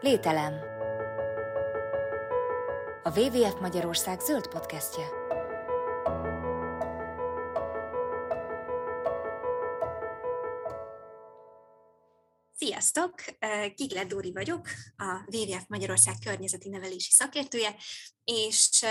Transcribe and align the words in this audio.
Lételem. 0.00 0.54
A 3.02 3.18
WWF 3.18 3.60
Magyarország 3.60 4.20
zöld 4.20 4.48
podcastje. 4.48 5.04
Sziasztok! 12.56 13.14
Gigle 13.76 14.04
Dóri 14.04 14.32
vagyok, 14.32 14.68
a 14.96 15.36
WWF 15.36 15.64
Magyarország 15.68 16.14
környezeti 16.24 16.68
nevelési 16.68 17.10
szakértője, 17.10 17.74
és 18.24 18.84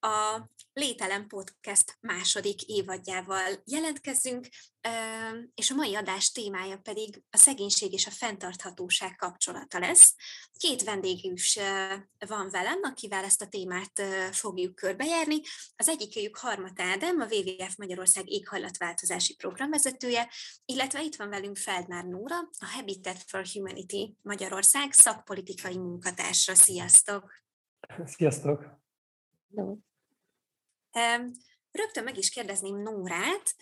a 0.00 0.48
Lételem 0.72 1.26
Podcast 1.26 1.98
második 2.00 2.62
évadjával 2.62 3.62
jelentkezünk, 3.64 4.48
és 5.54 5.70
a 5.70 5.74
mai 5.74 5.94
adás 5.94 6.32
témája 6.32 6.78
pedig 6.78 7.22
a 7.30 7.36
szegénység 7.36 7.92
és 7.92 8.06
a 8.06 8.10
fenntarthatóság 8.10 9.16
kapcsolata 9.16 9.78
lesz. 9.78 10.14
Két 10.52 10.82
vendégünk 10.82 11.38
is 11.38 11.58
van 12.26 12.50
velem, 12.50 12.78
akivel 12.82 13.24
ezt 13.24 13.42
a 13.42 13.46
témát 13.46 14.02
fogjuk 14.32 14.74
körbejárni. 14.74 15.40
Az 15.76 15.88
egyikőjük 15.88 16.36
Harmat 16.36 16.80
Ádám, 16.80 17.20
a 17.20 17.26
WWF 17.30 17.76
Magyarország 17.76 18.28
éghajlatváltozási 18.28 19.34
programvezetője, 19.34 20.30
illetve 20.64 21.02
itt 21.02 21.16
van 21.16 21.28
velünk 21.28 21.56
Feldmár 21.56 22.04
Nóra, 22.04 22.38
a 22.38 22.66
Habitat 22.66 23.22
for 23.26 23.46
Humanity 23.52 24.16
Magyarország 24.22 24.92
szakpolitikai 24.92 25.78
munkatársa. 25.78 26.54
Sziasztok! 26.54 27.32
Sziasztok! 28.04 28.78
Hello. 29.54 29.76
Rögtön 31.70 32.04
meg 32.04 32.18
is 32.18 32.30
kérdezném 32.30 32.82
Nórát, 32.82 33.54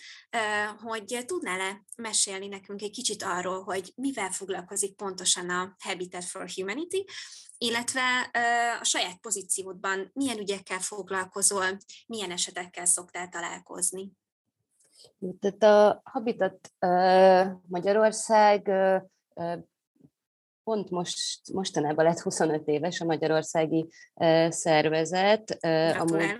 hogy 0.78 1.24
tudnál-e 1.26 1.84
mesélni 1.96 2.46
nekünk 2.46 2.82
egy 2.82 2.90
kicsit 2.90 3.22
arról, 3.22 3.62
hogy 3.62 3.92
mivel 3.96 4.30
foglalkozik 4.30 4.96
pontosan 4.96 5.50
a 5.50 5.74
Habitat 5.78 6.24
for 6.24 6.48
Humanity, 6.54 7.04
illetve 7.58 8.30
a 8.80 8.84
saját 8.84 9.18
pozíciódban 9.20 10.10
milyen 10.14 10.38
ügyekkel 10.38 10.78
foglalkozol, 10.78 11.78
milyen 12.06 12.30
esetekkel 12.30 12.84
szoktál 12.84 13.28
találkozni? 13.28 14.12
Tehát 15.40 15.62
a 15.62 16.00
Habitat 16.04 16.72
Magyarország 17.66 18.70
pont 20.68 20.90
most, 20.90 21.52
mostanában 21.52 22.04
lett 22.04 22.20
25 22.20 22.68
éves 22.68 23.00
a 23.00 23.04
magyarországi 23.04 23.88
uh, 24.14 24.50
szervezet. 24.50 25.58
Uh, 25.62 26.00
amúgy, 26.00 26.36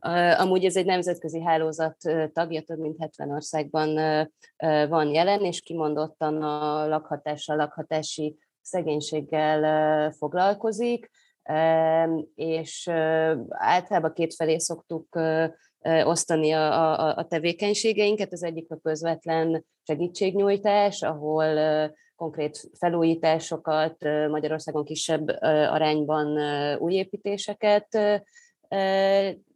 uh, 0.00 0.40
amúgy 0.42 0.64
ez 0.64 0.76
egy 0.76 0.84
nemzetközi 0.86 1.42
hálózat 1.42 1.96
tagja, 2.32 2.62
több 2.62 2.78
mint 2.78 3.00
70 3.00 3.30
országban 3.30 3.88
uh, 3.88 4.88
van 4.88 5.08
jelen, 5.08 5.44
és 5.44 5.60
kimondottan 5.60 6.42
a 6.42 6.86
lakhatással, 6.86 7.56
lakhatási 7.56 8.38
szegénységgel 8.60 9.58
uh, 10.08 10.14
foglalkozik, 10.14 11.10
és 12.34 12.88
általában 13.48 14.12
kétfelé 14.12 14.58
szoktuk 14.58 15.18
osztani 16.04 16.50
a, 16.52 16.92
a, 17.00 17.16
a 17.16 17.26
tevékenységeinket. 17.26 18.32
Az 18.32 18.42
egyik 18.42 18.70
a 18.70 18.78
közvetlen 18.82 19.64
segítségnyújtás, 19.82 21.02
ahol 21.02 21.56
konkrét 22.16 22.70
felújításokat, 22.78 23.96
Magyarországon 24.28 24.84
kisebb 24.84 25.28
arányban 25.70 26.38
új 26.78 26.94
építéseket 26.94 27.98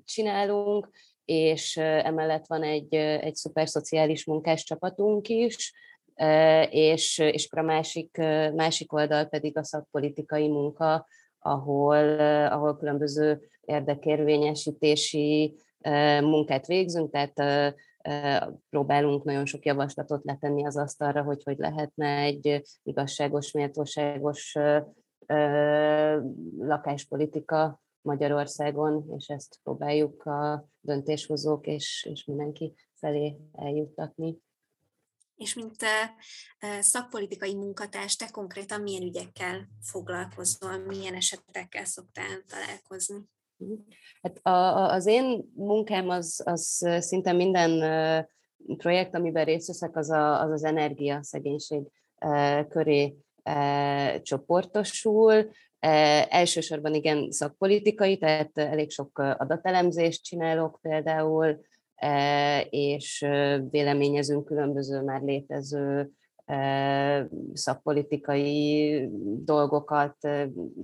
csinálunk, 0.05 0.91
és 1.25 1.77
emellett 1.77 2.47
van 2.47 2.63
egy, 2.63 2.95
egy 2.95 3.35
szuper 3.35 3.69
szociális 3.69 4.25
munkás 4.25 4.65
csapatunk 4.65 5.29
is, 5.29 5.73
és, 6.71 7.19
és 7.19 7.49
a 7.51 7.63
másik, 7.63 8.17
másik 8.55 8.93
oldal 8.93 9.25
pedig 9.25 9.57
a 9.57 9.65
szakpolitikai 9.65 10.49
munka, 10.49 11.07
ahol, 11.39 12.21
ahol 12.47 12.77
különböző 12.77 13.49
érdekérvényesítési 13.65 15.57
munkát 16.21 16.67
végzünk, 16.67 17.11
tehát 17.11 17.75
próbálunk 18.71 19.25
nagyon 19.25 19.47
sok 19.47 19.65
javaslatot 19.65 20.25
letenni 20.25 20.67
az 20.67 20.77
asztalra, 20.77 21.23
hogy 21.23 21.43
hogy 21.43 21.59
lehetne 21.59 22.19
egy 22.19 22.63
igazságos, 22.83 23.51
méltóságos 23.51 24.57
lakáspolitika 26.59 27.81
Magyarországon, 28.01 29.05
és 29.17 29.29
ezt 29.29 29.59
próbáljuk 29.63 30.25
a 30.25 30.69
döntéshozók 30.81 31.67
és, 31.67 32.07
és 32.11 32.25
mindenki 32.25 32.75
felé 32.95 33.37
eljuttatni. 33.53 34.39
És 35.37 35.55
mint 35.55 35.77
szakpolitikai 36.81 37.55
munkatárs, 37.55 38.17
te 38.17 38.29
konkrétan 38.31 38.81
milyen 38.81 39.03
ügyekkel 39.03 39.69
foglalkozol, 39.81 40.79
milyen 40.79 41.15
esetekkel 41.15 41.85
szoktál 41.85 42.43
találkozni? 42.49 43.17
Hát 44.23 44.39
a, 44.43 44.91
az 44.93 45.07
én 45.07 45.53
munkám 45.55 46.09
az, 46.09 46.43
az 46.45 46.89
szinte 46.99 47.33
minden 47.33 47.81
projekt, 48.77 49.15
amiben 49.15 49.45
részt 49.45 49.67
veszek, 49.67 49.97
az 49.97 50.11
a, 50.11 50.41
az, 50.41 50.51
az 50.51 50.65
energiaszegénység 50.65 51.83
köré 52.69 53.17
csoportosul. 54.23 55.51
Elsősorban 56.29 56.95
igen 56.95 57.31
szakpolitikai, 57.31 58.19
tehát 58.19 58.59
elég 58.59 58.91
sok 58.91 59.19
adatelemzést 59.19 60.25
csinálok 60.25 60.79
például, 60.83 61.61
és 62.71 63.27
véleményezünk 63.71 64.45
különböző 64.45 65.03
már 65.03 65.21
létező 65.21 66.11
szakpolitikai 67.53 69.09
dolgokat, 69.45 70.17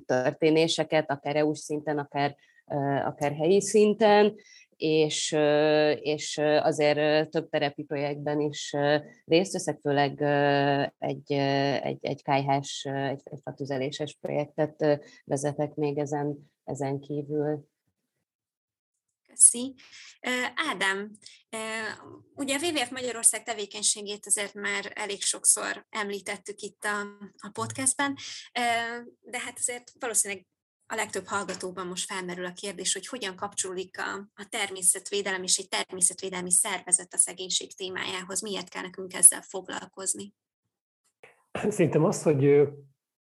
történéseket, 0.07 1.11
akár 1.11 1.37
EU-s 1.37 1.59
szinten, 1.59 1.99
akár 1.99 2.37
akár 3.05 3.33
helyi 3.33 3.61
szinten, 3.61 4.35
és, 4.77 5.37
és 6.01 6.39
azért 6.39 7.31
több 7.31 7.49
terepi 7.49 7.83
projektben 7.83 8.41
is 8.41 8.77
részt 9.25 9.53
veszek, 9.53 9.79
főleg 9.81 10.23
egy, 10.99 11.33
egy, 11.83 11.99
egy 12.01 12.23
kájhás, 12.23 12.85
egy, 12.85 13.21
egy 13.25 13.41
fatüzeléses 13.43 14.17
projektet 14.21 15.01
vezetek 15.25 15.75
még 15.75 15.99
ezen, 15.99 16.53
ezen 16.65 17.01
kívül. 17.01 17.71
Köszi. 19.27 19.75
Ádám, 20.71 21.11
ugye 22.35 22.57
a 22.57 22.67
WWF 22.67 22.91
Magyarország 22.91 23.43
tevékenységét 23.43 24.27
azért 24.27 24.55
már 24.55 24.93
elég 24.95 25.23
sokszor 25.23 25.87
említettük 25.91 26.61
itt 26.61 26.85
a, 26.85 27.01
a 27.39 27.51
podcastben, 27.53 28.17
de 29.21 29.39
hát 29.39 29.59
azért 29.59 29.93
valószínűleg 29.99 30.47
a 30.93 30.95
legtöbb 30.95 31.27
hallgatóban 31.27 31.87
most 31.87 32.13
felmerül 32.13 32.45
a 32.45 32.53
kérdés, 32.53 32.93
hogy 32.93 33.07
hogyan 33.07 33.37
kapcsolódik 33.37 33.99
a, 33.99 34.13
a 34.35 34.47
természetvédelem 34.51 35.43
és 35.43 35.57
egy 35.59 35.69
természetvédelmi 35.69 36.51
szervezet 36.51 37.13
a 37.13 37.17
szegénység 37.17 37.75
témájához, 37.77 38.43
miért 38.43 38.69
kell 38.69 38.83
nekünk 38.83 39.15
ezzel 39.15 39.43
foglalkozni? 39.43 40.35
Szerintem 41.69 42.05
az, 42.05 42.23
hogy 42.23 42.69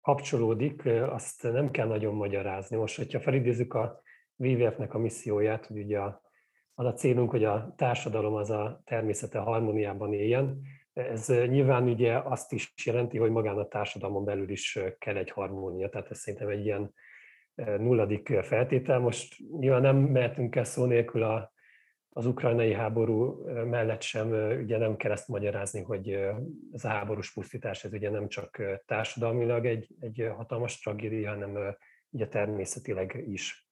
kapcsolódik, 0.02 0.86
azt 0.86 1.44
nem 1.44 1.72
kell 1.72 1.88
nagyon 1.88 2.14
magyarázni. 2.14 2.78
Most, 2.78 2.96
hogyha 2.96 3.20
felidézzük 3.20 3.74
a 3.74 4.02
WWF-nek 4.36 4.94
a 4.94 5.00
misszióját, 5.00 5.66
hogy 5.66 5.78
ugye 5.78 6.00
az 6.74 6.86
a 6.86 6.94
célunk, 6.94 7.30
hogy 7.30 7.44
a 7.44 7.74
társadalom 7.78 8.34
az 8.34 8.50
a 8.50 8.82
természete 8.86 9.40
harmóniában 9.40 10.14
éljen, 10.14 10.62
ez 10.94 11.28
nyilván 11.28 11.88
ugye 11.88 12.18
azt 12.18 12.52
is 12.52 12.74
jelenti, 12.84 13.18
hogy 13.18 13.32
magán 13.32 13.58
a 13.58 13.68
társadalmon 13.68 14.26
belül 14.26 14.50
is 14.50 14.80
kell 14.98 15.16
egy 15.16 15.32
harmónia, 15.32 15.90
tehát 15.90 16.10
ez 16.12 16.20
szerintem 16.20 16.50
egy 16.50 16.66
ilyen 16.66 16.94
nulladik 17.78 18.34
feltétel. 18.42 19.00
Most 19.00 19.36
nyilván 19.60 19.82
nem 19.82 19.98
mehetünk 19.98 20.56
el 20.56 20.64
szó 20.64 20.86
nélkül 20.86 21.24
a, 21.24 21.52
az 22.10 22.26
ukrajnai 22.26 22.74
háború 22.74 23.44
mellett 23.66 24.02
sem, 24.02 24.28
ugye 24.62 24.78
nem 24.78 24.96
kell 24.96 25.12
ezt 25.12 25.28
magyarázni, 25.28 25.82
hogy 25.82 26.20
az 26.72 26.86
a 26.86 26.90
háborús 26.90 27.34
pusztítás, 27.34 27.84
ez 27.84 27.94
ugye 27.94 28.10
nem 28.10 28.28
csak 28.28 28.62
társadalmilag 28.86 29.66
egy, 29.66 29.88
egy 30.00 30.32
hatalmas 30.36 30.80
tragédia, 30.80 31.30
hanem 31.30 31.76
ugye 32.10 32.28
természetileg 32.28 33.24
is. 33.28 33.70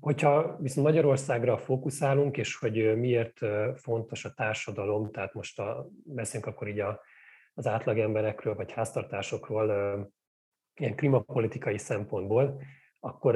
Hogyha 0.00 0.56
viszont 0.60 0.86
Magyarországra 0.86 1.58
fókuszálunk, 1.58 2.36
és 2.36 2.56
hogy 2.56 2.98
miért 2.98 3.38
fontos 3.74 4.24
a 4.24 4.32
társadalom, 4.32 5.10
tehát 5.10 5.34
most 5.34 5.58
a, 5.60 5.88
beszélünk 6.04 6.46
akkor 6.46 6.68
így 6.68 6.80
a, 6.80 7.00
az 7.54 7.66
átlagemberekről, 7.66 8.54
vagy 8.54 8.72
háztartásokról, 8.72 9.66
ilyen 10.74 10.96
klímapolitikai 10.96 11.78
szempontból, 11.78 12.62
akkor 13.00 13.34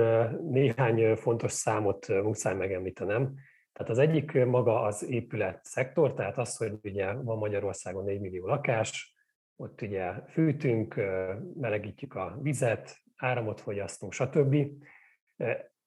néhány 0.50 1.16
fontos 1.16 1.52
számot 1.52 2.08
muszáj 2.08 2.54
megemlítenem. 2.54 3.34
Tehát 3.72 3.92
az 3.92 3.98
egyik 3.98 4.44
maga 4.44 4.82
az 4.82 5.08
épület 5.08 5.64
szektor, 5.64 6.14
tehát 6.14 6.38
az, 6.38 6.56
hogy 6.56 6.72
ugye 6.82 7.12
van 7.12 7.38
Magyarországon 7.38 8.04
4 8.04 8.20
millió 8.20 8.46
lakás, 8.46 9.14
ott 9.56 9.82
ugye 9.82 10.12
fűtünk, 10.28 10.94
melegítjük 11.54 12.14
a 12.14 12.38
vizet, 12.42 12.96
áramot 13.16 13.60
fogyasztunk, 13.60 14.12
stb. 14.12 14.56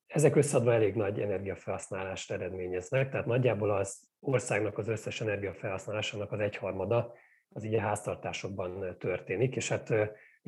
Ezek 0.07 0.35
összeadva 0.35 0.73
elég 0.73 0.95
nagy 0.95 1.19
energiafelhasználást 1.19 2.31
eredményeznek, 2.31 3.09
tehát 3.09 3.25
nagyjából 3.25 3.71
az 3.71 4.09
országnak 4.19 4.77
az 4.77 4.87
összes 4.87 5.21
energiafelhasználásának 5.21 6.31
az 6.31 6.39
egyharmada 6.39 7.13
az 7.49 7.63
így 7.63 7.77
háztartásokban 7.77 8.97
történik, 8.97 9.55
és 9.55 9.69
hát 9.69 9.93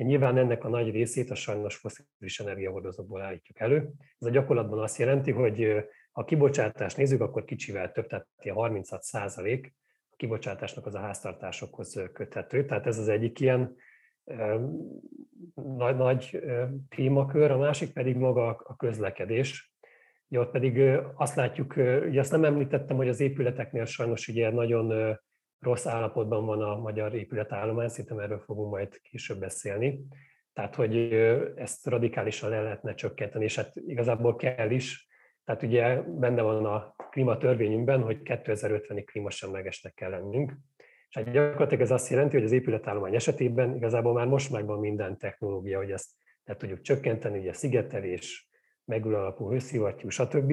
nyilván 0.04 0.38
ennek 0.38 0.64
a 0.64 0.68
nagy 0.68 0.90
részét 0.90 1.30
a 1.30 1.34
sajnos 1.34 1.76
foszilis 1.76 2.40
energiahordozókból 2.40 3.22
állítjuk 3.22 3.60
elő. 3.60 3.90
Ez 4.18 4.26
a 4.26 4.30
gyakorlatban 4.30 4.78
azt 4.78 4.98
jelenti, 4.98 5.30
hogy 5.30 5.74
ha 6.12 6.24
kibocsátást 6.24 6.96
nézzük, 6.96 7.20
akkor 7.20 7.44
kicsivel 7.44 7.92
több, 7.92 8.06
tehát 8.06 8.26
36 8.52 9.02
százalék 9.02 9.74
a 10.10 10.16
kibocsátásnak 10.16 10.86
az 10.86 10.94
a 10.94 11.00
háztartásokhoz 11.00 12.02
köthető. 12.12 12.64
Tehát 12.64 12.86
ez 12.86 12.98
az 12.98 13.08
egyik 13.08 13.40
ilyen 13.40 13.76
nagy, 15.54 15.96
nagy 15.96 16.42
témakör, 16.88 17.50
a 17.50 17.58
másik 17.58 17.92
pedig 17.92 18.16
maga 18.16 18.46
a 18.48 18.76
közlekedés. 18.76 19.72
Ugye 20.28 20.40
ott 20.40 20.50
pedig 20.50 20.98
azt 21.14 21.34
látjuk, 21.34 21.74
ugye 22.08 22.20
azt 22.20 22.30
nem 22.30 22.44
említettem, 22.44 22.96
hogy 22.96 23.08
az 23.08 23.20
épületeknél 23.20 23.84
sajnos 23.84 24.28
ugye 24.28 24.50
nagyon 24.50 25.18
rossz 25.60 25.86
állapotban 25.86 26.46
van 26.46 26.62
a 26.62 26.76
magyar 26.76 27.14
épületállomány, 27.14 27.88
szerintem 27.88 28.18
erről 28.18 28.38
fogunk 28.38 28.70
majd 28.70 29.00
később 29.00 29.38
beszélni. 29.38 30.00
Tehát, 30.52 30.74
hogy 30.74 31.12
ezt 31.56 31.86
radikálisan 31.86 32.50
le 32.50 32.62
lehetne 32.62 32.94
csökkenteni, 32.94 33.44
és 33.44 33.56
hát 33.56 33.72
igazából 33.74 34.36
kell 34.36 34.70
is. 34.70 35.08
Tehát 35.44 35.62
ugye 35.62 36.02
benne 36.02 36.42
van 36.42 36.64
a 36.64 36.94
klímatörvényünkben, 37.10 38.02
hogy 38.02 38.18
2050-ig 38.24 39.02
klímasemlegesnek 39.06 39.94
kell 39.94 40.10
lennünk. 40.10 40.52
És 41.08 41.16
hát 41.16 41.30
gyakorlatilag 41.30 41.82
ez 41.82 41.90
azt 41.90 42.10
jelenti, 42.10 42.36
hogy 42.36 42.44
az 42.44 42.52
épületállomány 42.52 43.14
esetében 43.14 43.74
igazából 43.76 44.12
már 44.12 44.26
most 44.26 44.50
megvan 44.50 44.78
minden 44.78 45.18
technológia, 45.18 45.78
hogy 45.78 45.90
ezt 45.90 46.10
le 46.44 46.56
tudjuk 46.56 46.80
csökkenteni, 46.80 47.38
ugye 47.38 47.52
szigetelés, 47.52 48.48
megül 48.84 49.14
alapú 49.14 49.50
hőszivattyú, 49.50 50.08
stb. 50.08 50.52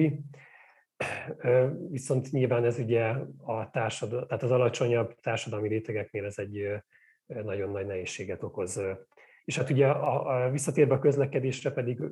Viszont 1.90 2.30
nyilván 2.30 2.64
ez 2.64 2.78
ugye 2.78 3.14
a 3.44 3.70
társadal, 3.70 4.26
tehát 4.26 4.42
az 4.42 4.50
alacsonyabb 4.50 5.14
társadalmi 5.20 5.68
rétegeknél 5.68 6.24
ez 6.24 6.38
egy 6.38 6.68
nagyon 7.26 7.70
nagy 7.70 7.86
nehézséget 7.86 8.42
okoz. 8.42 8.80
És 9.44 9.56
hát 9.56 9.70
ugye 9.70 9.86
a, 9.86 10.44
a 10.44 10.50
visszatérve 10.50 10.94
a 10.94 10.98
közlekedésre 10.98 11.70
pedig 11.70 12.02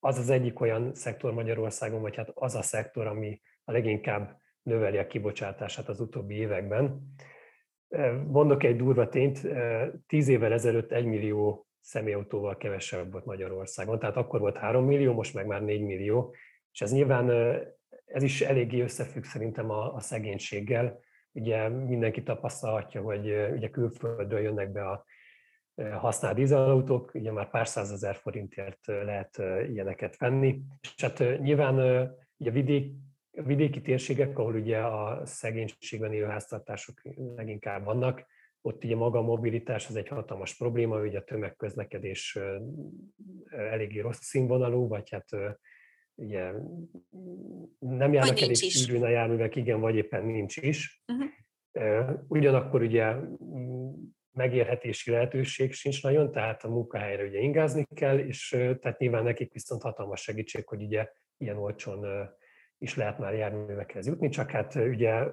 az 0.00 0.18
az 0.18 0.30
egyik 0.30 0.60
olyan 0.60 0.94
szektor 0.94 1.32
Magyarországon, 1.32 2.00
vagy 2.00 2.16
hát 2.16 2.30
az 2.34 2.54
a 2.54 2.62
szektor, 2.62 3.06
ami 3.06 3.40
a 3.64 3.72
leginkább 3.72 4.38
növeli 4.62 4.98
a 4.98 5.06
kibocsátását 5.06 5.88
az 5.88 6.00
utóbbi 6.00 6.34
években. 6.34 7.14
Mondok 8.26 8.62
egy 8.62 8.76
durva 8.76 9.08
tényt, 9.08 9.48
tíz 10.06 10.28
évvel 10.28 10.52
ezelőtt 10.52 10.92
egy 10.92 11.04
millió 11.04 11.66
személyautóval 11.80 12.56
kevesebb 12.56 13.12
volt 13.12 13.24
Magyarországon, 13.24 13.98
tehát 13.98 14.16
akkor 14.16 14.40
volt 14.40 14.56
3 14.56 14.84
millió, 14.84 15.12
most 15.12 15.34
meg 15.34 15.46
már 15.46 15.62
4 15.62 15.82
millió, 15.82 16.34
és 16.72 16.80
ez 16.80 16.92
nyilván 16.92 17.26
ez 18.12 18.22
is 18.22 18.40
eléggé 18.40 18.80
összefügg 18.80 19.22
szerintem 19.22 19.70
a, 19.70 19.94
a 19.94 20.00
szegénységgel. 20.00 21.00
Ugye 21.32 21.68
mindenki 21.68 22.22
tapasztalhatja, 22.22 23.02
hogy 23.02 23.26
ugye 23.52 23.70
külföldről 23.70 24.40
jönnek 24.40 24.72
be 24.72 24.88
a 24.88 25.04
használt 25.98 26.36
dízelautók, 26.36 27.14
ugye 27.14 27.32
már 27.32 27.50
pár 27.50 27.68
százezer 27.68 28.14
forintért 28.14 28.86
lehet 28.86 29.42
ilyeneket 29.68 30.18
venni. 30.18 30.60
És 30.80 31.02
hát 31.02 31.18
nyilván 31.40 31.74
ugye 32.36 32.50
vidék, 32.50 32.92
a 33.36 33.42
vidéki 33.42 33.80
térségek, 33.80 34.38
ahol 34.38 34.54
ugye 34.54 34.78
a 34.78 35.26
szegénységben 35.26 36.12
élő 36.12 36.24
háztartások 36.24 37.02
leginkább 37.36 37.84
vannak, 37.84 38.26
ott 38.60 38.84
ugye 38.84 38.96
maga 38.96 39.18
a 39.18 39.22
mobilitás 39.22 39.88
az 39.88 39.96
egy 39.96 40.08
hatalmas 40.08 40.56
probléma, 40.56 41.00
ugye 41.00 41.18
a 41.18 41.24
tömegközlekedés 41.24 42.38
eléggé 43.50 44.00
rossz 44.00 44.20
színvonalú, 44.20 44.88
vagy 44.88 45.10
hát 45.10 45.28
ugye 46.20 46.52
nem 47.78 48.12
járnak 48.12 48.40
elég 48.40 48.56
sűrűn 48.56 49.02
a 49.02 49.08
járművek, 49.08 49.56
igen, 49.56 49.80
vagy 49.80 49.94
éppen 49.94 50.24
nincs 50.24 50.56
is. 50.56 51.02
Uh-huh. 51.06 51.28
Ugyanakkor 52.28 52.82
ugye 52.82 53.14
megérhetési 54.32 55.10
lehetőség 55.10 55.72
sincs 55.72 56.02
nagyon, 56.02 56.32
tehát 56.32 56.64
a 56.64 56.68
munkahelyre 56.68 57.24
ugye 57.24 57.38
ingázni 57.38 57.86
kell, 57.94 58.18
és 58.18 58.48
tehát 58.80 58.98
nyilván 58.98 59.24
nekik 59.24 59.52
viszont 59.52 59.82
hatalmas 59.82 60.22
segítség, 60.22 60.66
hogy 60.66 60.82
ugye 60.82 61.08
ilyen 61.36 61.56
olcsón 61.56 62.28
is 62.78 62.96
lehet 62.96 63.18
már 63.18 63.34
járművekhez 63.34 64.06
jutni, 64.06 64.28
csak 64.28 64.50
hát 64.50 64.74
ugye 64.74 65.26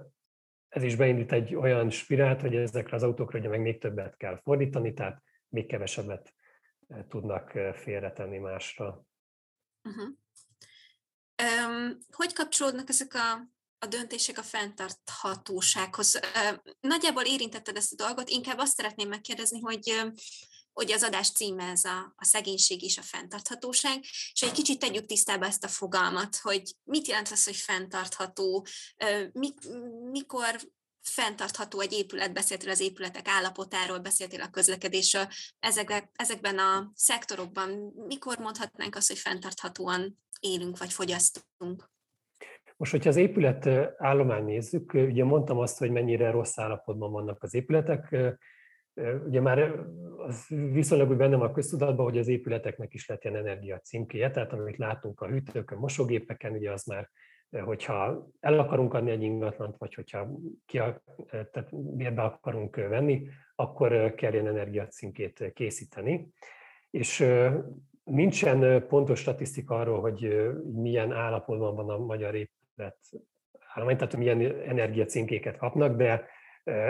ez 0.67 0.83
is 0.83 0.95
beindít 0.95 1.31
egy 1.31 1.55
olyan 1.55 1.89
spirált, 1.89 2.41
hogy 2.41 2.55
ezekre 2.55 2.95
az 2.95 3.03
autókra 3.03 3.39
ugye 3.39 3.49
meg 3.49 3.61
még 3.61 3.79
többet 3.79 4.17
kell 4.17 4.39
fordítani, 4.43 4.93
tehát 4.93 5.21
még 5.49 5.65
kevesebbet 5.65 6.33
tudnak 7.07 7.51
félretenni 7.73 8.37
másra. 8.37 9.05
Uh-huh. 9.83 10.15
Hogy 12.11 12.33
kapcsolódnak 12.33 12.89
ezek 12.89 13.13
a, 13.13 13.31
a 13.79 13.85
döntések 13.85 14.37
a 14.37 14.43
fenntarthatósághoz? 14.43 16.19
Nagyjából 16.79 17.23
érintetted 17.23 17.75
ezt 17.75 17.91
a 17.91 18.05
dolgot, 18.05 18.29
inkább 18.29 18.57
azt 18.57 18.75
szeretném 18.75 19.09
megkérdezni, 19.09 19.59
hogy 19.59 20.11
hogy 20.77 20.91
az 20.91 21.03
adás 21.03 21.31
címe 21.31 21.63
ez 21.63 21.83
a, 21.83 22.13
a 22.15 22.25
szegénység 22.25 22.83
és 22.83 22.97
a 22.97 23.01
fenntarthatóság, 23.01 23.99
és 24.33 24.41
egy 24.41 24.51
kicsit 24.51 24.79
tegyük 24.79 25.05
tisztába 25.05 25.45
ezt 25.45 25.63
a 25.63 25.67
fogalmat, 25.67 26.35
hogy 26.35 26.75
mit 26.83 27.07
jelent 27.07 27.29
az, 27.29 27.43
hogy 27.43 27.55
fenntartható, 27.55 28.67
mi, 29.31 29.53
mikor 30.11 30.61
fenntartható 31.09 31.79
egy 31.79 31.93
épület, 31.93 32.33
beszéltél 32.33 32.69
az 32.69 32.79
épületek 32.79 33.27
állapotáról, 33.27 33.99
beszéltél 33.99 34.41
a 34.41 34.49
közlekedésről, 34.49 35.27
ezekben, 35.59 36.09
ezekben 36.15 36.57
a 36.57 36.91
szektorokban 36.95 37.93
mikor 38.07 38.37
mondhatnánk 38.37 38.95
azt, 38.95 39.07
hogy 39.07 39.17
fenntarthatóan 39.17 40.19
élünk 40.39 40.77
vagy 40.77 40.93
fogyasztunk? 40.93 41.89
Most, 42.77 42.91
hogyha 42.91 43.09
az 43.09 43.15
épület 43.15 43.67
állomány 43.97 44.43
nézzük, 44.43 44.93
ugye 44.93 45.23
mondtam 45.23 45.57
azt, 45.57 45.77
hogy 45.77 45.91
mennyire 45.91 46.31
rossz 46.31 46.57
állapotban 46.57 47.11
vannak 47.11 47.43
az 47.43 47.53
épületek, 47.53 48.15
Ugye 49.25 49.41
már 49.41 49.59
az 50.17 50.45
viszonylag 50.47 51.09
úgy 51.09 51.17
bennem 51.17 51.41
a 51.41 51.51
köztudatban, 51.51 52.05
hogy 52.05 52.17
az 52.17 52.27
épületeknek 52.27 52.93
is 52.93 53.07
lett 53.07 53.23
ilyen 53.23 53.35
energia 53.35 53.79
címkéje, 53.79 54.31
tehát 54.31 54.53
amit 54.53 54.77
látunk 54.77 55.21
a 55.21 55.27
hűtőkön, 55.27 55.77
mosógépeken, 55.77 56.51
ugye 56.51 56.71
az 56.71 56.83
már, 56.83 57.09
hogyha 57.51 58.27
el 58.39 58.59
akarunk 58.59 58.93
adni 58.93 59.11
egy 59.11 59.21
ingatlant, 59.21 59.77
vagy 59.77 59.93
hogyha 59.93 60.27
ki 60.65 60.79
a, 60.79 61.01
tehát 61.29 61.95
bérbe 61.95 62.21
akarunk 62.21 62.75
venni, 62.75 63.27
akkor 63.55 64.13
kell 64.13 64.33
ilyen 64.33 64.47
energia 64.47 64.87
címkét 64.87 65.51
készíteni. 65.53 66.27
És 66.89 67.25
nincsen 68.03 68.87
pontos 68.87 69.19
statisztika 69.19 69.79
arról, 69.79 69.99
hogy 69.99 70.49
milyen 70.73 71.11
állapotban 71.11 71.75
van 71.75 71.89
a 71.89 71.97
magyar 71.97 72.35
épület 72.35 72.97
állomány, 73.73 73.97
tehát 73.97 74.17
milyen 74.17 74.41
energiacímkéket 74.67 75.57
kapnak, 75.57 75.95
de 75.95 76.25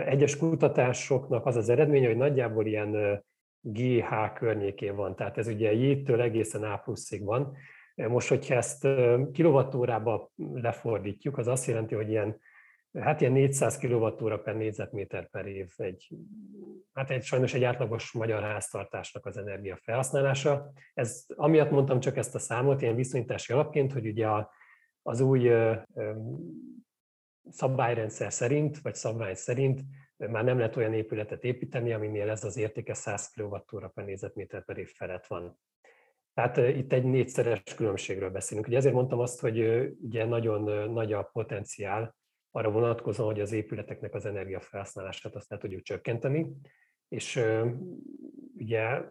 egyes 0.05 0.37
kutatásoknak 0.37 1.45
az 1.45 1.55
az 1.55 1.69
eredménye, 1.69 2.07
hogy 2.07 2.17
nagyjából 2.17 2.65
ilyen 2.65 3.23
GH 3.61 4.33
környékén 4.33 4.95
van, 4.95 5.15
tehát 5.15 5.37
ez 5.37 5.47
ugye 5.47 5.73
J-től 5.73 6.21
egészen 6.21 6.63
A 6.63 6.77
pluszig 6.77 7.23
van. 7.23 7.55
Most, 8.05 8.27
hogyha 8.27 8.55
ezt 8.55 8.87
kilovattórába 9.31 10.31
lefordítjuk, 10.35 11.37
az 11.37 11.47
azt 11.47 11.65
jelenti, 11.65 11.95
hogy 11.95 12.09
ilyen, 12.09 12.39
hát 12.99 13.21
ilyen 13.21 13.33
400 13.33 13.77
kWh 13.77 14.41
per 14.43 14.55
négyzetméter 14.55 15.29
per 15.29 15.45
év 15.45 15.71
egy, 15.75 16.09
hát 16.93 17.09
egy, 17.09 17.23
sajnos 17.23 17.53
egy 17.53 17.63
átlagos 17.63 18.11
magyar 18.11 18.43
háztartásnak 18.43 19.25
az 19.25 19.37
energia 19.37 19.75
felhasználása. 19.81 20.71
Ez, 20.93 21.25
amiatt 21.27 21.71
mondtam 21.71 21.99
csak 21.99 22.17
ezt 22.17 22.35
a 22.35 22.39
számot, 22.39 22.81
ilyen 22.81 22.95
viszonyítási 22.95 23.53
alapként, 23.53 23.93
hogy 23.93 24.07
ugye 24.07 24.27
a, 24.27 24.51
az 25.01 25.19
új 25.19 25.51
szabályrendszer 27.49 28.33
szerint, 28.33 28.79
vagy 28.79 28.95
szabvány 28.95 29.35
szerint 29.35 29.81
már 30.17 30.43
nem 30.43 30.57
lehet 30.57 30.75
olyan 30.75 30.93
épületet 30.93 31.43
építeni, 31.43 31.93
aminél 31.93 32.29
ez 32.29 32.43
az 32.43 32.57
értéke 32.57 32.93
100 32.93 33.29
kWh 33.29 33.89
per 33.93 34.05
négyzetméter 34.05 34.65
per 34.65 34.77
év 34.77 34.89
felett 34.89 35.27
van. 35.27 35.59
Tehát 36.37 36.57
itt 36.57 36.93
egy 36.93 37.03
négyszeres 37.03 37.63
különbségről 37.75 38.29
beszélünk. 38.29 38.67
Ugye 38.67 38.77
ezért 38.77 38.93
mondtam 38.93 39.19
azt, 39.19 39.39
hogy 39.39 39.59
ugye 40.01 40.25
nagyon 40.25 40.91
nagy 40.91 41.13
a 41.13 41.29
potenciál 41.33 42.15
arra 42.51 42.71
vonatkozóan, 42.71 43.31
hogy 43.31 43.41
az 43.41 43.51
épületeknek 43.51 44.13
az 44.13 44.25
energiafelhasználását 44.25 45.35
azt 45.35 45.49
le 45.49 45.57
tudjuk 45.57 45.81
csökkenteni, 45.81 46.47
és 47.07 47.41
ugye 48.57 49.01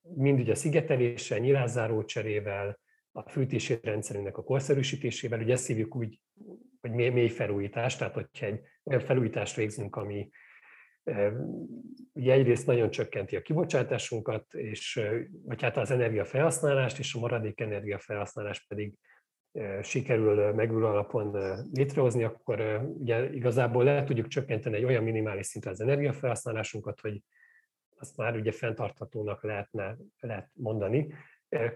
mind 0.00 0.40
ugye 0.40 0.52
a 0.52 0.54
szigeteléssel, 0.54 1.38
nyilázzáró 1.38 2.04
cserével, 2.04 2.78
a 3.12 3.30
fűtési 3.30 3.78
rendszerünknek 3.82 4.36
a 4.36 4.44
korszerűsítésével, 4.44 5.40
ugye 5.40 5.52
ezt 5.52 5.66
hívjuk 5.66 5.96
úgy 5.96 6.20
mély, 6.80 7.08
mély 7.08 7.28
felújítás, 7.28 7.96
tehát 7.96 8.14
hogyha 8.14 8.46
egy 8.46 8.60
olyan 8.82 9.00
felújítást 9.00 9.56
végzünk, 9.56 9.96
ami 9.96 10.28
ugye 12.12 12.32
egyrészt 12.32 12.66
nagyon 12.66 12.90
csökkenti 12.90 13.36
a 13.36 13.42
kibocsátásunkat, 13.42 14.54
és, 14.54 15.00
vagy 15.44 15.62
hát 15.62 15.76
az 15.76 15.90
energiafelhasználást, 15.90 16.98
és 16.98 17.14
a 17.14 17.18
maradék 17.18 17.60
energiafelhasználást 17.60 18.68
pedig 18.68 18.94
sikerül 19.82 20.52
megülő 20.52 20.84
alapon 20.84 21.36
létrehozni, 21.72 22.24
akkor 22.24 22.80
ugye 22.98 23.32
igazából 23.32 23.84
le 23.84 24.04
tudjuk 24.04 24.28
csökkenteni 24.28 24.76
egy 24.76 24.84
olyan 24.84 25.02
minimális 25.02 25.46
szintre 25.46 25.70
az 25.70 25.80
energiafelhasználásunkat, 25.80 27.00
hogy 27.00 27.22
azt 27.96 28.16
már 28.16 28.36
ugye 28.36 28.52
fenntarthatónak 28.52 29.42
lehetne, 29.42 29.96
lehet 30.18 30.50
mondani. 30.52 31.14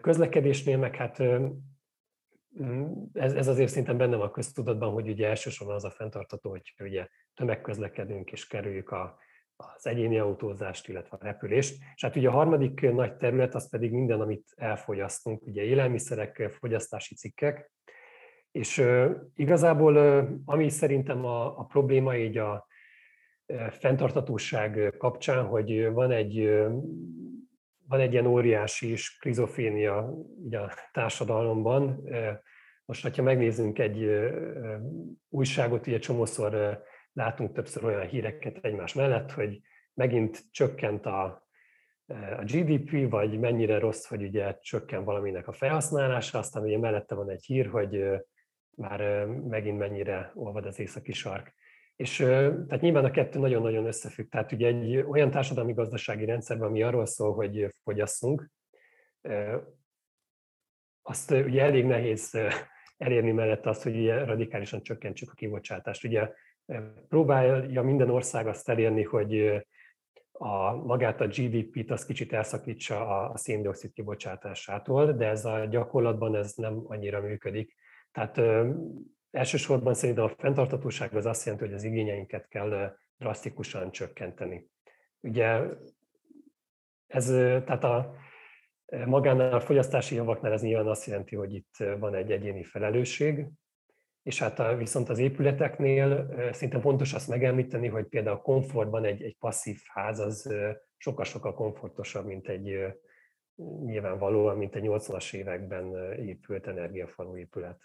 Közlekedésnél 0.00 0.78
meg 0.78 0.96
hát 0.96 1.22
ez, 3.12 3.34
ez 3.34 3.48
azért 3.48 3.70
szinten 3.70 3.96
benne 3.96 4.16
van 4.16 4.26
a 4.26 4.30
köztudatban, 4.30 4.92
hogy 4.92 5.08
ugye 5.08 5.28
elsősorban 5.28 5.76
az 5.76 5.84
a 5.84 5.90
fenntartató, 5.90 6.50
hogy 6.50 6.74
ugye 6.78 7.08
tömegközlekedünk 7.34 8.32
és 8.32 8.46
kerüljük 8.46 8.90
a 8.90 9.18
az 9.56 9.86
egyéni 9.86 10.18
autózást, 10.18 10.88
illetve 10.88 11.16
a 11.20 11.24
repülést. 11.24 11.76
És 11.94 12.02
hát 12.02 12.16
ugye 12.16 12.28
a 12.28 12.32
harmadik 12.32 12.80
nagy 12.92 13.16
terület 13.16 13.54
az 13.54 13.70
pedig 13.70 13.92
minden, 13.92 14.20
amit 14.20 14.52
elfogyasztunk, 14.56 15.46
ugye 15.46 15.62
élelmiszerek, 15.62 16.56
fogyasztási 16.58 17.14
cikkek, 17.14 17.72
és 18.50 18.84
igazából 19.34 19.96
ami 20.44 20.68
szerintem 20.68 21.24
a, 21.24 21.58
a 21.58 21.64
probléma 21.64 22.16
így 22.16 22.38
a 22.38 22.66
fenntartatóság 23.70 24.94
kapcsán, 24.98 25.46
hogy 25.46 25.92
van 25.92 26.10
egy, 26.10 26.50
van 27.88 28.00
egy 28.00 28.12
ilyen 28.12 28.26
óriási 28.26 28.96
skrizofénia 28.96 29.96
a 30.50 30.90
társadalomban. 30.92 32.08
Most, 32.86 33.16
ha 33.16 33.22
megnézzünk 33.22 33.78
egy 33.78 34.10
újságot, 35.28 35.86
ugye 35.86 35.98
csomószor 35.98 36.82
látunk 37.12 37.52
többször 37.52 37.84
olyan 37.84 38.06
híreket 38.06 38.58
egymás 38.60 38.94
mellett, 38.94 39.30
hogy 39.30 39.60
megint 39.94 40.44
csökkent 40.50 41.06
a, 41.06 41.48
a 42.36 42.44
GDP, 42.44 43.10
vagy 43.10 43.38
mennyire 43.38 43.78
rossz, 43.78 44.06
hogy 44.06 44.22
ugye 44.22 44.58
csökken 44.58 45.04
valaminek 45.04 45.48
a 45.48 45.52
felhasználása, 45.52 46.38
aztán 46.38 46.62
ugye 46.62 46.78
mellette 46.78 47.14
van 47.14 47.30
egy 47.30 47.44
hír, 47.44 47.66
hogy 47.66 48.04
már 48.76 49.26
megint 49.26 49.78
mennyire 49.78 50.30
olvad 50.34 50.66
az 50.66 50.78
északi 50.78 51.12
sark. 51.12 51.54
És 51.96 52.16
tehát 52.16 52.80
nyilván 52.80 53.04
a 53.04 53.10
kettő 53.10 53.38
nagyon-nagyon 53.38 53.86
összefügg. 53.86 54.28
Tehát 54.28 54.52
ugye 54.52 54.66
egy 54.66 54.96
olyan 54.96 55.30
társadalmi 55.30 55.72
gazdasági 55.72 56.24
rendszerben, 56.24 56.68
ami 56.68 56.82
arról 56.82 57.06
szól, 57.06 57.34
hogy 57.34 57.74
fogyasszunk, 57.82 58.50
azt 61.02 61.30
ugye 61.30 61.62
elég 61.62 61.84
nehéz 61.84 62.38
elérni 62.96 63.32
mellett 63.32 63.66
azt, 63.66 63.82
hogy 63.82 63.96
ugye 63.96 64.24
radikálisan 64.24 64.82
csökkentsük 64.82 65.30
a 65.30 65.34
kibocsátást. 65.34 66.04
Ugye 66.04 66.30
próbálja 67.08 67.82
minden 67.82 68.10
ország 68.10 68.46
azt 68.46 68.68
elérni, 68.68 69.02
hogy 69.02 69.62
a, 70.32 70.74
magát 70.74 71.20
a 71.20 71.26
GDP-t 71.26 71.90
az 71.90 72.04
kicsit 72.04 72.32
elszakítsa 72.32 73.28
a 73.30 73.36
széndiokszid 73.36 73.92
kibocsátásától, 73.92 75.12
de 75.12 75.28
ez 75.28 75.44
a 75.44 75.64
gyakorlatban 75.64 76.36
ez 76.36 76.52
nem 76.54 76.82
annyira 76.86 77.20
működik. 77.20 77.74
Tehát 78.12 78.38
ö, 78.38 78.70
elsősorban 79.30 79.94
szerintem 79.94 80.24
a 80.24 80.34
fenntartatóság 80.38 81.14
az 81.14 81.26
azt 81.26 81.44
jelenti, 81.44 81.66
hogy 81.66 81.74
az 81.74 81.84
igényeinket 81.84 82.48
kell 82.48 82.96
drasztikusan 83.18 83.90
csökkenteni. 83.90 84.66
Ugye 85.20 85.60
ez, 87.06 87.26
tehát 87.64 87.84
a 87.84 88.14
magánál 89.06 89.60
fogyasztási 89.60 90.14
javaknál 90.14 90.52
ez 90.52 90.62
nyilván 90.62 90.86
azt 90.86 91.06
jelenti, 91.06 91.36
hogy 91.36 91.54
itt 91.54 91.76
van 91.98 92.14
egy 92.14 92.30
egyéni 92.30 92.64
felelősség, 92.64 93.46
és 94.22 94.38
hát 94.38 94.58
a, 94.58 94.76
viszont 94.76 95.08
az 95.08 95.18
épületeknél 95.18 96.34
szinte 96.52 96.80
fontos 96.80 97.12
azt 97.12 97.28
megemlíteni, 97.28 97.88
hogy 97.88 98.06
például 98.06 98.36
a 98.36 98.42
komfortban 98.42 99.04
egy, 99.04 99.22
egy 99.22 99.36
passzív 99.38 99.80
ház 99.84 100.18
az 100.18 100.54
sokkal-sokkal 100.96 101.54
komfortosabb, 101.54 102.26
mint 102.26 102.48
egy 102.48 102.78
nyilvánvalóan, 103.84 104.56
mint 104.56 104.74
egy 104.74 104.84
80-as 104.86 105.34
években 105.34 106.12
épült 106.26 106.66
energiafalú 106.66 107.36
épület. 107.36 107.80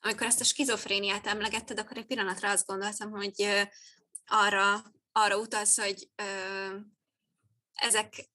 Amikor 0.00 0.26
ezt 0.26 0.40
a 0.40 0.44
skizofréniát 0.44 1.26
emlegetted, 1.26 1.78
akkor 1.78 1.96
egy 1.96 2.06
pillanatra 2.06 2.50
azt 2.50 2.66
gondoltam, 2.66 3.10
hogy 3.10 3.46
arra, 4.26 4.74
arra 5.12 5.38
utalsz, 5.38 5.80
hogy 5.80 6.08
ezek 7.72 8.28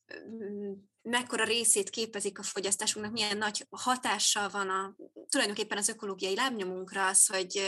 mekkora 1.05 1.43
részét 1.43 1.89
képezik 1.89 2.39
a 2.39 2.43
fogyasztásunknak, 2.43 3.13
milyen 3.13 3.37
nagy 3.37 3.67
hatással 3.69 4.49
van 4.49 4.69
a, 4.69 4.95
tulajdonképpen 5.29 5.77
az 5.77 5.89
ökológiai 5.89 6.35
lábnyomunkra 6.35 7.07
az, 7.07 7.25
hogy 7.27 7.61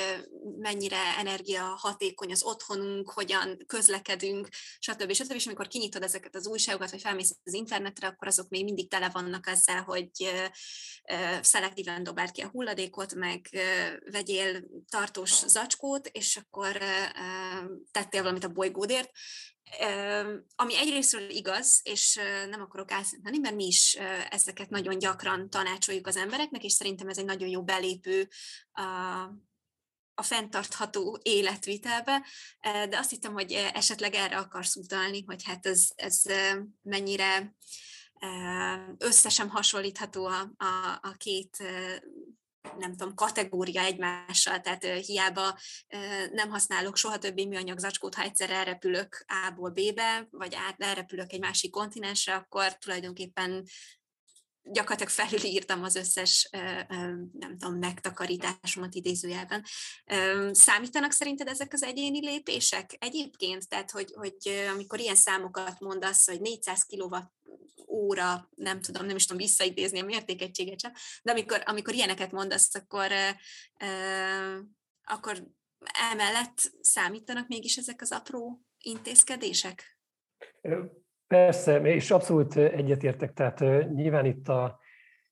mennyire 0.59 1.15
energia 1.17 1.63
hatékony 1.63 2.31
az 2.31 2.43
otthonunk, 2.43 3.09
hogyan 3.09 3.63
közlekedünk, 3.65 4.49
stb. 4.79 5.11
stb. 5.11 5.35
És 5.35 5.45
amikor 5.45 5.67
kinyitod 5.67 6.03
ezeket 6.03 6.35
az 6.35 6.47
újságokat, 6.47 6.91
vagy 6.91 7.01
felmész 7.01 7.37
az 7.43 7.53
internetre, 7.53 8.07
akkor 8.07 8.27
azok 8.27 8.49
még 8.49 8.63
mindig 8.63 8.89
tele 8.89 9.09
vannak 9.09 9.47
ezzel, 9.47 9.81
hogy 9.81 10.09
szelektíven 11.41 12.03
dobáld 12.03 12.31
ki 12.31 12.41
a 12.41 12.49
hulladékot, 12.49 13.13
meg 13.13 13.49
vegyél 14.11 14.63
tartós 14.89 15.31
zacskót, 15.31 16.07
és 16.07 16.37
akkor 16.37 16.77
tettél 17.91 18.21
valamit 18.21 18.43
a 18.43 18.49
bolygódért, 18.49 19.09
ami 20.55 20.77
egyrésztről 20.77 21.29
igaz, 21.29 21.79
és 21.83 22.19
nem 22.49 22.61
akarok 22.61 22.91
álszenteni, 22.91 23.37
mert 23.37 23.55
mi 23.55 23.65
is 23.65 23.97
ezeket 24.29 24.69
nagyon 24.69 24.97
gyakran 24.97 25.49
tanácsoljuk 25.49 26.07
az 26.07 26.15
embereknek, 26.15 26.63
és 26.63 26.71
szerintem 26.73 27.07
ez 27.07 27.17
egy 27.17 27.25
nagyon 27.25 27.49
jó 27.49 27.63
belépő 27.63 28.29
a, 28.71 30.23
fenntartható 30.23 31.19
életvitelbe, 31.23 32.25
de 32.61 32.97
azt 32.97 33.09
hittem, 33.09 33.33
hogy 33.33 33.51
esetleg 33.51 34.13
erre 34.13 34.37
akarsz 34.37 34.75
utalni, 34.75 35.23
hogy 35.23 35.43
hát 35.43 35.65
ez, 35.65 35.87
ez 35.95 36.21
mennyire 36.81 37.55
összesen 38.97 39.49
hasonlítható 39.49 40.25
a, 40.25 40.51
a, 40.57 40.99
a 41.01 41.11
két 41.17 41.63
nem 42.77 42.95
tudom, 42.95 43.15
kategória 43.15 43.81
egymással, 43.81 44.61
tehát 44.61 44.83
hiába 44.83 45.57
nem 46.31 46.49
használok 46.49 46.97
soha 46.97 47.17
többé 47.17 47.45
műanyag 47.45 47.77
zacskót, 47.77 48.15
ha 48.15 48.21
egyszer 48.21 48.49
elrepülök 48.49 49.25
A-ból 49.27 49.69
B-be, 49.69 50.27
vagy 50.31 50.55
át 50.55 50.81
elrepülök 50.81 51.33
egy 51.33 51.39
másik 51.39 51.71
kontinensre, 51.71 52.35
akkor 52.35 52.77
tulajdonképpen 52.77 53.65
gyakorlatilag 54.71 55.11
felülírtam 55.11 55.83
az 55.83 55.95
összes, 55.95 56.49
nem 57.31 57.57
tudom, 57.59 57.77
megtakarításomat 57.77 58.95
idézőjelben. 58.95 59.65
Számítanak 60.51 61.11
szerinted 61.11 61.47
ezek 61.47 61.73
az 61.73 61.83
egyéni 61.83 62.19
lépések 62.19 62.95
egyébként? 62.99 63.69
Tehát, 63.69 63.91
hogy, 63.91 64.13
hogy 64.15 64.67
amikor 64.73 64.99
ilyen 64.99 65.15
számokat 65.15 65.79
mondasz, 65.79 66.27
hogy 66.27 66.41
400 66.41 66.83
kilowatt 66.83 67.31
óra, 67.97 68.49
nem 68.55 68.81
tudom, 68.81 69.05
nem 69.05 69.15
is 69.15 69.25
tudom 69.25 69.41
visszaidézni 69.41 69.99
a 69.99 70.05
mértékegységet 70.05 70.79
sem, 70.79 70.91
de 71.23 71.31
amikor, 71.31 71.61
amikor 71.65 71.93
ilyeneket 71.93 72.31
mondasz, 72.31 72.75
akkor, 72.75 73.11
akkor 75.03 75.43
emellett 76.11 76.71
számítanak 76.81 77.47
mégis 77.47 77.77
ezek 77.77 78.01
az 78.01 78.11
apró 78.11 78.61
intézkedések? 78.83 79.99
Persze, 81.27 81.81
és 81.81 82.11
abszolút 82.11 82.55
egyetértek, 82.55 83.33
tehát 83.33 83.59
nyilván 83.93 84.25
itt 84.25 84.47
a, 84.47 84.79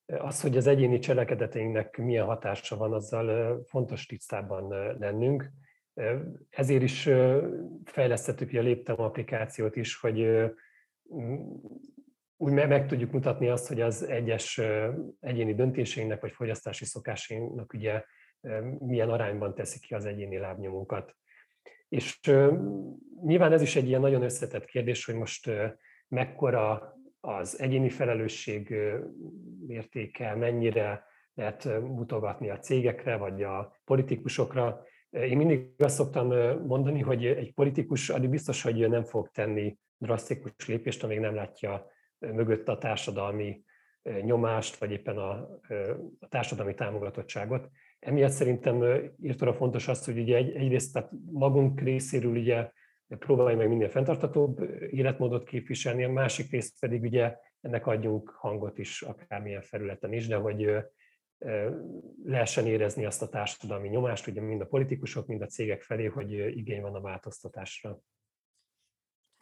az, 0.06 0.42
hogy 0.42 0.58
az 0.58 0.68
egyéni 0.68 1.00
cselekedeteinknek 1.00 1.98
milyen 1.98 2.26
hatása 2.26 2.78
van, 2.78 2.94
azzal 2.94 3.60
fontos 3.64 4.06
tisztában 4.06 4.68
lennünk. 5.00 5.52
Ezért 6.50 6.84
is 6.84 7.10
fejlesztettük 7.84 8.54
a 8.54 8.62
Léptem 8.62 9.02
applikációt 9.02 9.76
is, 9.76 9.96
hogy 9.96 10.28
úgy 12.38 12.54
meg 12.54 12.88
tudjuk 12.88 13.12
mutatni 13.12 13.48
azt, 13.48 13.68
hogy 13.68 13.82
az 13.82 14.08
egyes 14.08 14.62
egyéni 15.20 15.56
döntéseinknek 15.56 16.22
vagy 16.22 16.32
fogyasztási 16.32 16.86
szokásainknak 16.86 17.74
ugye 17.74 18.04
milyen 18.80 19.10
arányban 19.10 19.56
teszik 19.56 19.82
ki 19.82 19.94
az 19.94 20.06
egyéni 20.06 20.38
lábnyomunkat. 20.38 21.16
És 21.90 22.20
nyilván 23.24 23.52
ez 23.52 23.62
is 23.62 23.76
egy 23.76 23.88
ilyen 23.88 24.02
nagyon 24.02 24.22
összetett 24.22 24.66
kérdés, 24.66 25.06
hogy 25.06 25.16
most 25.16 25.52
mekkora 26.08 26.94
az 27.20 27.60
egyéni 27.60 27.90
felelősség 27.90 28.76
mértéke, 29.68 30.36
mennyire 30.36 31.04
lehet 31.34 31.82
mutogatni 31.82 32.50
a 32.50 32.60
cégekre 32.60 33.16
vagy 33.16 33.44
a 33.44 33.80
politikusokra. 33.84 34.84
Én 35.10 35.38
mindig 35.38 35.70
azt 35.78 35.96
szoktam 35.96 36.28
mondani, 36.68 37.02
hogy 37.02 37.26
egy 37.26 37.54
politikus 37.54 38.10
addig 38.10 38.30
biztos, 38.30 38.62
hogy 38.62 38.90
nem 38.90 39.04
fog 39.04 39.30
tenni 39.30 39.78
drasztikus 39.98 40.68
lépést, 40.68 41.04
amíg 41.04 41.20
nem 41.20 41.36
látja 41.36 41.94
mögött 42.34 42.68
a 42.68 42.78
társadalmi 42.78 43.64
nyomást, 44.22 44.76
vagy 44.76 44.92
éppen 44.92 45.18
a, 45.18 45.32
a 46.20 46.28
társadalmi 46.30 46.74
támogatottságot. 46.74 47.70
Emiatt 48.00 48.32
szerintem 48.32 48.84
írtóra 49.22 49.54
fontos 49.54 49.88
az, 49.88 50.06
hogy 50.06 50.20
ugye 50.20 50.36
egy, 50.36 50.56
egyrészt 50.56 50.94
tehát 50.94 51.12
magunk 51.32 51.82
részéről 51.82 52.36
ugye 52.36 52.70
próbálj 53.08 53.56
meg 53.56 53.68
minél 53.68 53.90
fenntartatóbb 53.90 54.62
életmódot 54.90 55.44
képviselni, 55.44 56.04
a 56.04 56.12
másik 56.12 56.52
részt 56.52 56.80
pedig 56.80 57.02
ugye 57.02 57.36
ennek 57.62 57.88
adjunk 57.88 58.30
hangot 58.30 58.78
is 58.78 59.02
akármilyen 59.02 59.62
felületen 59.62 60.14
is, 60.14 60.28
de 60.28 60.36
hogy 60.36 60.76
lehessen 62.24 62.68
érezni 62.68 63.06
azt 63.06 63.22
a 63.22 63.30
társadalmi 63.30 63.88
nyomást, 63.88 64.28
ugye 64.28 64.42
mind 64.42 64.62
a 64.62 64.66
politikusok, 64.66 65.28
mind 65.28 65.42
a 65.42 65.46
cégek 65.46 65.82
felé, 65.82 66.06
hogy 66.06 66.32
igény 66.32 66.82
van 66.82 66.96
a 66.96 67.02
változtatásra. 67.02 68.00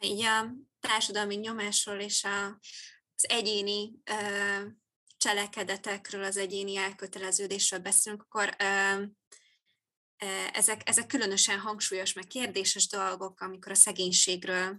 Így 0.04 0.22
a 0.22 0.54
társadalmi 0.80 1.34
nyomásról 1.34 2.00
és 2.00 2.24
a, 2.24 2.46
az 3.16 3.28
egyéni 3.28 3.92
ö, 4.04 4.62
cselekedetekről, 5.16 6.24
az 6.24 6.36
egyéni 6.36 6.76
elköteleződésről 6.76 7.80
beszélünk, 7.80 8.22
akkor 8.22 8.56
ö, 8.58 9.02
ezek, 10.52 10.88
ezek 10.88 11.06
különösen 11.06 11.58
hangsúlyos, 11.58 12.12
meg 12.12 12.26
kérdéses 12.26 12.86
dolgok, 12.86 13.40
amikor 13.40 13.72
a 13.72 13.74
szegénységről 13.74 14.78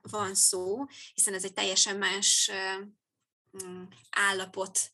van 0.00 0.34
szó, 0.34 0.84
hiszen 1.14 1.34
ez 1.34 1.44
egy 1.44 1.52
teljesen 1.52 1.96
más 1.96 2.50
mm, 3.64 3.82
állapot, 4.10 4.90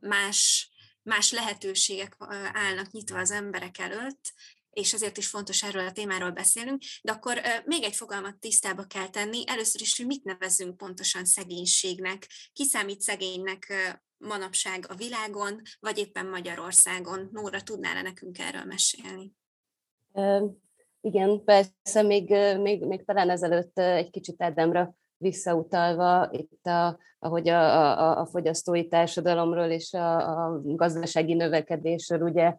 más, 0.00 0.70
más 1.02 1.30
lehetőségek 1.30 2.16
állnak 2.52 2.90
nyitva 2.90 3.18
az 3.18 3.30
emberek 3.30 3.78
előtt, 3.78 4.32
és 4.78 4.92
ezért 4.92 5.16
is 5.16 5.26
fontos 5.26 5.62
erről 5.62 5.86
a 5.86 5.92
témáról 5.92 6.30
beszélnünk, 6.30 6.82
de 7.02 7.12
akkor 7.12 7.40
még 7.64 7.82
egy 7.82 7.94
fogalmat 7.94 8.38
tisztába 8.38 8.84
kell 8.84 9.08
tenni, 9.08 9.42
először 9.46 9.80
is, 9.80 9.96
hogy 9.96 10.06
mit 10.06 10.24
nevezünk 10.24 10.76
pontosan 10.76 11.24
szegénységnek, 11.24 12.26
ki 12.52 12.64
számít 12.64 13.00
szegénynek 13.00 13.72
manapság 14.18 14.84
a 14.88 14.94
világon, 14.94 15.62
vagy 15.80 15.98
éppen 15.98 16.26
Magyarországon. 16.26 17.28
Nóra, 17.32 17.60
tudnál-e 17.60 18.02
nekünk 18.02 18.38
erről 18.38 18.64
mesélni? 18.64 19.32
Igen, 21.00 21.44
persze, 21.44 22.02
még, 22.02 22.28
még, 22.60 22.84
még 22.84 23.04
talán 23.04 23.30
ezelőtt 23.30 23.78
egy 23.78 24.10
kicsit 24.10 24.42
Ádemra 24.42 24.94
visszautalva, 25.16 26.28
itt 26.32 26.66
a, 26.66 26.98
ahogy 27.18 27.48
a, 27.48 27.90
a, 28.00 28.20
a 28.20 28.26
fogyasztói 28.26 28.88
társadalomról 28.88 29.70
és 29.70 29.92
a, 29.92 30.16
a 30.16 30.60
gazdasági 30.62 31.34
növekedésről 31.34 32.20
ugye 32.20 32.56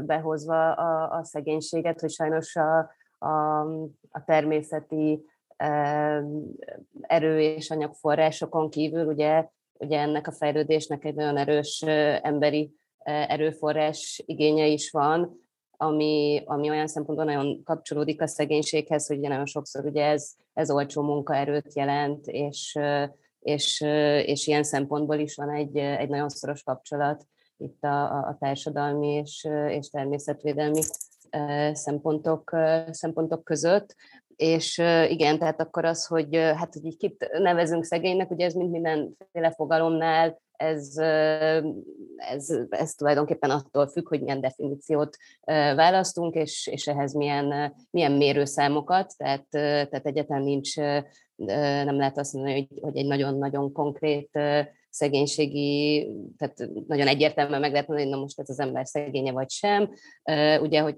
behozva 0.00 0.72
a, 0.72 1.18
a 1.18 1.24
szegénységet, 1.24 2.00
hogy 2.00 2.10
sajnos 2.10 2.56
a, 2.56 2.90
a, 3.18 3.60
a 4.10 4.24
természeti 4.24 5.24
erő 7.00 7.40
és 7.40 7.70
anyagforrásokon 7.70 8.70
kívül 8.70 9.06
ugye, 9.06 9.48
ugye 9.72 10.00
ennek 10.00 10.26
a 10.26 10.32
fejlődésnek 10.32 11.04
egy 11.04 11.14
nagyon 11.14 11.36
erős 11.36 11.82
emberi 12.22 12.74
erőforrás 13.04 14.22
igénye 14.26 14.66
is 14.66 14.90
van, 14.90 15.40
ami, 15.76 16.42
ami 16.44 16.70
olyan 16.70 16.86
szempontból 16.86 17.26
nagyon 17.26 17.62
kapcsolódik 17.64 18.22
a 18.22 18.26
szegénységhez, 18.26 19.06
hogy 19.06 19.18
ugye 19.18 19.28
nagyon 19.28 19.46
sokszor 19.46 19.84
ugye 19.84 20.04
ez, 20.04 20.32
ez 20.52 20.70
olcsó 20.70 21.02
munkaerőt 21.02 21.74
jelent, 21.74 22.26
és, 22.26 22.78
és, 23.40 23.80
és 24.24 24.46
ilyen 24.46 24.62
szempontból 24.62 25.18
is 25.18 25.34
van 25.34 25.50
egy, 25.50 25.76
egy 25.76 26.08
nagyon 26.08 26.28
szoros 26.28 26.62
kapcsolat 26.62 27.26
itt 27.62 27.82
a, 27.82 28.04
a 28.04 28.36
társadalmi 28.40 29.08
és, 29.08 29.48
és 29.68 29.90
természetvédelmi 29.90 30.80
szempontok, 31.72 32.56
szempontok 32.90 33.44
között. 33.44 33.94
És 34.36 34.78
igen, 35.08 35.38
tehát 35.38 35.60
akkor 35.60 35.84
az, 35.84 36.06
hogy 36.06 36.36
hát 36.36 36.72
hogy 36.72 36.84
így 36.84 36.96
kit 36.96 37.28
nevezünk 37.38 37.84
szegénynek, 37.84 38.30
ugye 38.30 38.44
ez 38.44 38.54
mind 38.54 38.70
mindenféle 38.70 39.50
fogalomnál 39.50 40.40
ez, 40.62 40.96
ez, 42.16 42.58
ez 42.70 42.94
tulajdonképpen 42.94 43.50
attól 43.50 43.88
függ, 43.88 44.08
hogy 44.08 44.20
milyen 44.20 44.40
definíciót 44.40 45.16
választunk, 45.74 46.34
és, 46.34 46.66
és 46.66 46.86
ehhez 46.86 47.14
milyen, 47.14 47.74
milyen 47.90 48.12
mérőszámokat, 48.12 49.14
tehát, 49.16 49.46
tehát 49.50 50.06
egyetlen 50.06 50.42
nincs, 50.42 50.76
nem 51.84 51.96
lehet 51.96 52.18
azt 52.18 52.32
mondani, 52.32 52.54
hogy, 52.54 52.78
hogy 52.80 52.96
egy 52.96 53.06
nagyon-nagyon 53.06 53.72
konkrét 53.72 54.30
szegénységi, 54.92 56.08
tehát 56.38 56.70
nagyon 56.86 57.06
egyértelműen 57.06 57.60
meg 57.60 57.72
lehet 57.72 57.86
mondani, 57.86 58.08
hogy 58.08 58.18
na 58.18 58.24
most 58.24 58.40
ez 58.40 58.48
az 58.48 58.60
ember 58.60 58.86
szegénye 58.86 59.32
vagy 59.32 59.50
sem. 59.50 59.90
Ugye, 60.60 60.80
hogy 60.80 60.96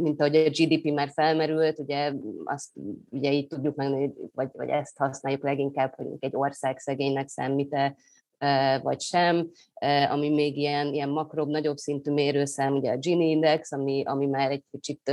mint 0.00 0.20
ahogy 0.20 0.36
a 0.36 0.48
GDP 0.48 0.92
már 0.92 1.10
felmerült, 1.14 1.78
ugye 1.78 2.12
azt 2.44 2.68
ugye 3.10 3.32
így 3.32 3.46
tudjuk 3.46 3.74
meg, 3.74 4.12
vagy, 4.34 4.48
vagy 4.52 4.68
ezt 4.68 4.98
használjuk 4.98 5.42
leginkább, 5.42 5.94
hogy 5.96 6.06
egy 6.18 6.36
ország 6.36 6.78
szegénynek 6.78 7.28
számít-e, 7.28 7.96
vagy 8.82 9.00
sem, 9.00 9.50
ami 10.10 10.30
még 10.30 10.56
ilyen, 10.56 10.94
ilyen 10.94 11.08
makrobb, 11.08 11.48
nagyobb 11.48 11.76
szintű 11.76 12.12
mérőszám, 12.12 12.74
ugye 12.74 12.92
a 12.92 12.98
Gini 12.98 13.30
Index, 13.30 13.72
ami, 13.72 14.02
ami 14.04 14.26
már 14.26 14.50
egy 14.50 14.64
kicsit 14.70 15.12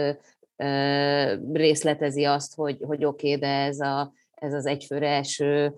részletezi 1.53 2.23
azt, 2.23 2.55
hogy, 2.55 2.77
hogy 2.81 3.05
oké, 3.05 3.27
okay, 3.27 3.39
de 3.39 3.65
ez, 3.65 3.79
a, 3.79 4.13
ez 4.35 4.53
az 4.53 4.65
egyfőre 4.65 5.09
eső 5.09 5.73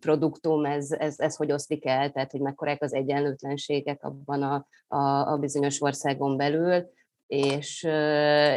produktum, 0.00 0.64
ez, 0.64 0.90
ez, 0.90 1.14
ez 1.18 1.36
hogy 1.36 1.52
oszlik 1.52 1.86
el, 1.86 2.10
tehát 2.10 2.30
hogy 2.30 2.40
mekkorák 2.40 2.82
az 2.82 2.94
egyenlőtlenségek 2.94 4.04
abban 4.04 4.42
a, 4.42 4.66
a, 4.88 5.32
a 5.32 5.36
bizonyos 5.36 5.82
országon 5.82 6.36
belül, 6.36 6.90
és, 7.26 7.88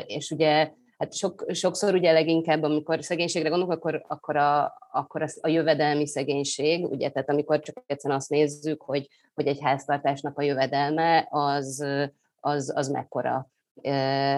és 0.05 0.31
ugye 0.31 0.71
hát 0.97 1.13
sok, 1.13 1.45
sokszor 1.51 1.93
ugye 1.93 2.11
leginkább, 2.11 2.63
amikor 2.63 3.03
szegénységre 3.03 3.49
gondolunk, 3.49 3.77
akkor, 3.77 4.03
akkor, 4.07 4.35
a, 4.35 4.73
akkor 4.91 5.21
az 5.21 5.39
a 5.41 5.47
jövedelmi 5.47 6.07
szegénység, 6.07 6.85
ugye, 6.85 7.09
tehát 7.09 7.29
amikor 7.29 7.59
csak 7.59 7.83
egyszerűen 7.85 8.19
azt 8.19 8.29
nézzük, 8.29 8.81
hogy, 8.81 9.07
hogy 9.33 9.47
egy 9.47 9.59
háztartásnak 9.61 10.37
a 10.37 10.43
jövedelme 10.43 11.27
az, 11.29 11.85
az, 12.39 12.71
az 12.75 12.89
mekkora. 12.89 13.49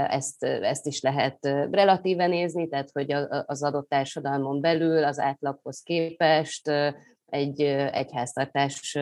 Ezt, 0.07 0.43
ezt 0.43 0.85
is 0.85 1.01
lehet 1.01 1.37
relatíve 1.71 2.27
nézni, 2.27 2.67
tehát 2.67 2.89
hogy 2.91 3.11
az 3.45 3.63
adott 3.63 3.89
társadalmon 3.89 4.61
belül 4.61 5.03
az 5.03 5.19
átlaghoz 5.19 5.81
képest 5.81 6.67
egy, 7.25 7.61
egy 7.91 8.09
háztartás 8.13 8.97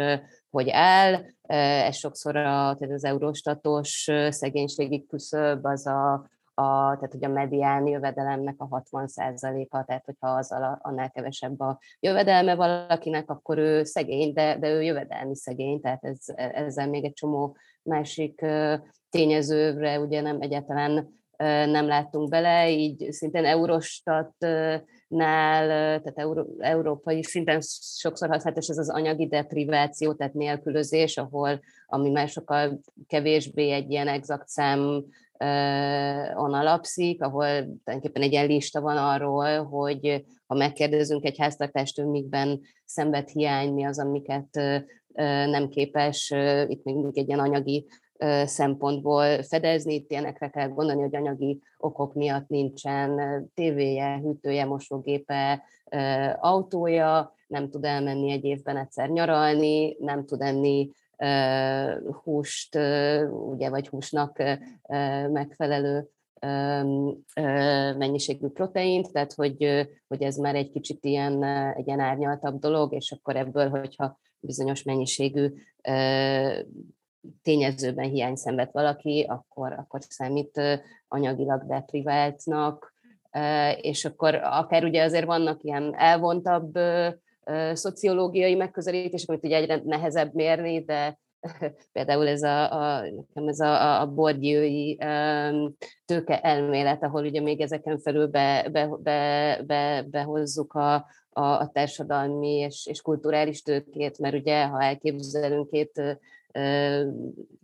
hogy 0.50 0.70
áll. 0.70 1.26
Ez 1.42 1.96
sokszor 1.96 2.36
a, 2.36 2.42
tehát 2.42 2.92
az 2.92 3.04
eurostatos 3.04 4.10
szegénységi 4.30 5.06
küszöb 5.06 5.66
az 5.66 5.88
a 5.88 6.30
a, 6.54 6.96
tehát 6.96 7.12
hogy 7.12 7.26
a 7.26 7.30
medián 7.30 7.88
jövedelemnek 7.88 8.56
a 8.58 8.68
60%-a, 8.68 9.84
tehát 9.84 10.06
hogyha 10.06 10.28
az 10.28 10.52
annál 10.82 11.12
kevesebb 11.12 11.60
a 11.60 11.80
jövedelme 12.00 12.56
valakinek, 12.56 13.30
akkor 13.30 13.58
ő 13.58 13.84
szegény, 13.84 14.34
de, 14.34 14.58
de 14.58 14.70
ő 14.70 14.82
jövedelmi 14.82 15.36
szegény, 15.36 15.82
tehát 15.82 16.04
ez, 16.04 16.20
ezzel 16.36 16.88
még 16.88 17.04
egy 17.04 17.14
csomó 17.14 17.56
másik 17.84 18.46
tényezőre 19.10 20.00
ugye 20.00 20.22
nem 20.22 20.42
egyáltalán 20.42 21.20
nem 21.70 21.88
láttunk 21.88 22.30
bele, 22.30 22.70
így 22.70 23.12
szintén 23.12 23.46
Eurostatnál, 23.46 25.68
tehát 25.68 26.14
Euró, 26.14 26.56
európai 26.60 27.24
szinten 27.24 27.60
sokszor 27.96 28.30
használatos 28.30 28.68
ez 28.68 28.78
az 28.78 28.90
anyagi 28.90 29.28
depriváció, 29.28 30.14
tehát 30.14 30.34
nélkülözés, 30.34 31.18
ahol 31.18 31.60
ami 31.86 32.10
már 32.10 32.28
sokkal 32.28 32.80
kevésbé 33.08 33.72
egy 33.72 33.92
ilyen 33.92 34.08
exakt 34.08 34.48
szám 34.48 35.04
on 36.36 36.54
alapszik, 36.54 37.24
ahol 37.24 37.46
tulajdonképpen 37.46 38.22
egy 38.22 38.32
ilyen 38.32 38.48
lista 38.48 38.82
van 38.82 38.98
arról, 38.98 39.64
hogy 39.64 40.26
ha 40.48 40.56
megkérdezünk 40.56 41.26
egy 41.26 41.40
háztartást, 41.40 42.06
mikben 42.06 42.62
szenved 42.86 43.28
hiány, 43.28 43.74
mi 43.74 43.86
az, 43.86 44.00
amiket 44.00 44.62
nem 45.50 45.68
képes, 45.68 46.34
itt 46.68 46.84
még 46.84 46.96
egy 47.14 47.28
ilyen 47.28 47.40
anyagi 47.40 47.86
szempontból 48.46 49.44
fedezni, 49.44 49.94
itt 49.94 50.12
ilyenekre 50.12 50.50
kell 50.50 50.68
gondolni, 50.68 51.02
hogy 51.02 51.16
anyagi 51.16 51.62
okok 51.78 52.14
miatt 52.14 52.48
nincsen 52.48 53.20
tévéje, 53.54 54.18
hűtője, 54.18 54.66
mosógépe, 54.66 55.64
autója, 56.40 57.34
nem 57.48 57.70
tud 57.70 57.86
elmenni 57.86 58.32
egy 58.32 58.44
évben 58.44 58.78
egyszer 58.78 59.10
nyaralni, 59.10 59.96
nem 60.00 60.26
tud 60.26 60.42
enni 60.42 60.92
húst, 62.24 62.76
ugye, 63.50 63.70
vagy 63.70 63.88
húsnak 63.88 64.44
megfelelő 65.32 66.10
mennyiségű 67.98 68.48
proteint, 68.48 69.12
tehát 69.12 69.34
hogy, 69.34 69.88
hogy 70.08 70.22
ez 70.22 70.36
már 70.36 70.56
egy 70.56 70.72
kicsit 70.72 71.06
ilyen, 71.06 71.44
egy 71.74 71.88
ilyen 71.88 72.00
árnyaltabb 72.00 72.60
dolog, 72.60 72.94
és 72.94 73.12
akkor 73.12 73.36
ebből, 73.36 73.70
hogyha 73.70 74.20
bizonyos 74.42 74.84
mennyiségű 74.84 75.54
tényezőben 77.42 78.10
hiány 78.10 78.36
szenved 78.36 78.70
valaki, 78.72 79.26
akkor, 79.30 79.74
akkor 79.74 80.02
számít 80.08 80.62
anyagilag 81.08 81.66
depriváltnak, 81.66 82.94
és 83.82 84.06
akkor 84.06 84.36
akár 84.36 84.84
ugye 84.84 85.04
azért 85.04 85.26
vannak 85.26 85.64
ilyen 85.64 85.96
elvontabb 85.96 86.80
szociológiai 87.74 88.56
megközelítések, 88.56 89.30
amit 89.30 89.46
ugye 89.46 89.56
egyre 89.56 89.82
nehezebb 89.84 90.34
mérni, 90.34 90.84
de 90.84 91.20
például 91.94 92.28
ez 92.28 92.44
a, 92.44 92.72
a, 92.98 93.06
ez 93.34 93.60
a, 93.60 94.02
a 94.02 94.14
borgyői 94.14 94.98
tőke 96.06 96.42
elmélet, 96.42 97.04
ahol 97.04 97.26
ugye 97.26 97.42
még 97.42 97.62
ezeken 97.62 98.00
felül 98.00 98.28
be, 98.28 98.68
be, 98.72 98.90
be, 99.04 99.62
be, 99.66 100.06
behozzuk 100.10 100.74
a, 100.74 101.06
a, 101.34 101.42
a 101.42 101.70
társadalmi 101.74 102.58
és, 102.58 102.86
és 102.86 103.02
kulturális 103.02 103.62
tőkét, 103.62 104.20
mert 104.20 104.36
ugye, 104.36 104.66
ha 104.66 104.82
elképzelünk 104.82 105.70
két 105.70 106.20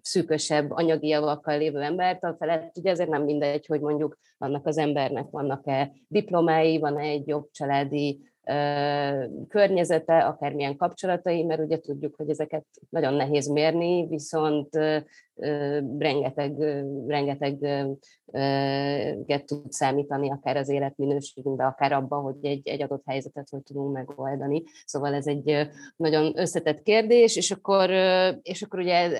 szűkösebb 0.02 0.72
anyagi 0.72 1.08
javakkal 1.08 1.58
lévő 1.58 1.82
embert, 1.82 2.24
a 2.24 2.36
felett 2.40 2.78
ugye 2.78 2.90
ezért 2.90 3.10
nem 3.10 3.24
mindegy, 3.24 3.66
hogy 3.66 3.82
mondjuk 3.82 4.18
annak 4.38 4.66
az 4.66 4.78
embernek 4.78 5.30
vannak-e 5.30 5.92
diplomái, 6.08 6.80
van-e 6.80 7.02
egy 7.02 7.28
jobb 7.28 7.52
családi 7.52 8.22
környezete, 9.48 10.18
akármilyen 10.18 10.76
kapcsolatai, 10.76 11.44
mert 11.44 11.62
ugye 11.62 11.80
tudjuk, 11.80 12.16
hogy 12.16 12.30
ezeket 12.30 12.66
nagyon 12.90 13.14
nehéz 13.14 13.48
mérni, 13.48 14.08
viszont 14.08 14.70
rengeteg, 15.98 16.58
rengeteget 17.08 17.98
tud 19.46 19.72
számítani 19.72 20.32
akár 20.32 20.58
az 20.58 20.70
életminőségünkbe, 20.70 21.66
akár 21.66 21.92
abban, 21.92 22.22
hogy 22.22 22.36
egy, 22.42 22.68
egy 22.68 22.82
adott 22.82 23.04
helyzetet 23.06 23.50
hogy 23.50 23.64
tudunk 23.64 23.94
megoldani. 23.94 24.64
Szóval 24.86 25.14
ez 25.14 25.28
egy 25.28 25.70
nagyon 25.96 26.40
összetett 26.40 26.84
kérdés, 26.84 27.36
és 27.36 27.52
akkor, 27.52 27.90
és 28.42 28.62
akkor 28.62 28.80
ugye 28.80 29.20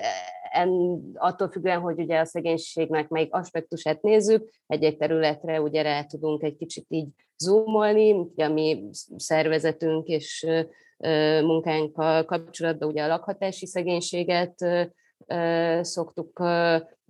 en, 0.50 1.00
attól 1.14 1.48
függően, 1.48 1.80
hogy 1.80 1.98
ugye 1.98 2.18
a 2.18 2.24
szegénységnek 2.24 3.08
melyik 3.08 3.34
aspektusát 3.34 4.02
nézzük, 4.02 4.50
egy-egy 4.66 4.96
területre 4.96 5.60
ugye 5.60 5.82
rá 5.82 6.02
tudunk 6.02 6.42
egy 6.42 6.56
kicsit 6.56 6.86
így 6.88 7.08
zoomolni, 7.36 8.12
ugye 8.12 8.44
a 8.44 8.52
mi 8.52 8.84
szervezetünk 9.16 10.06
és 10.06 10.46
munkánkkal 11.42 12.24
kapcsolatban 12.24 12.88
ugye 12.88 13.02
a 13.02 13.06
lakhatási 13.06 13.66
szegénységet 13.66 14.54
szoktuk 15.80 16.42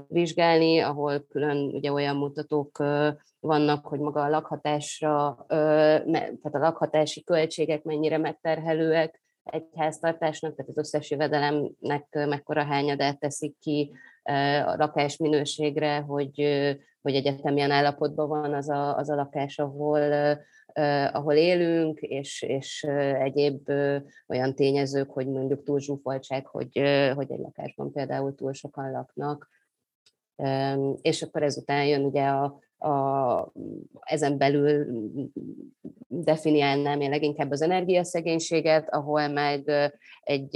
vizsgálni, 0.08 0.78
ahol 0.78 1.26
külön 1.28 1.56
ugye 1.56 1.92
olyan 1.92 2.16
mutatók 2.16 2.78
vannak, 3.40 3.86
hogy 3.86 4.00
maga 4.00 4.22
a 4.22 4.28
lakhatásra, 4.28 5.44
tehát 5.48 6.38
a 6.54 6.58
lakhatási 6.58 7.24
költségek 7.24 7.82
mennyire 7.82 8.18
megterhelőek 8.18 9.22
egy 9.42 9.64
háztartásnak, 9.76 10.54
tehát 10.54 10.70
az 10.70 10.78
összes 10.78 11.10
jövedelemnek 11.10 12.06
mekkora 12.10 12.64
hányadát 12.64 13.18
teszik 13.18 13.58
ki 13.58 13.92
a 14.64 14.76
lakás 14.76 15.16
minőségre, 15.16 15.98
hogy, 15.98 16.34
hogy 17.02 17.14
egyetem 17.14 17.54
milyen 17.54 17.70
állapotban 17.70 18.28
van 18.28 18.54
az 18.54 18.68
a, 18.68 18.96
az 18.96 19.10
a 19.10 19.14
lakás, 19.14 19.58
ahol, 19.58 20.00
ahol 21.12 21.34
élünk, 21.34 22.00
és, 22.00 22.42
és 22.42 22.82
egyéb 23.18 23.68
olyan 24.28 24.54
tényezők, 24.54 25.10
hogy 25.10 25.26
mondjuk 25.26 25.62
túl 25.62 25.80
zsúfoltság, 25.80 26.46
hogy, 26.46 26.78
hogy 27.14 27.32
egy 27.32 27.38
lakásban 27.38 27.92
például 27.92 28.34
túl 28.34 28.52
sokan 28.52 28.90
laknak. 28.90 29.48
És 31.00 31.22
akkor 31.22 31.42
ezután 31.42 31.86
jön 31.86 32.04
ugye 32.04 32.26
a, 32.26 32.60
a, 32.88 33.52
ezen 34.00 34.38
belül 34.38 34.86
definiálnám 36.08 37.00
én 37.00 37.10
leginkább 37.10 37.50
az 37.50 37.62
energiaszegénységet, 37.62 38.88
ahol 38.90 39.28
meg 39.28 39.70
egy 40.20 40.50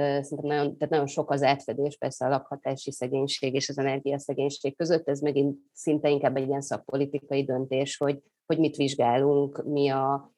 szerintem 0.00 0.46
nagyon, 0.46 0.76
tehát 0.76 0.88
nagyon 0.88 1.06
sok 1.06 1.30
az 1.30 1.42
átfedés 1.42 1.96
persze 1.96 2.26
a 2.26 2.28
lakhatási 2.28 2.92
szegénység 2.92 3.54
és 3.54 3.68
az 3.68 3.78
energiaszegénység 3.78 4.76
között, 4.76 5.08
ez 5.08 5.20
megint 5.20 5.58
szinte 5.72 6.08
inkább 6.08 6.36
egy 6.36 6.46
ilyen 6.48 6.60
szakpolitikai 6.60 7.44
döntés, 7.44 7.96
hogy, 7.96 8.22
hogy 8.46 8.58
mit 8.58 8.76
vizsgálunk, 8.76 9.64
mi 9.64 9.88
a, 9.88 10.32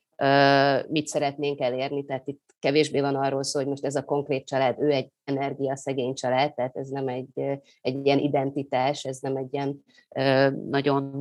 mit 0.88 1.06
szeretnénk 1.06 1.60
elérni, 1.60 2.04
tehát 2.04 2.28
itt 2.28 2.42
kevésbé 2.58 3.00
van 3.00 3.14
arról 3.14 3.42
szó, 3.42 3.58
hogy 3.58 3.68
most 3.68 3.84
ez 3.84 3.96
a 3.96 4.04
konkrét 4.04 4.46
család, 4.46 4.80
ő 4.80 4.90
egy 4.90 5.10
energiaszegény 5.24 6.14
család, 6.14 6.54
tehát 6.54 6.76
ez 6.76 6.88
nem 6.88 7.08
egy, 7.08 7.60
egy 7.80 8.06
ilyen 8.06 8.18
identitás, 8.18 9.04
ez 9.04 9.18
nem 9.18 9.36
egy 9.36 9.48
ilyen 9.52 9.84
nagyon 10.70 11.12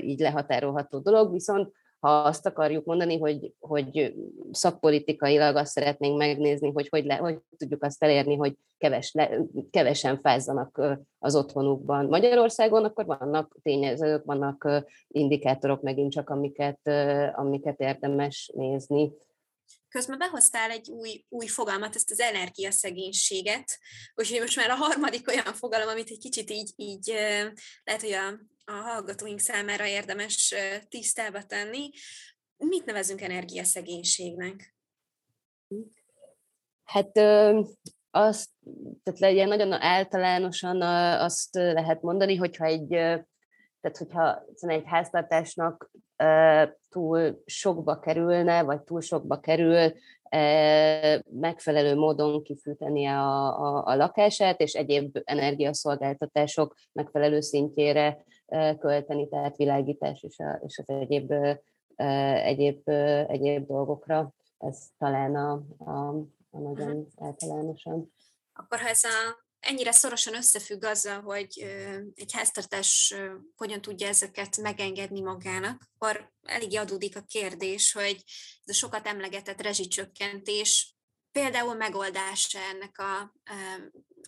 így 0.00 0.18
lehatárolható 0.18 0.98
dolog, 0.98 1.32
viszont 1.32 1.72
ha 2.00 2.22
azt 2.22 2.46
akarjuk 2.46 2.84
mondani, 2.84 3.18
hogy, 3.18 3.52
hogy 3.60 4.14
szakpolitikailag 4.52 5.56
azt 5.56 5.72
szeretnénk 5.72 6.16
megnézni, 6.16 6.70
hogy 6.72 6.88
hogy, 6.88 7.04
le, 7.04 7.14
hogy 7.14 7.38
tudjuk 7.56 7.82
azt 7.82 8.02
elérni, 8.02 8.36
hogy 8.36 8.56
keves, 8.78 9.12
le, 9.12 9.30
kevesen 9.70 10.20
fázzanak 10.20 10.98
az 11.18 11.34
otthonukban 11.36 12.06
Magyarországon, 12.06 12.84
akkor 12.84 13.06
vannak 13.06 13.56
tényezők, 13.62 14.24
vannak 14.24 14.84
indikátorok 15.08 15.82
megint 15.82 16.12
csak, 16.12 16.30
amiket, 16.30 16.80
amiket 17.34 17.80
érdemes 17.80 18.50
nézni. 18.54 19.12
Közben 19.88 20.18
behoztál 20.18 20.70
egy 20.70 20.90
új, 20.90 21.24
új 21.28 21.46
fogalmat, 21.46 21.94
ezt 21.94 22.10
az 22.10 22.20
energiaszegénységet, 22.20 23.78
úgyhogy 24.14 24.40
most 24.40 24.56
már 24.56 24.70
a 24.70 24.74
harmadik 24.74 25.28
olyan 25.28 25.54
fogalom, 25.54 25.88
amit 25.88 26.10
egy 26.10 26.18
kicsit 26.18 26.50
így, 26.50 26.72
így 26.76 27.06
lehet, 27.84 28.00
hogy 28.00 28.12
a, 28.12 28.28
a 28.64 28.72
hallgatóink 28.72 29.38
számára 29.38 29.86
érdemes 29.86 30.54
tisztába 30.88 31.42
tenni. 31.42 31.90
Mit 32.56 32.84
nevezünk 32.84 33.20
energiaszegénységnek? 33.20 34.74
Hát 36.84 37.18
azt, 38.10 38.50
tehát 39.02 39.20
legyen 39.20 39.48
nagyon 39.48 39.72
általánosan 39.72 40.82
azt 41.20 41.54
lehet 41.54 42.02
mondani, 42.02 42.36
hogyha 42.36 42.64
egy, 42.64 42.88
tehát 43.80 43.96
hogyha 43.98 44.44
egy 44.58 44.84
háztartásnak 44.86 45.90
túl 46.90 47.42
sokba 47.46 47.98
kerülne, 47.98 48.62
vagy 48.62 48.80
túl 48.80 49.00
sokba 49.00 49.40
kerül 49.40 49.92
megfelelő 51.30 51.94
módon 51.94 52.42
kifűteni 52.42 53.06
a, 53.06 53.60
a, 53.60 53.86
a 53.86 53.94
lakását, 53.94 54.60
és 54.60 54.72
egyéb 54.72 55.18
energiaszolgáltatások 55.24 56.74
megfelelő 56.92 57.40
szintjére 57.40 58.24
költeni, 58.78 59.28
tehát 59.28 59.56
világítás 59.56 60.22
és, 60.22 60.38
a, 60.38 60.60
és 60.66 60.78
az 60.78 60.88
egyéb, 60.88 61.32
egyéb, 62.42 62.88
egyéb 63.28 63.66
dolgokra. 63.66 64.32
Ez 64.58 64.78
talán 64.98 65.34
a, 65.34 65.62
a, 65.78 66.08
a 66.50 66.58
nagyon 66.58 67.06
általánosan. 67.16 68.12
Akkor 68.52 68.78
ha 68.78 68.88
ez 68.88 69.04
a 69.04 69.47
ennyire 69.60 69.92
szorosan 69.92 70.34
összefügg 70.34 70.84
azzal, 70.84 71.20
hogy 71.20 71.58
egy 72.14 72.32
háztartás 72.32 73.14
hogyan 73.56 73.80
tudja 73.80 74.08
ezeket 74.08 74.56
megengedni 74.56 75.20
magának, 75.20 75.82
akkor 75.94 76.32
elég 76.42 76.78
adódik 76.78 77.16
a 77.16 77.22
kérdés, 77.22 77.92
hogy 77.92 78.22
ez 78.64 78.74
a 78.74 78.78
sokat 78.78 79.06
emlegetett 79.06 79.62
rezsicsökkentés 79.62 80.96
például 81.32 81.74
megoldása 81.74 82.58
ennek 82.58 82.98
a, 82.98 83.34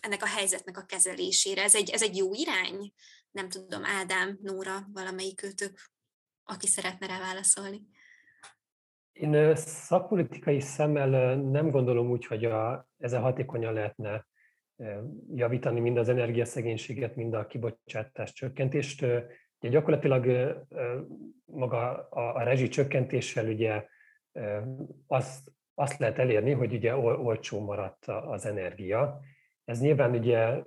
ennek 0.01 0.23
a 0.23 0.27
helyzetnek 0.27 0.77
a 0.77 0.85
kezelésére. 0.85 1.63
Ez 1.63 1.75
egy, 1.75 1.89
ez 1.89 2.01
egy 2.01 2.17
jó 2.17 2.33
irány? 2.33 2.93
Nem 3.31 3.49
tudom, 3.49 3.85
Ádám, 3.85 4.39
Nóra, 4.41 4.87
valamelyik 4.93 5.43
őtök, 5.43 5.79
aki 6.43 6.67
szeretne 6.67 7.07
rá 7.07 7.19
válaszolni. 7.19 7.81
Én 9.11 9.55
szakpolitikai 9.55 10.59
szemmel 10.59 11.35
nem 11.35 11.69
gondolom 11.69 12.09
úgy, 12.09 12.25
hogy 12.25 12.45
a, 12.45 12.89
ezzel 12.97 13.21
hatékonyan 13.21 13.73
lehetne 13.73 14.27
javítani 15.33 15.79
mind 15.79 15.97
az 15.97 16.09
energiaszegénységet, 16.09 17.15
mind 17.15 17.33
a 17.33 17.47
kibocsátás 17.47 18.33
csökkentést. 18.33 19.01
Ugye 19.59 19.69
gyakorlatilag 19.69 20.25
maga 21.45 22.07
a, 22.09 22.35
a 22.35 22.43
rezsi 22.43 22.67
csökkentéssel 22.67 23.47
ugye 23.47 23.85
azt, 25.07 25.51
azt 25.73 25.99
lehet 25.99 26.19
elérni, 26.19 26.51
hogy 26.51 26.73
ugye 26.73 26.95
olcsó 26.95 27.59
maradt 27.59 28.05
az 28.05 28.45
energia. 28.45 29.19
Ez 29.65 29.81
nyilván 29.81 30.11
ugye 30.11 30.63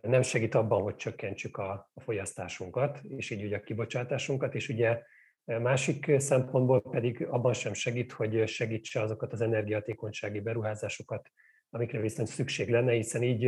nem 0.00 0.22
segít 0.22 0.54
abban, 0.54 0.82
hogy 0.82 0.96
csökkentsük 0.96 1.56
a, 1.56 1.90
a 1.94 2.00
fogyasztásunkat, 2.00 3.00
és 3.02 3.30
így 3.30 3.44
ugye 3.44 3.56
a 3.56 3.60
kibocsátásunkat, 3.60 4.54
és 4.54 4.68
ugye 4.68 5.02
másik 5.44 6.12
szempontból 6.18 6.82
pedig 6.82 7.26
abban 7.30 7.52
sem 7.52 7.72
segít, 7.72 8.12
hogy 8.12 8.48
segítse 8.48 9.00
azokat 9.00 9.32
az 9.32 9.40
energiatékonysági 9.40 10.40
beruházásokat, 10.40 11.30
amikre 11.76 12.00
viszont 12.00 12.28
szükség 12.28 12.68
lenne, 12.68 12.92
hiszen 12.92 13.22
így 13.22 13.44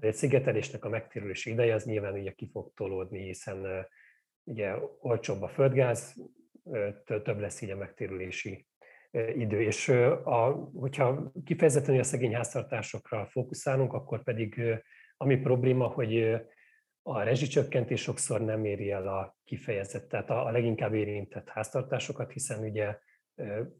egy 0.00 0.14
szigetelésnek 0.14 0.84
a 0.84 0.88
megtérülési 0.88 1.50
ideje 1.50 1.74
az 1.74 1.84
nyilván 1.84 2.12
ugye 2.12 2.32
ki 2.32 2.48
fog 2.52 2.72
tolódni, 2.74 3.22
hiszen 3.22 3.86
ugye 4.44 4.74
olcsóbb 5.00 5.42
a 5.42 5.48
földgáz, 5.48 6.14
több 7.04 7.38
lesz 7.38 7.60
így 7.60 7.70
a 7.70 7.76
megtérülési 7.76 8.66
idő. 9.36 9.62
És 9.62 9.88
a, 10.24 10.70
hogyha 10.74 11.32
kifejezetten 11.44 11.98
a 11.98 12.02
szegény 12.02 12.34
háztartásokra 12.34 13.26
fókuszálunk, 13.26 13.92
akkor 13.92 14.22
pedig 14.22 14.62
ami 15.16 15.36
probléma, 15.36 15.86
hogy 15.86 16.36
a 17.02 17.22
rezsicsökkentés 17.22 18.00
sokszor 18.00 18.40
nem 18.40 18.64
éri 18.64 18.90
el 18.90 19.08
a 19.08 19.36
kifejezett, 19.44 20.08
tehát 20.08 20.30
a, 20.30 20.50
leginkább 20.50 20.94
érintett 20.94 21.48
háztartásokat, 21.48 22.32
hiszen 22.32 22.64
ugye 22.64 22.98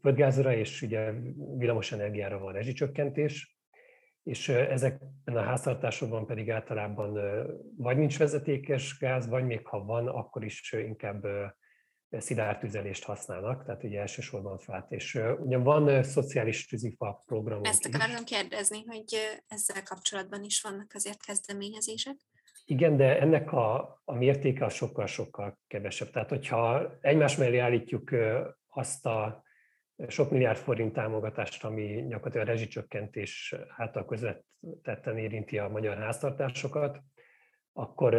földgázra 0.01 0.53
és 0.53 0.81
ugye 0.81 1.11
villamosenergiára 1.57 2.39
van 2.39 2.53
rezsicsökkentés, 2.53 3.54
és 4.25 4.49
ezekben 4.49 5.35
a 5.35 5.41
háztartásokban 5.41 6.25
pedig 6.25 6.49
általában 6.51 7.19
vagy 7.77 7.97
nincs 7.97 8.17
vezetékes 8.17 8.97
gáz, 8.99 9.27
vagy 9.27 9.45
még 9.45 9.67
ha 9.67 9.83
van, 9.83 10.07
akkor 10.07 10.43
is 10.43 10.71
inkább 10.71 11.25
szilárd 12.09 12.59
tüzelést 12.59 13.03
használnak, 13.03 13.65
tehát 13.65 13.83
ugye 13.83 13.99
elsősorban 13.99 14.57
fát. 14.57 14.91
És 14.91 15.19
ugyan 15.39 15.63
van 15.63 16.03
szociális 16.03 16.67
tűzifa 16.67 17.23
program. 17.25 17.63
Ezt 17.63 17.85
akarom 17.85 18.23
kérdezni, 18.23 18.83
hogy 18.85 19.17
ezzel 19.47 19.83
kapcsolatban 19.83 20.43
is 20.43 20.61
vannak 20.61 20.91
azért 20.93 21.25
kezdeményezések. 21.25 22.15
Igen, 22.65 22.97
de 22.97 23.19
ennek 23.19 23.51
a, 23.51 24.01
a 24.05 24.13
mértéke 24.13 24.69
sokkal-sokkal 24.69 25.59
kevesebb. 25.67 26.09
Tehát, 26.09 26.29
hogyha 26.29 26.91
egymás 27.01 27.35
mellé 27.35 27.57
állítjuk 27.57 28.11
azt 28.67 29.05
a 29.05 29.44
sok 30.07 30.31
milliárd 30.31 30.57
forint 30.57 30.93
támogatást, 30.93 31.63
ami 31.63 32.05
gyakorlatilag 32.07 32.47
a 32.47 32.49
rezsicsökkentés 32.49 33.55
által 33.77 34.05
közvetetten 34.05 35.17
érinti 35.17 35.57
a 35.57 35.69
magyar 35.69 35.97
háztartásokat, 35.97 36.99
akkor 37.73 38.15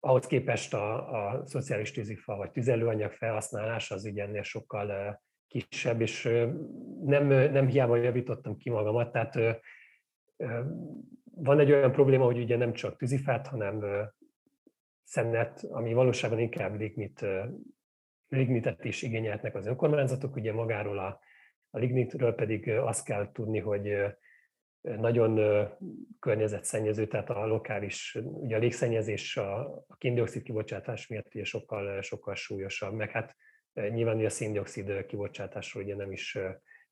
ahhoz 0.00 0.26
képest 0.26 0.74
a, 0.74 1.14
a 1.26 1.46
szociális 1.46 1.92
tűzifa 1.92 2.36
vagy 2.36 2.50
tüzelőanyag 2.50 3.12
felhasználása 3.12 3.94
az 3.94 4.04
ugye 4.04 4.22
ennél 4.22 4.42
sokkal 4.42 5.20
kisebb, 5.46 6.00
és 6.00 6.22
nem, 7.02 7.26
nem 7.26 7.66
hiába 7.66 7.96
javítottam 7.96 8.56
ki 8.56 8.70
magamat, 8.70 9.12
tehát 9.12 9.62
van 11.24 11.60
egy 11.60 11.72
olyan 11.72 11.92
probléma, 11.92 12.24
hogy 12.24 12.38
ugye 12.38 12.56
nem 12.56 12.72
csak 12.72 12.96
tűzifát, 12.96 13.46
hanem 13.46 13.84
szennet, 15.02 15.64
ami 15.68 15.92
valóságban 15.92 16.38
inkább 16.38 16.78
lignit 16.78 17.26
lignitet 18.28 18.84
is 18.84 19.02
igényeltnek 19.02 19.54
az 19.54 19.66
önkormányzatok, 19.66 20.36
ugye 20.36 20.52
magáról 20.52 20.98
a, 20.98 21.20
a 21.70 21.78
lignitről 21.78 22.34
pedig 22.34 22.70
azt 22.70 23.04
kell 23.04 23.32
tudni, 23.32 23.58
hogy 23.58 23.96
nagyon 24.80 25.40
környezetszennyező, 26.20 27.06
tehát 27.06 27.30
a 27.30 27.46
lokális, 27.46 28.18
ugye 28.22 28.56
a 28.56 28.58
légszennyezés 28.58 29.36
a, 29.36 29.58
a 29.86 29.96
kéndioxid 29.98 30.42
kibocsátás 30.42 31.06
miatt 31.06 31.34
ugye 31.34 31.44
sokkal, 31.44 32.02
sokkal 32.02 32.34
súlyosabb, 32.34 32.92
meg 32.92 33.10
hát 33.10 33.36
nyilván 33.72 34.24
a 34.24 34.28
széndiokszid 34.28 35.06
kibocsátásról 35.06 35.82
ugye 35.82 35.96
nem 35.96 36.12
is 36.12 36.38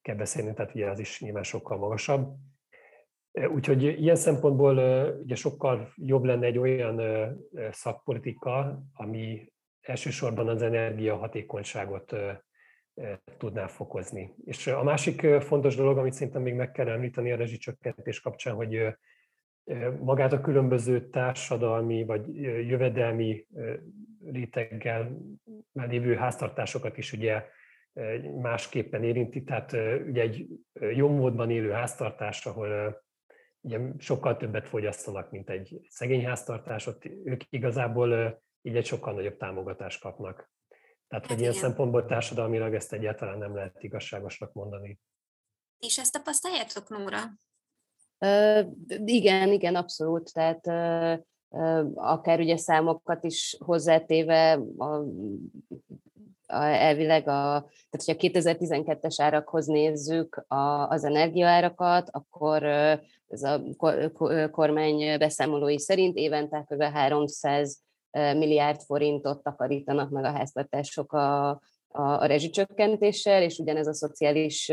kell 0.02 0.14
beszélni, 0.16 0.54
tehát 0.54 0.74
ugye 0.74 0.90
az 0.90 0.98
is 0.98 1.20
nyilván 1.20 1.42
sokkal 1.42 1.78
magasabb. 1.78 2.34
Úgyhogy 3.54 3.82
ilyen 3.82 4.16
szempontból 4.16 4.76
ugye 5.22 5.34
sokkal 5.34 5.92
jobb 5.96 6.24
lenne 6.24 6.46
egy 6.46 6.58
olyan 6.58 7.00
szakpolitika, 7.70 8.82
ami 8.92 9.52
elsősorban 9.84 10.48
az 10.48 10.62
energiahatékonyságot 10.62 12.14
tudná 13.38 13.66
fokozni. 13.66 14.34
És 14.44 14.66
a 14.66 14.82
másik 14.82 15.26
fontos 15.40 15.76
dolog, 15.76 15.98
amit 15.98 16.12
szerintem 16.12 16.42
még 16.42 16.54
meg 16.54 16.72
kell 16.72 16.88
említeni 16.88 17.32
a 17.32 17.36
rezsicsökkentés 17.36 18.20
kapcsán, 18.20 18.54
hogy 18.54 18.86
magát 20.00 20.32
a 20.32 20.40
különböző 20.40 21.08
társadalmi 21.08 22.04
vagy 22.04 22.34
jövedelmi 22.42 23.46
réteggel 24.24 25.18
lévő 25.72 26.14
háztartásokat 26.14 26.98
is 26.98 27.12
ugye 27.12 27.44
másképpen 28.40 29.04
érinti. 29.04 29.42
Tehát 29.42 29.72
ugye 30.06 30.22
egy 30.22 30.46
jó 30.94 31.08
módban 31.08 31.50
élő 31.50 31.70
háztartás, 31.70 32.46
ahol 32.46 33.02
ugye 33.60 33.78
sokkal 33.98 34.36
többet 34.36 34.68
fogyasztanak, 34.68 35.30
mint 35.30 35.50
egy 35.50 35.80
szegény 35.88 36.26
háztartás, 36.26 36.86
ott 36.86 37.04
ők 37.24 37.42
igazából 37.48 38.42
így 38.66 38.76
egy 38.76 38.86
sokkal 38.86 39.14
nagyobb 39.14 39.36
támogatást 39.36 40.00
kapnak. 40.00 40.50
Tehát, 41.08 41.26
hogy 41.26 41.34
hát 41.34 41.40
ilyen 41.40 41.52
szempontból 41.52 42.06
társadalmilag 42.06 42.74
ezt 42.74 42.92
egyáltalán 42.92 43.38
nem 43.38 43.54
lehet 43.54 43.82
igazságosnak 43.82 44.52
mondani. 44.52 44.98
És 45.78 45.98
ezt 45.98 46.12
tapasztaljátok, 46.12 46.88
Nóra? 46.88 47.20
Uh, 48.18 48.72
igen, 49.04 49.52
igen, 49.52 49.74
abszolút. 49.74 50.32
Tehát 50.32 50.66
uh, 50.66 51.24
uh, 51.48 51.90
akár 51.94 52.40
ugye 52.40 52.56
számokat 52.56 53.24
is 53.24 53.56
hozzátéve 53.64 54.52
a, 54.76 54.84
a, 56.46 56.62
elvileg, 56.62 57.28
a, 57.28 57.68
tehát 57.90 58.04
hogyha 58.04 58.40
2012-es 58.40 59.14
árakhoz 59.18 59.66
nézzük 59.66 60.44
a, 60.48 60.88
az 60.88 61.04
energiaárakat, 61.04 62.08
akkor 62.10 62.62
ez 63.28 63.42
a 63.42 63.62
kormány 64.50 65.18
beszámolói 65.18 65.78
szerint 65.78 66.16
évente 66.16 66.66
kb. 66.68 66.82
300 66.82 67.82
milliárd 68.14 68.80
forintot 68.80 69.42
takarítanak 69.42 70.10
meg 70.10 70.24
a 70.24 70.32
háztartások 70.32 71.12
a, 71.12 71.48
a, 71.48 71.60
a 71.88 72.24
rezsicsökkentéssel, 72.24 73.42
és 73.42 73.58
ugyanez 73.58 73.86
a 73.86 73.94
szociális 73.94 74.72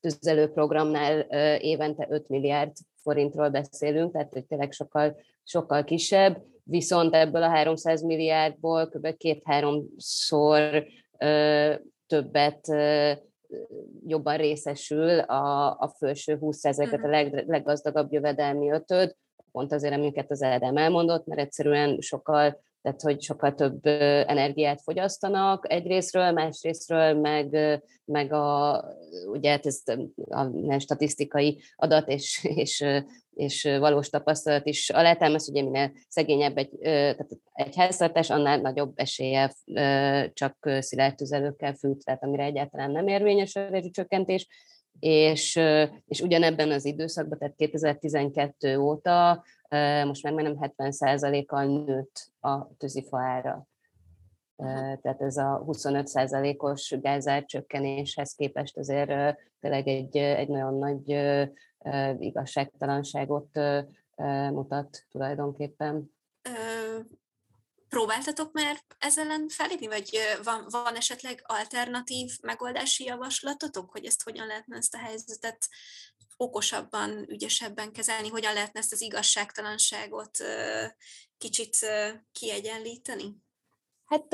tüzelőprogramnál 0.00 1.20
évente 1.58 2.06
5 2.10 2.28
milliárd 2.28 2.72
forintról 3.02 3.48
beszélünk, 3.48 4.12
tehát 4.12 4.32
hogy 4.32 4.46
tényleg 4.46 4.72
sokkal, 4.72 5.16
sokkal 5.44 5.84
kisebb, 5.84 6.42
viszont 6.64 7.14
ebből 7.14 7.42
a 7.42 7.48
300 7.48 8.02
milliárdból 8.02 8.88
kb. 8.88 9.16
két-háromszor 9.16 10.84
többet 12.06 12.66
jobban 14.06 14.36
részesül 14.36 15.18
a, 15.18 15.70
a 15.70 15.94
felső 15.98 16.36
20 16.36 16.64
ezeket 16.64 17.04
a 17.04 17.08
leg, 17.08 17.44
leggazdagabb 17.46 18.12
jövedelmi 18.12 18.70
ötöd, 18.70 19.16
pont 19.52 19.72
azért, 19.72 19.94
amiket 19.94 20.30
az 20.30 20.42
Ádám 20.42 20.76
elmondott, 20.76 21.26
mert 21.26 21.40
egyszerűen 21.40 22.00
sokkal 22.00 22.60
tehát 22.82 23.00
hogy 23.00 23.22
sokkal 23.22 23.54
több 23.54 23.86
energiát 24.26 24.82
fogyasztanak 24.82 25.72
egyrésztről, 25.72 26.32
másrésztről 26.32 27.14
meg, 27.14 27.56
meg 28.04 28.32
a, 28.32 28.84
ugye 29.26 29.50
hát 29.50 29.66
ez 29.66 29.82
a 30.28 30.78
statisztikai 30.78 31.60
adat 31.76 32.08
és, 32.08 32.44
és, 32.62 32.84
és 33.34 33.62
valós 33.78 34.08
tapasztalat 34.08 34.66
is 34.66 34.90
alátámasz, 34.90 35.48
ugye 35.48 35.62
minél 35.62 35.92
szegényebb 36.08 36.56
egy, 36.56 36.70
tehát 36.80 37.28
egy 37.52 37.76
háztartás, 37.76 38.30
annál 38.30 38.60
nagyobb 38.60 38.92
esélye 38.94 39.54
csak 40.32 40.56
szilárd 40.78 41.14
tüzelőkkel 41.14 41.74
fűt, 41.74 42.04
tehát 42.04 42.22
amire 42.22 42.44
egyáltalán 42.44 42.90
nem 42.90 43.08
érvényes 43.08 43.56
a 43.56 43.68
rezsicsökkentés, 43.68 44.48
és, 44.98 45.60
és 46.06 46.20
ugyanebben 46.20 46.70
az 46.70 46.84
időszakban, 46.84 47.38
tehát 47.38 47.54
2012 47.56 48.78
óta 48.78 49.44
most 50.04 50.22
már 50.22 50.32
majdnem 50.32 50.72
70%-kal 50.76 51.64
nőtt 51.64 52.32
a 52.40 52.76
tűzifa 52.76 53.20
ára. 53.20 53.66
Tehát 55.02 55.20
ez 55.20 55.36
a 55.36 55.64
25%-os 55.66 56.94
gázár 57.00 57.44
csökkenéshez 57.44 58.34
képest 58.34 58.76
azért 58.76 59.38
tényleg 59.60 59.88
egy, 59.88 60.16
egy 60.16 60.48
nagyon 60.48 60.78
nagy 60.78 61.08
igazságtalanságot 62.22 63.58
mutat 64.50 65.06
tulajdonképpen. 65.10 66.12
Próbáltatok 67.88 68.52
már 68.52 68.76
ezzel 68.98 69.24
ellen 69.24 69.48
felépni, 69.48 69.86
vagy 69.86 70.18
van, 70.44 70.66
van 70.70 70.94
esetleg 70.94 71.42
alternatív 71.46 72.38
megoldási 72.42 73.04
javaslatotok, 73.04 73.90
hogy 73.90 74.04
ezt 74.04 74.22
hogyan 74.22 74.46
lehetne 74.46 74.76
ezt 74.76 74.94
a 74.94 74.98
helyzetet 74.98 75.68
okosabban, 76.40 77.24
ügyesebben 77.28 77.92
kezelni, 77.92 78.28
hogyan 78.28 78.52
lehetne 78.52 78.80
ezt 78.80 78.92
az 78.92 79.00
igazságtalanságot 79.00 80.30
kicsit 81.38 81.76
kiegyenlíteni? 82.32 83.36
Hát 84.04 84.28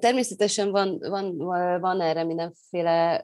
természetesen 0.00 0.70
van, 0.70 0.98
van, 0.98 1.36
van 1.80 2.00
erre 2.00 2.24
mindenféle 2.24 3.22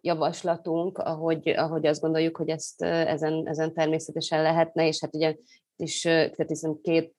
javaslatunk, 0.00 0.98
ahogy, 0.98 1.48
ahogy 1.48 1.86
azt 1.86 2.00
gondoljuk, 2.00 2.36
hogy 2.36 2.48
ezt 2.48 2.82
ezen, 2.82 3.48
ezen 3.48 3.74
természetesen 3.74 4.42
lehetne, 4.42 4.86
és 4.86 5.00
hát 5.00 5.14
ugye 5.14 5.36
is, 5.76 6.00
tehát 6.00 6.48
hiszem 6.48 6.80
két, 6.80 7.14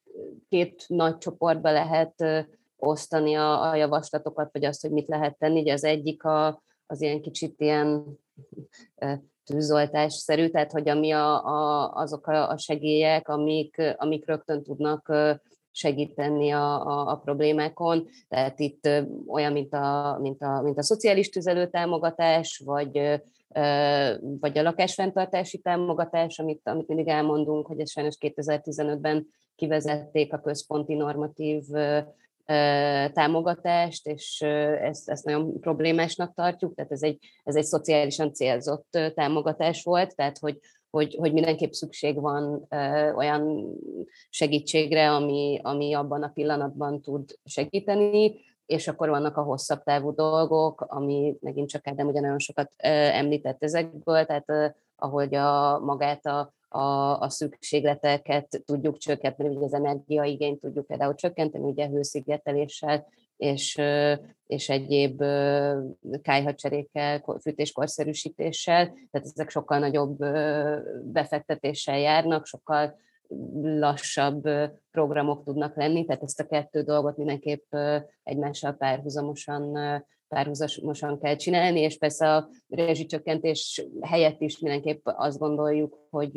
két 0.50 0.86
nagy 0.88 1.18
csoportba 1.18 1.72
lehet 1.72 2.24
osztani 2.78 3.36
a, 3.36 3.70
a 3.70 3.76
javaslatokat, 3.76 4.50
vagy 4.52 4.66
azt, 4.66 4.82
hogy 4.82 4.92
mit 4.92 5.08
lehet 5.08 5.38
tenni. 5.38 5.62
Ugye 5.62 5.74
az 5.74 5.84
egyik 5.84 6.24
a, 6.24 6.62
az 6.86 7.02
ilyen 7.02 7.22
kicsit 7.22 7.62
ilyen 7.62 8.20
tűzoltásszerű, 9.48 10.50
tehát 10.50 10.72
hogy 10.72 10.90
ami 10.90 11.12
a, 11.12 11.46
a, 11.46 11.92
azok 11.94 12.28
a, 12.28 12.50
a 12.50 12.58
segélyek, 12.58 13.28
amik, 13.30 13.82
amik 13.98 14.26
rögtön 14.26 14.64
tudnak 14.64 15.14
segíteni 15.72 16.52
a, 16.52 16.88
a, 16.88 17.12
a 17.12 17.16
problémákon. 17.16 18.08
Tehát 18.28 18.60
itt 18.60 18.90
olyan, 19.28 19.52
mint 19.52 19.74
a, 19.74 20.18
mint 20.22 20.42
a, 20.42 20.62
mint 20.62 20.78
a 20.78 20.84
szociális 20.84 21.30
tüzelőtámogatás, 21.30 22.62
vagy, 22.66 23.22
vagy 24.40 24.58
a 24.58 24.62
lakásfenntartási 24.62 25.58
támogatás, 25.58 26.40
amit, 26.40 26.62
amit 26.64 26.88
mindig 26.88 27.08
elmondunk, 27.08 27.68
hogy 27.68 27.80
ez 27.80 27.92
sajnos 27.92 28.16
2015-ben 28.20 29.28
kivezették 29.56 30.34
a 30.34 30.40
központi 30.40 30.94
normatív 30.94 31.64
támogatást, 33.14 34.08
és 34.08 34.42
ezt, 34.82 35.10
ezt 35.10 35.26
nagyon 35.26 35.60
problémásnak 35.60 36.34
tartjuk, 36.34 36.76
tehát 36.76 36.92
ez 36.92 37.02
egy, 37.02 37.20
ez 37.44 37.56
egy 37.56 37.64
szociálisan 37.64 38.34
célzott 38.34 39.00
támogatás 39.16 39.84
volt, 39.84 40.16
tehát 40.16 40.38
hogy, 40.38 40.60
hogy, 40.90 41.16
hogy 41.20 41.34
mindenképp 41.34 41.72
szükség 41.72 42.22
van 42.22 42.68
olyan 43.16 43.74
segítségre, 44.30 45.12
ami, 45.12 45.60
ami 45.64 45.94
abban 45.94 46.24
a 46.24 46.32
pillanatban 46.34 47.02
tud 47.02 47.36
segíteni, 47.46 48.46
és 48.66 48.88
akkor 48.88 49.10
vannak 49.10 49.38
a 49.38 49.44
hosszabb 49.44 49.84
távú 49.84 50.14
dolgok, 50.14 50.82
ami 50.82 51.38
megint 51.40 51.70
csak 51.70 51.88
Ádám 51.88 52.08
ugye 52.08 52.20
nagyon 52.20 52.40
sokat 52.40 52.72
említett 52.78 53.64
ezekből, 53.64 54.26
tehát 54.26 54.76
ahogy 54.96 55.36
a 55.36 55.80
magát 55.80 56.26
a 56.26 56.56
a, 56.70 57.20
a 57.20 57.30
szükségleteket 57.30 58.62
tudjuk 58.66 58.98
csökkenteni, 58.98 59.56
ugye 59.56 59.66
az 59.66 59.74
energiaigényt 59.74 60.60
tudjuk 60.60 60.88
például 60.88 61.16
csökkenteni, 61.16 61.64
ugye 61.64 61.88
hőszigeteléssel, 61.88 63.08
és, 63.38 63.82
és 64.48 64.70
egyéb 64.70 65.24
kájhacserékkel, 66.22 67.24
fűtéskorszerűsítéssel, 67.42 68.86
tehát 68.86 69.28
ezek 69.28 69.50
sokkal 69.50 69.80
nagyobb 69.80 70.18
befektetéssel 71.04 72.00
járnak, 72.00 72.46
sokkal 72.46 72.98
lassabb 73.62 74.50
programok 74.92 75.44
tudnak 75.44 75.76
lenni, 75.76 76.06
tehát 76.06 76.24
ezt 76.24 76.40
a 76.40 76.46
kettő 76.48 76.82
dolgot 76.82 77.18
mindenképp 77.18 77.76
egymással 78.24 78.72
párhuzamosan 78.72 79.78
párhuzamosan 80.28 81.20
kell 81.20 81.36
csinálni, 81.36 81.80
és 81.80 81.98
persze 81.98 82.36
a 82.36 82.50
rezsicsökkentés 82.70 83.86
helyett 84.02 84.42
is 84.42 84.60
mindenképp 84.60 85.02
azt 85.04 85.40
gondoljuk, 85.40 85.98
hogy 86.10 86.32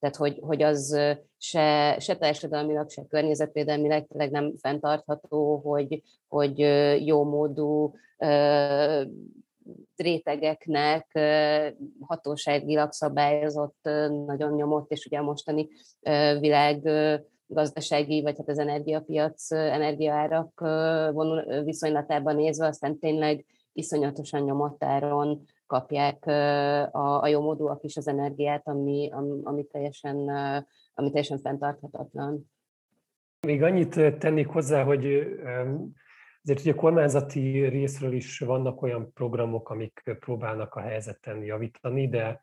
tehát 0.00 0.16
hogy, 0.16 0.38
hogy 0.40 0.62
az 0.62 0.98
se, 1.36 1.96
se 1.98 2.16
társadalmilag, 2.16 2.90
se 2.90 3.04
környezetvédelmileg 3.08 4.06
tényleg 4.06 4.30
nem 4.30 4.52
fenntartható, 4.56 5.56
hogy, 5.56 6.02
hogy 6.28 6.58
jó 7.06 7.24
módú 7.24 7.94
rétegeknek 9.96 11.18
hatóságilag 12.00 12.92
szabályozott, 12.92 13.78
nagyon 14.26 14.52
nyomott, 14.52 14.90
és 14.90 15.06
ugye 15.06 15.18
a 15.18 15.22
mostani 15.22 15.68
világ 16.40 16.82
gazdasági, 17.48 18.22
vagy 18.22 18.36
hát 18.36 18.48
az 18.48 18.58
energiapiac, 18.58 19.50
energiaárak 19.52 20.60
vonul, 21.12 21.62
viszonylatában 21.62 22.36
nézve, 22.36 22.66
aztán 22.66 22.98
tényleg 22.98 23.44
iszonyatosan 23.72 24.42
nyomott 24.42 24.84
áron 24.84 25.44
kapják 25.66 26.26
a, 26.26 27.22
a 27.22 27.28
jó 27.28 27.40
módúak 27.40 27.84
is 27.84 27.96
az 27.96 28.08
energiát, 28.08 28.68
ami, 28.68 29.10
ami, 29.12 29.40
ami, 29.42 29.64
teljesen, 29.64 30.28
ami 30.94 31.08
teljesen 31.08 31.38
fenntarthatatlan. 31.38 32.50
Még 33.46 33.62
annyit 33.62 34.18
tennék 34.18 34.46
hozzá, 34.46 34.82
hogy 34.84 35.04
azért 36.42 36.60
ugye 36.60 36.74
kormányzati 36.74 37.68
részről 37.68 38.12
is 38.12 38.38
vannak 38.38 38.82
olyan 38.82 39.12
programok, 39.12 39.70
amik 39.70 40.16
próbálnak 40.18 40.74
a 40.74 40.80
helyzeten 40.80 41.42
javítani, 41.42 42.08
de 42.08 42.40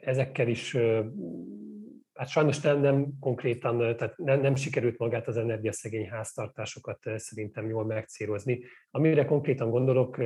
ezekkel 0.00 0.48
is 0.48 0.76
hát 2.22 2.30
sajnos 2.30 2.60
nem, 2.60 2.80
nem 2.80 3.06
konkrétan, 3.20 3.96
tehát 3.96 4.16
nem, 4.16 4.40
nem 4.40 4.54
sikerült 4.54 4.98
magát 4.98 5.28
az 5.28 5.36
energiaszegény 5.36 6.08
háztartásokat 6.08 6.98
szerintem 7.16 7.68
jól 7.68 7.84
megcélozni. 7.84 8.60
Amire 8.90 9.24
konkrétan 9.24 9.70
gondolok, 9.70 10.18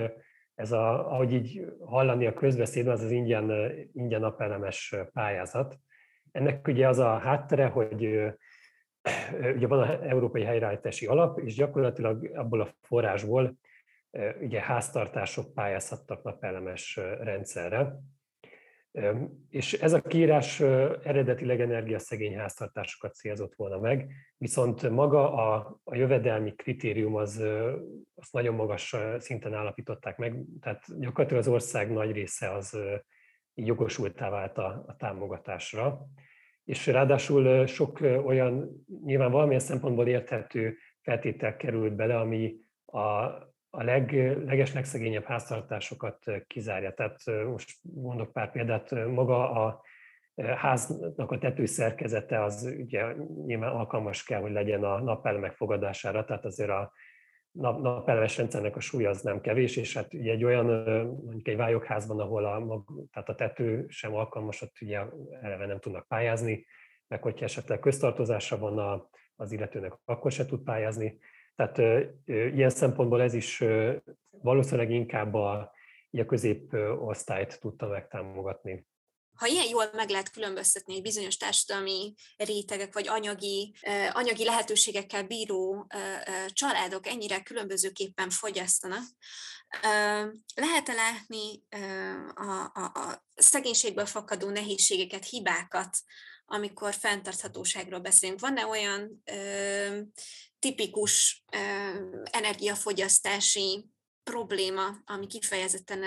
ez 0.55 0.73
a, 0.73 1.13
ahogy 1.13 1.33
így 1.33 1.65
hallani 1.81 2.27
a 2.27 2.35
közbeszédben, 2.35 2.93
az 2.93 3.03
az 3.03 3.11
ingyen, 3.11 3.73
ingyen 3.93 4.21
napelemes 4.21 4.95
pályázat. 5.13 5.79
Ennek 6.33 6.69
ugye 6.69 6.89
az 6.89 6.99
a 6.99 7.19
háttere, 7.19 7.67
hogy 7.67 8.05
ugye 9.55 9.67
van 9.67 9.81
az 9.81 10.01
Európai 10.01 10.43
Helyreállítási 10.43 11.07
Alap, 11.07 11.39
és 11.39 11.55
gyakorlatilag 11.55 12.31
abból 12.35 12.61
a 12.61 12.69
forrásból 12.81 13.59
ugye 14.41 14.61
háztartások 14.61 15.55
pályázhattak 15.55 16.23
napelemes 16.23 16.97
rendszerre. 17.21 17.99
És 19.51 19.73
ez 19.73 19.93
a 19.93 20.03
kiírás 20.03 20.61
eredetileg 21.03 21.61
energiaszegény 21.61 22.37
háztartásokat 22.37 23.15
célzott 23.15 23.55
volna 23.55 23.79
meg, 23.79 24.13
viszont 24.37 24.91
maga 24.91 25.33
a, 25.33 25.81
a 25.85 25.95
jövedelmi 25.95 26.55
kritérium 26.55 27.15
az, 27.15 27.43
az 28.15 28.29
nagyon 28.31 28.55
magas 28.55 28.97
szinten 29.19 29.55
állapították 29.55 30.17
meg, 30.17 30.45
tehát 30.61 30.85
gyakorlatilag 30.99 31.43
az 31.43 31.49
ország 31.49 31.93
nagy 31.93 32.13
része 32.13 32.53
az 32.53 32.79
jogosultá 33.55 34.31
vált 34.31 34.59
a, 34.59 34.85
a 34.87 34.97
támogatásra. 34.97 36.07
És 36.65 36.87
ráadásul 36.87 37.67
sok 37.67 38.01
olyan 38.01 38.85
nyilván 39.05 39.31
valamilyen 39.31 39.61
szempontból 39.61 40.09
érthető 40.09 40.77
feltétel 41.03 41.57
került 41.57 41.95
bele, 41.95 42.19
ami 42.19 42.57
a, 42.85 43.01
a 43.77 43.83
leg, 43.83 44.13
leges 44.45 44.73
legszegényebb 44.73 45.25
háztartásokat 45.25 46.25
kizárja. 46.47 46.95
Tehát 46.95 47.21
most 47.47 47.71
mondok 47.83 48.33
pár 48.33 48.51
példát, 48.51 48.91
maga 49.07 49.51
a 49.51 49.83
háznak 50.57 51.31
a 51.31 51.39
tetőszerkezete 51.39 52.43
az 52.43 52.75
ugye 52.79 53.15
nyilván 53.47 53.73
alkalmas 53.73 54.25
kell, 54.25 54.41
hogy 54.41 54.53
legyen 54.53 54.85
a 54.85 55.01
napelemek 55.01 55.53
fogadására, 55.53 56.25
tehát 56.25 56.45
azért 56.45 56.71
a 56.71 56.93
napelemes 57.57 58.37
rendszernek 58.37 58.77
a 58.77 58.81
súlya 58.81 59.11
az 59.11 59.23
nem 59.23 59.41
kevés, 59.41 59.77
és 59.77 59.95
hát 59.97 60.15
ugye 60.15 60.33
egy 60.33 60.45
olyan, 60.45 60.67
mondjuk 61.07 61.49
egy 61.49 61.57
vályokházban, 61.57 62.21
ahol 62.21 62.45
a, 62.45 62.85
tehát 63.13 63.29
a 63.29 63.35
tető 63.35 63.85
sem 63.89 64.15
alkalmas, 64.15 64.63
ott 64.63 64.77
ugye 64.81 65.01
eleve 65.41 65.67
nem 65.67 65.79
tudnak 65.79 66.09
pályázni, 66.09 66.67
meg 67.09 67.23
hogyha 67.23 67.45
esetleg 67.45 67.79
köztartozása 67.79 68.59
van 68.59 68.79
a, 68.79 69.09
az 69.37 69.53
illetőnek, 69.53 69.93
akkor 70.05 70.33
se 70.33 70.47
tud 70.47 70.63
pályázni. 70.63 71.19
Tehát 71.57 71.79
ilyen 72.27 72.71
szempontból 72.71 73.23
ez 73.23 73.35
is 73.35 73.63
valószínűleg 74.31 74.91
inkább 74.91 75.35
a, 75.35 75.73
a 76.11 76.25
középosztályt 76.25 77.61
tudta 77.61 77.87
megtámogatni 77.87 78.87
ha 79.37 79.47
ilyen 79.47 79.69
jól 79.69 79.91
meg 79.93 80.11
lehet 80.11 80.31
különböztetni 80.31 80.95
egy 80.95 81.03
bizonyos 81.03 81.37
társadalmi 81.37 82.15
rétegek 82.37 82.95
vagy 82.95 83.09
anyagi, 83.09 83.75
anyagi 84.13 84.45
lehetőségekkel 84.45 85.23
bíró 85.23 85.87
családok 86.49 87.07
ennyire 87.07 87.43
különbözőképpen 87.43 88.31
fogyasztanak, 88.31 89.05
lehet-e 90.55 90.93
látni 90.93 91.63
a, 92.35 92.71
a, 92.75 92.85
a 92.95 93.25
szegénységből 93.35 94.07
fakadó 94.07 94.51
nehézségeket, 94.51 95.25
hibákat, 95.25 95.99
amikor 96.45 96.95
fenntarthatóságról 96.95 98.01
beszélünk? 98.01 98.41
Van-e 98.41 98.67
olyan 98.67 99.23
ö, 99.25 100.01
tipikus 100.67 101.45
energiafogyasztási 102.31 103.85
probléma, 104.23 104.83
ami 105.05 105.27
kifejezetten 105.27 106.03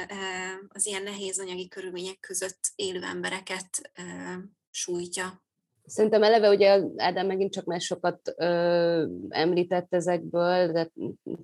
az 0.68 0.86
ilyen 0.86 1.04
nehéz 1.04 1.40
anyagi 1.40 1.68
körülmények 1.68 2.20
között 2.20 2.60
élő 2.76 3.02
embereket 3.02 3.92
sújtja. 4.70 5.44
Szerintem 5.86 6.24
eleve 6.24 6.50
ugye 6.50 6.82
Ádám 6.98 7.28
megint 7.28 7.52
csak 7.52 7.66
másokat 7.66 8.34
ö, 8.38 9.06
említett 9.30 9.94
ezekből, 9.94 10.72
de 10.72 10.92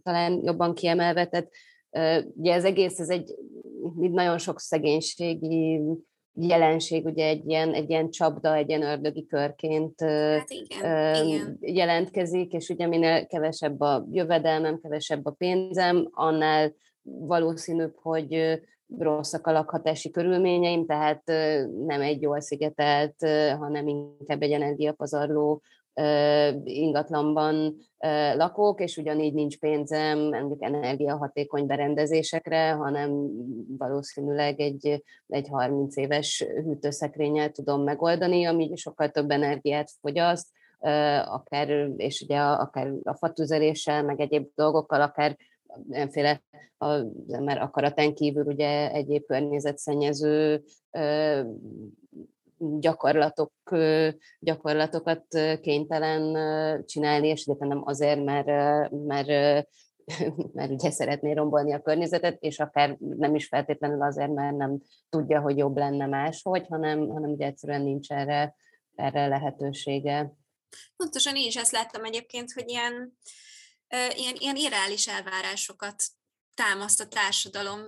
talán 0.03 0.41
jobban 0.43 0.73
kiemelve, 0.73 1.27
tehát 1.27 1.49
ö, 1.89 2.29
ugye 2.35 2.53
ez 2.53 2.63
egész, 2.63 2.99
ez 2.99 3.09
egy 3.09 3.35
nagyon 3.95 4.37
sok 4.37 4.59
szegénységi 4.59 5.81
jelenség 6.35 7.05
ugye 7.05 7.27
egy 7.27 7.49
ilyen, 7.49 7.73
egy 7.73 7.89
ilyen 7.89 8.09
csapda, 8.09 8.55
egy 8.55 8.69
ilyen 8.69 8.81
ördögi 8.81 9.25
körként 9.25 10.01
hát 10.01 10.49
igen, 10.49 11.25
igen. 11.25 11.57
jelentkezik, 11.61 12.53
és 12.53 12.69
ugye 12.69 12.87
minél 12.87 13.25
kevesebb 13.25 13.79
a 13.81 14.05
jövedelmem, 14.11 14.79
kevesebb 14.79 15.25
a 15.25 15.31
pénzem, 15.31 16.07
annál 16.11 16.73
valószínűbb, 17.03 17.93
hogy 18.01 18.61
rosszak 18.97 19.47
a 19.47 19.51
lakhatási 19.51 20.11
körülményeim, 20.11 20.85
tehát 20.85 21.23
nem 21.85 22.01
egy 22.01 22.21
jól 22.21 22.41
szigetelt, 22.41 23.15
hanem 23.59 23.87
inkább 23.87 24.41
egy 24.41 24.51
energiapazarló 24.51 25.61
ingatlanban 26.63 27.77
lakok, 28.35 28.81
és 28.81 28.97
ugyanígy 28.97 29.33
nincs 29.33 29.59
pénzem 29.59 30.19
mondjuk 30.19 30.63
energiahatékony 30.63 31.65
berendezésekre, 31.65 32.71
hanem 32.71 33.29
valószínűleg 33.77 34.59
egy, 34.59 35.03
egy 35.27 35.47
30 35.47 35.97
éves 35.97 36.45
hűtőszekrényel 36.63 37.51
tudom 37.51 37.83
megoldani, 37.83 38.45
ami 38.45 38.75
sokkal 38.75 39.09
több 39.09 39.29
energiát 39.29 39.91
fogyaszt, 40.01 40.47
akár, 41.25 41.89
és 41.97 42.21
ugye 42.21 42.39
akár 42.39 42.93
a 43.03 43.15
fatüzeléssel, 43.15 44.03
meg 44.03 44.19
egyéb 44.19 44.47
dolgokkal, 44.55 45.01
akár 45.01 45.37
mindenféle 45.83 46.41
az 46.77 47.05
ember 47.27 47.61
akaratán 47.61 48.13
kívül 48.13 48.45
ugye 48.45 48.91
egyéb 48.91 49.25
környezetszennyező 49.25 50.63
gyakorlatok, 52.57 53.53
gyakorlatokat 54.39 55.25
kénytelen 55.61 56.85
csinálni, 56.85 57.27
és 57.27 57.45
nem 57.59 57.81
azért, 57.85 58.23
mert, 58.23 58.89
mert 58.91 59.67
mert 60.53 60.71
ugye 60.71 60.91
szeretné 60.91 61.33
rombolni 61.33 61.73
a 61.73 61.81
környezetet, 61.81 62.41
és 62.41 62.59
akár 62.59 62.97
nem 62.99 63.35
is 63.35 63.47
feltétlenül 63.47 64.01
azért, 64.01 64.33
mert 64.33 64.55
nem 64.55 64.81
tudja, 65.09 65.41
hogy 65.41 65.57
jobb 65.57 65.77
lenne 65.77 66.05
máshogy, 66.05 66.65
hanem, 66.67 67.07
hanem 67.07 67.29
ugye 67.29 67.45
egyszerűen 67.45 67.81
nincs 67.81 68.11
erre, 68.11 68.55
erre 68.95 69.27
lehetősége. 69.27 70.33
Pontosan 70.95 71.35
én 71.35 71.47
is 71.47 71.55
ezt 71.55 71.71
láttam 71.71 72.03
egyébként, 72.03 72.51
hogy 72.51 72.69
ilyen, 72.69 73.17
ilyen, 74.15 74.35
ilyen 74.39 74.55
irreális 74.55 75.07
elvárásokat 75.07 76.03
támaszt 76.53 77.01
a 77.01 77.07
társadalom 77.07 77.81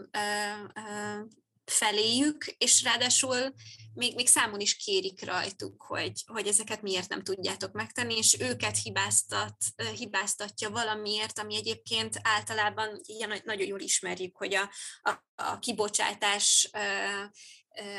feléjük, 1.72 2.46
és 2.58 2.84
ráadásul 2.84 3.54
még, 3.94 4.16
még 4.16 4.28
számon 4.28 4.60
is 4.60 4.76
kérik 4.76 5.26
rajtuk, 5.26 5.82
hogy, 5.82 6.24
hogy 6.26 6.48
ezeket 6.48 6.82
miért 6.82 7.10
nem 7.10 7.24
tudjátok 7.24 7.72
megtenni, 7.72 8.18
és 8.18 8.38
őket 8.40 8.78
hibáztat, 8.78 9.56
hibáztatja 9.98 10.70
valamiért, 10.70 11.40
ami 11.40 11.56
egyébként 11.56 12.20
általában 12.24 13.00
ilyen 13.04 13.42
nagyon 13.44 13.68
jól 13.68 13.80
ismerjük, 13.80 14.38
hogy 14.38 14.56
a, 14.56 14.70
a, 15.02 15.12
a 15.36 15.60
kibocsátás 15.60 16.70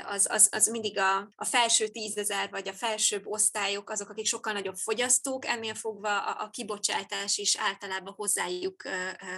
az, 0.04 0.26
az, 0.30 0.48
az 0.52 0.66
mindig 0.66 0.98
a, 0.98 1.32
a 1.36 1.44
felső 1.44 1.88
tízezer 1.88 2.50
vagy 2.50 2.68
a 2.68 2.72
felsőbb 2.72 3.26
osztályok 3.26 3.90
azok, 3.90 4.08
akik 4.08 4.26
sokkal 4.26 4.52
nagyobb 4.52 4.76
fogyasztók, 4.76 5.46
ennél 5.46 5.74
fogva 5.74 6.24
a, 6.24 6.44
a 6.44 6.50
kibocsátás 6.50 7.38
is 7.38 7.56
általában 7.56 8.12
hozzájuk 8.12 8.82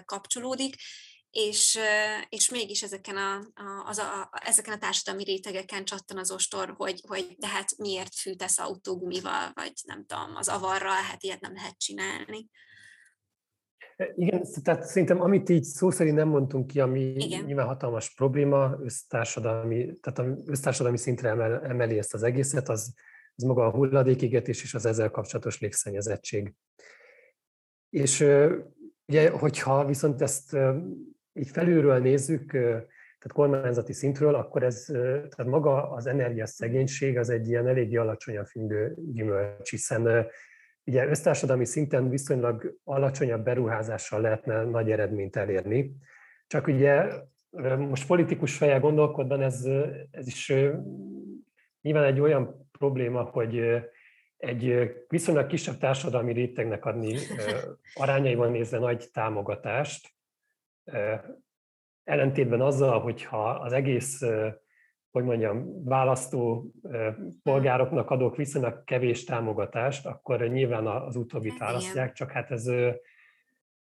kapcsolódik, 0.05 0.77
és, 1.31 1.79
és 2.29 2.51
mégis 2.51 2.83
ezeken 2.83 3.17
a, 3.17 3.35
a, 3.37 3.85
az 3.87 3.99
a, 3.99 4.31
ezeken 4.45 4.75
a 4.75 4.79
társadalmi 4.79 5.25
rétegeken 5.25 5.85
csattan 5.85 6.19
az 6.19 6.31
ostor, 6.31 6.75
hogy, 6.77 7.03
hogy 7.09 7.37
de 7.39 7.47
hát 7.47 7.77
miért 7.77 8.15
fűtesz 8.15 8.59
autógumival, 8.59 9.51
vagy 9.55 9.73
nem 9.87 10.05
tudom, 10.07 10.37
az 10.37 10.49
avarral, 10.49 11.03
hát 11.11 11.23
ilyet 11.23 11.41
nem 11.41 11.55
lehet 11.55 11.79
csinálni. 11.79 12.49
E, 13.97 14.13
igen, 14.17 14.47
tehát 14.63 14.85
szerintem 14.85 15.21
amit 15.21 15.49
így 15.49 15.65
szó 15.65 15.91
szerint 15.91 16.17
nem 16.17 16.29
mondtunk 16.29 16.67
ki, 16.67 16.81
ami 16.81 17.01
Igen. 17.01 17.45
nyilván 17.45 17.67
hatalmas 17.67 18.15
probléma, 18.15 18.77
össztársadalmi, 18.83 19.99
tehát 20.01 20.19
a 20.19 20.43
össztársadalmi 20.45 20.99
szintre 20.99 21.29
emel, 21.29 21.65
emeli 21.65 21.99
ezt 21.99 22.15
az 22.15 22.23
egészet, 22.23 22.69
az, 22.69 22.95
az 23.35 23.43
maga 23.43 23.67
a 23.67 23.71
hulladékigetés 23.71 24.63
és 24.63 24.75
az 24.75 24.87
ezzel 24.87 25.11
kapcsolatos 25.11 25.61
légszennyezettség. 25.61 26.55
És 27.91 28.21
ugye, 29.07 29.31
hogyha 29.31 29.85
viszont 29.85 30.23
ezt 30.23 30.57
így 31.33 31.49
felülről 31.49 31.99
nézzük, 31.99 32.51
tehát 33.21 33.33
kormányzati 33.33 33.93
szintről, 33.93 34.35
akkor 34.35 34.63
ez, 34.63 34.85
tehát 34.93 35.45
maga 35.45 35.91
az 35.91 36.07
energiaszegénység 36.07 37.19
az 37.19 37.31
egy 37.31 37.49
ilyen 37.49 37.67
eléggé 37.67 37.97
alacsonyan 37.97 38.45
fingő 38.45 38.95
gyümölcs, 39.13 39.71
hiszen 39.71 40.27
ugye 40.85 41.07
össztársadalmi 41.09 41.65
szinten 41.65 42.09
viszonylag 42.09 42.77
alacsonyabb 42.85 43.45
beruházással 43.45 44.21
lehetne 44.21 44.65
nagy 44.65 44.91
eredményt 44.91 45.37
elérni. 45.37 45.97
Csak 46.47 46.67
ugye 46.67 47.07
most 47.79 48.07
politikus 48.07 48.57
fejjel 48.57 48.81
gondolkodva 48.81 49.43
ez, 49.43 49.65
ez 50.11 50.27
is 50.27 50.53
nyilván 51.81 52.05
egy 52.05 52.21
olyan 52.21 52.69
probléma, 52.79 53.23
hogy 53.23 53.61
egy 54.37 54.93
viszonylag 55.09 55.47
kisebb 55.47 55.79
társadalmi 55.79 56.33
rétegnek 56.33 56.85
adni 56.85 57.17
arányaiban 57.95 58.51
nézve 58.51 58.79
nagy 58.79 59.09
támogatást, 59.13 60.09
ellentétben 62.05 62.61
azzal, 62.61 63.01
hogyha 63.01 63.51
az 63.51 63.73
egész 63.73 64.23
hogy 65.11 65.25
mondjam, 65.25 65.85
választó 65.85 66.71
polgároknak 67.43 68.11
adok 68.11 68.37
viszonylag 68.37 68.85
kevés 68.85 69.25
támogatást, 69.25 70.07
akkor 70.07 70.41
nyilván 70.41 70.87
az 70.87 71.17
utóbbit 71.17 71.51
hát 71.51 71.59
választják, 71.59 72.13
csak 72.13 72.31
hát 72.31 72.51
ez 72.51 72.71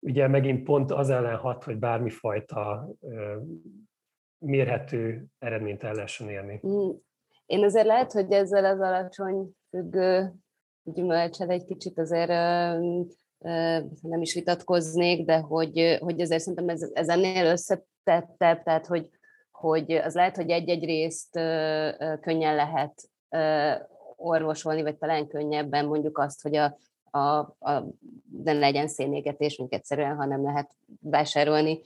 ugye 0.00 0.28
megint 0.28 0.62
pont 0.62 0.90
az 0.90 1.10
ellen 1.10 1.36
hat, 1.36 1.64
hogy 1.64 1.78
bármifajta 1.78 2.88
mérhető 4.38 5.26
eredményt 5.38 5.82
el 5.82 5.94
lehessen 5.94 6.28
érni. 6.28 6.60
Mm. 6.66 6.90
Én 7.46 7.64
azért 7.64 7.86
lehet, 7.86 8.12
hogy 8.12 8.32
ezzel 8.32 8.64
az 8.64 8.80
alacsony 8.80 9.50
függő 9.68 10.32
gyümölcsel 10.82 11.50
egy 11.50 11.64
kicsit 11.64 11.98
azért 11.98 12.30
nem 14.02 14.20
is 14.20 14.34
vitatkoznék, 14.34 15.24
de 15.24 15.38
hogy, 15.38 15.96
hogy 16.00 16.20
azért 16.20 16.40
szerintem 16.40 16.68
ez, 16.68 16.90
ez 16.92 17.08
ennél 17.08 17.46
összetettebb, 17.46 18.62
tehát 18.62 18.86
hogy, 18.86 19.08
hogy 19.50 19.92
az 19.92 20.14
lehet, 20.14 20.36
hogy 20.36 20.50
egy-egy 20.50 20.84
részt 20.84 21.30
könnyen 22.20 22.54
lehet 22.54 23.10
orvosolni, 24.16 24.82
vagy 24.82 24.96
talán 24.96 25.28
könnyebben 25.28 25.86
mondjuk 25.86 26.18
azt, 26.18 26.42
hogy 26.42 26.56
a, 26.56 26.78
a, 27.10 27.38
a, 27.58 27.84
ne 28.44 28.52
legyen 28.52 28.88
szénégetés, 28.88 29.56
mint 29.56 29.72
egyszerűen, 29.72 30.16
hanem 30.16 30.42
lehet 30.42 30.70
vásárolni 31.00 31.80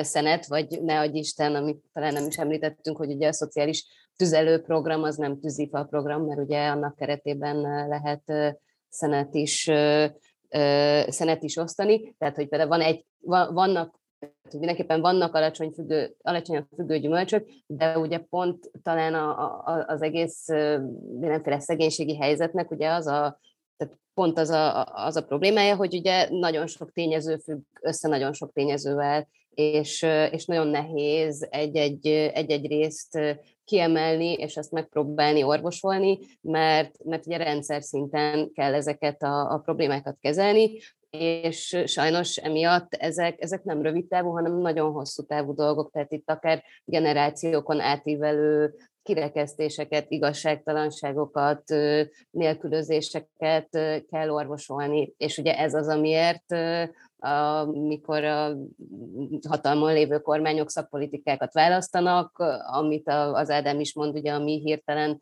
szenet, 0.00 0.46
vagy 0.46 0.82
ne 0.82 0.98
adj 0.98 1.18
Isten, 1.18 1.54
amit 1.54 1.84
talán 1.92 2.12
nem 2.12 2.26
is 2.26 2.38
említettünk, 2.38 2.96
hogy 2.96 3.12
ugye 3.12 3.28
a 3.28 3.32
szociális 3.32 3.86
tüzelőprogram 4.16 5.02
az 5.02 5.16
nem 5.16 5.40
tűzifa 5.40 5.84
program, 5.84 6.24
mert 6.24 6.40
ugye 6.40 6.68
annak 6.68 6.96
keretében 6.96 7.88
lehet 7.88 8.32
szenet 8.88 9.34
is, 9.34 9.70
szenet 11.08 11.42
is 11.42 11.56
osztani, 11.56 12.14
tehát 12.18 12.36
hogy 12.36 12.48
például 12.48 12.70
van 12.70 12.80
egy, 12.80 13.04
vannak 13.52 14.00
mindenképpen 14.50 15.00
vannak 15.00 15.34
alacsony 15.34 15.70
függő, 15.70 16.14
alacsony 16.22 16.66
függő 16.76 16.98
gyümölcsök, 16.98 17.48
de 17.66 17.98
ugye 17.98 18.18
pont 18.18 18.70
talán 18.82 19.14
a, 19.14 19.38
a, 19.64 19.84
az 19.86 20.02
egész 20.02 20.46
mindenféle 21.18 21.60
szegénységi 21.60 22.16
helyzetnek 22.16 22.70
ugye 22.70 22.90
az 22.90 23.06
a, 23.06 23.40
tehát 23.76 23.98
pont 24.14 24.38
az 24.38 24.50
a, 24.50 24.84
az 24.84 25.16
a 25.16 25.24
problémája, 25.24 25.76
hogy 25.76 25.94
ugye 25.94 26.28
nagyon 26.30 26.66
sok 26.66 26.92
tényező 26.92 27.36
függ 27.36 27.60
össze 27.80 28.08
nagyon 28.08 28.32
sok 28.32 28.52
tényezővel, 28.52 29.28
és, 29.54 30.02
és 30.30 30.44
nagyon 30.44 30.66
nehéz 30.66 31.46
egy-egy, 31.50 32.06
egy-egy 32.06 32.66
részt 32.66 33.18
kiemelni, 33.64 34.32
és 34.32 34.56
ezt 34.56 34.70
megpróbálni 34.72 35.42
orvosolni, 35.42 36.18
mert, 36.40 37.04
mert 37.04 37.26
ugye 37.26 37.36
rendszer 37.36 37.82
szinten 37.82 38.52
kell 38.52 38.74
ezeket 38.74 39.22
a, 39.22 39.52
a 39.52 39.58
problémákat 39.58 40.16
kezelni, 40.20 40.78
és 41.18 41.82
sajnos 41.86 42.36
emiatt 42.36 42.94
ezek, 42.94 43.42
ezek 43.42 43.62
nem 43.62 43.82
rövid 43.82 44.06
távú, 44.06 44.30
hanem 44.30 44.58
nagyon 44.58 44.92
hosszú 44.92 45.22
távú 45.22 45.54
dolgok, 45.54 45.90
tehát 45.90 46.12
itt 46.12 46.30
akár 46.30 46.62
generációkon 46.84 47.80
átívelő 47.80 48.74
kirekesztéseket, 49.02 50.06
igazságtalanságokat, 50.08 51.62
nélkülözéseket 52.30 53.68
kell 54.10 54.30
orvosolni. 54.30 55.14
És 55.16 55.38
ugye 55.38 55.58
ez 55.58 55.74
az, 55.74 55.88
amiért 55.88 56.44
amikor 57.22 58.24
a 58.24 58.56
hatalmon 59.48 59.92
lévő 59.92 60.18
kormányok 60.18 60.70
szakpolitikákat 60.70 61.52
választanak, 61.52 62.38
amit 62.72 63.08
az 63.08 63.50
Ádám 63.50 63.80
is 63.80 63.94
mond, 63.94 64.16
ugye 64.16 64.32
a 64.32 64.38
mi 64.38 64.60
hirtelen 64.60 65.20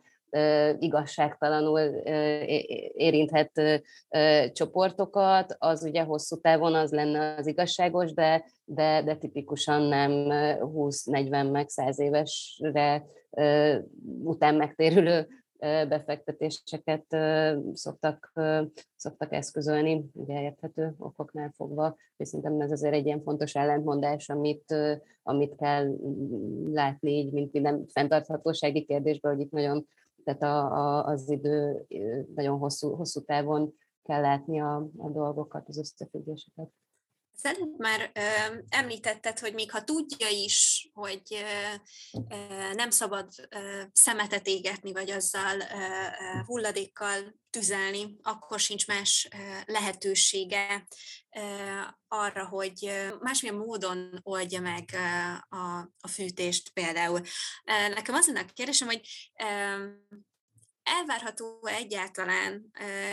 igazságtalanul 0.78 1.80
érinthet 2.92 3.82
csoportokat, 4.53 5.57
az 5.59 5.82
ugye 5.82 6.03
hosszú 6.03 6.40
távon 6.40 6.74
az 6.74 6.90
lenne 6.90 7.34
az 7.38 7.46
igazságos, 7.46 8.12
de, 8.12 8.44
de, 8.64 9.03
de 9.03 9.14
tipikusan 9.14 9.82
nem 9.82 10.11
20-40 10.61 11.51
meg 11.51 11.68
100 11.68 12.01
évesre 12.01 13.05
után 14.22 14.55
megtérülő 14.55 15.28
befektetéseket 15.61 17.16
szoktak, 17.72 18.32
szoktak 18.96 19.32
eszközölni, 19.32 20.11
ugye 20.12 20.42
érthető 20.42 20.94
okoknál 20.98 21.52
fogva, 21.56 21.96
és 22.16 22.28
szerintem 22.28 22.61
ez 22.61 22.70
azért 22.70 22.94
egy 22.94 23.06
ilyen 23.06 23.22
fontos 23.22 23.54
ellentmondás, 23.54 24.28
amit, 24.28 24.74
amit 25.22 25.56
kell 25.56 25.96
látni 26.72 27.11
így, 27.11 27.32
mint 27.32 27.52
minden 27.52 27.86
fenntarthatósági 27.86 28.84
kérdésben, 28.84 29.34
hogy 29.34 29.44
itt 29.44 29.50
nagyon, 29.50 29.86
tehát 30.24 30.42
a, 30.42 30.72
a, 30.72 31.04
az 31.04 31.30
idő 31.30 31.86
nagyon 32.34 32.58
hosszú, 32.58 32.94
hosszú 32.94 33.20
távon 33.20 33.74
kell 34.02 34.20
látni 34.20 34.61
a, 34.61 34.88
a 34.96 35.08
dolgokat, 35.08 35.68
az 35.68 35.78
összefüggéseket. 35.78 36.70
Előbb 37.47 37.78
már 37.78 38.11
ö, 38.14 38.20
említetted, 38.68 39.38
hogy 39.38 39.55
még 39.55 39.70
ha 39.70 39.84
tudja 39.84 40.28
is, 40.28 40.88
hogy 40.93 41.22
ö, 41.30 41.74
ö, 42.28 42.72
nem 42.72 42.91
szabad 42.91 43.28
ö, 43.49 43.82
szemetet 43.93 44.47
égetni, 44.47 44.93
vagy 44.93 45.11
azzal 45.11 45.61
ö, 45.61 45.64
ö, 45.64 46.41
hulladékkal 46.47 47.38
tüzelni, 47.51 48.16
akkor 48.22 48.59
sincs 48.61 48.86
más 48.86 49.28
ö, 49.32 49.72
lehetősége 49.72 50.86
ö, 51.36 51.41
arra, 52.09 52.47
hogy 52.47 52.93
másmilyen 53.20 53.57
módon 53.57 54.20
oldja 54.22 54.61
meg 54.61 54.88
ö, 54.93 55.57
a, 55.57 55.93
a 56.01 56.09
fűtést 56.09 56.70
például. 56.70 57.20
Ö, 57.64 57.88
nekem 57.88 58.14
az 58.14 58.26
lenne 58.26 58.41
a 58.41 58.53
kérdésem, 58.55 58.88
hogy 58.88 59.01
ö, 59.38 59.86
elvárható 60.91 61.66
egyáltalán 61.66 62.70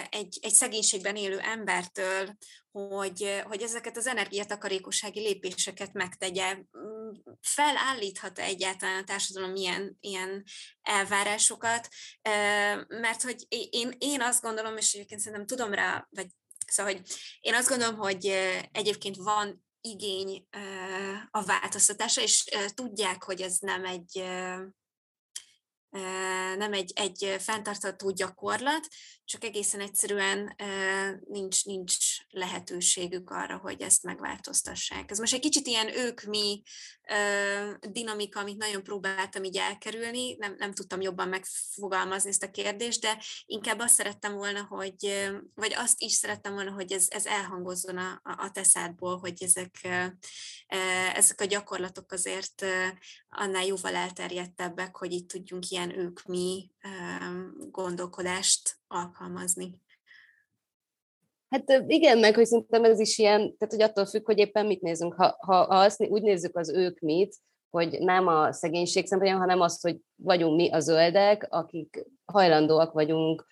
egy, 0.10 0.38
egy 0.42 0.54
szegénységben 0.54 1.16
élő 1.16 1.40
embertől, 1.40 2.38
hogy, 2.72 3.42
hogy 3.44 3.62
ezeket 3.62 3.98
az 3.98 4.08
energiatakarékossági 4.08 5.20
lépéseket 5.20 5.94
megtegye? 5.94 6.56
Mm, 6.56 7.10
felállíthat-e 7.42 8.44
egyáltalán 8.44 9.02
a 9.02 9.06
társadalom 9.06 9.56
ilyen, 9.56 9.98
ilyen 10.00 10.44
elvárásokat? 10.82 11.88
Mert 12.88 13.22
hogy 13.22 13.46
én, 13.70 13.96
én 13.98 14.22
azt 14.22 14.42
gondolom, 14.42 14.78
és 14.78 14.94
egyébként 14.94 15.22
szerintem 15.22 15.48
tudom 15.48 15.74
rá, 15.74 16.08
vagy 16.10 16.28
szóval, 16.68 16.92
hogy 16.94 17.02
én 17.40 17.54
azt 17.54 17.70
gondolom, 17.70 17.96
hogy 17.96 18.26
egyébként 18.72 19.16
van 19.16 19.66
igény 19.82 20.48
a 21.32 21.44
változtatásra, 21.44 22.22
és 22.22 22.44
tudják, 22.74 23.24
hogy 23.24 23.42
ez 23.42 23.58
nem 23.60 23.86
egy 23.86 24.24
nem 26.58 26.74
egy, 26.74 26.92
egy 26.96 27.36
fenntartható 27.40 28.12
gyakorlat, 28.12 28.88
csak 29.28 29.44
egészen 29.44 29.80
egyszerűen 29.80 30.56
nincs, 31.26 31.66
nincs 31.66 31.96
lehetőségük 32.30 33.30
arra, 33.30 33.58
hogy 33.58 33.82
ezt 33.82 34.04
megváltoztassák. 34.04 35.12
Ez 35.12 35.20
most 35.20 35.34
egy 35.34 35.40
kicsit 35.40 35.68
ilyen 35.68 35.98
ők 35.98 36.22
mi 36.22 36.62
dinamika, 37.80 38.40
amit 38.40 38.58
nagyon 38.58 38.84
próbáltam 38.84 39.44
így 39.44 39.58
elkerülni, 39.58 40.36
nem, 40.36 40.56
nem 40.58 40.74
tudtam 40.74 41.02
jobban 41.02 41.28
megfogalmazni 41.28 42.30
ezt 42.30 42.44
a 42.44 42.52
kérdést, 42.52 43.02
de 43.02 43.24
inkább 43.46 43.80
azt 43.80 43.94
szerettem 43.94 44.34
volna, 44.36 44.66
hogy, 44.70 45.30
vagy 45.56 45.74
azt 45.74 46.02
is 46.02 46.14
szerettem 46.14 46.54
volna, 46.54 46.72
hogy 46.72 46.92
ez, 46.92 47.06
ez 47.10 47.26
elhangozzon 47.26 47.98
a, 47.98 48.22
a 48.24 48.52
teszádból, 48.52 49.18
hogy 49.18 49.44
ezek, 49.44 49.88
ezek 51.14 51.42
a 51.42 51.46
gyakorlatok 51.46 52.12
azért 52.12 52.66
annál 53.30 53.66
jóval 53.66 53.96
elterjedtebbek, 53.96 54.96
hogy 54.96 55.12
itt 55.12 55.28
tudjunk 55.28 55.70
ilyen 55.70 55.98
ők 56.00 56.24
mi 56.24 56.72
gondolkodást 57.72 58.76
alkalmazni. 58.88 59.82
Hát 61.50 61.84
igen, 61.88 62.18
meg 62.18 62.36
hogy 62.36 62.46
szerintem 62.46 62.84
ez 62.84 63.00
is 63.00 63.18
ilyen, 63.18 63.40
tehát 63.58 63.74
hogy 63.74 63.82
attól 63.82 64.06
függ, 64.06 64.26
hogy 64.26 64.38
éppen 64.38 64.66
mit 64.66 64.82
nézünk. 64.82 65.14
Ha, 65.14 65.38
ha, 65.40 65.56
ha 65.56 65.80
azt 65.80 66.02
úgy 66.02 66.22
nézzük 66.22 66.58
az 66.58 66.70
ők 66.70 67.00
mit, 67.00 67.36
hogy 67.70 68.00
nem 68.00 68.28
a 68.28 68.54
szegénység 68.54 69.08
szempontjából, 69.08 69.46
hanem 69.46 69.62
azt, 69.62 69.82
hogy 69.82 69.98
vagyunk 70.16 70.56
mi 70.56 70.72
a 70.72 70.80
zöldek, 70.80 71.48
akik 71.50 72.06
hajlandóak 72.26 72.94
vagyunk 72.94 73.46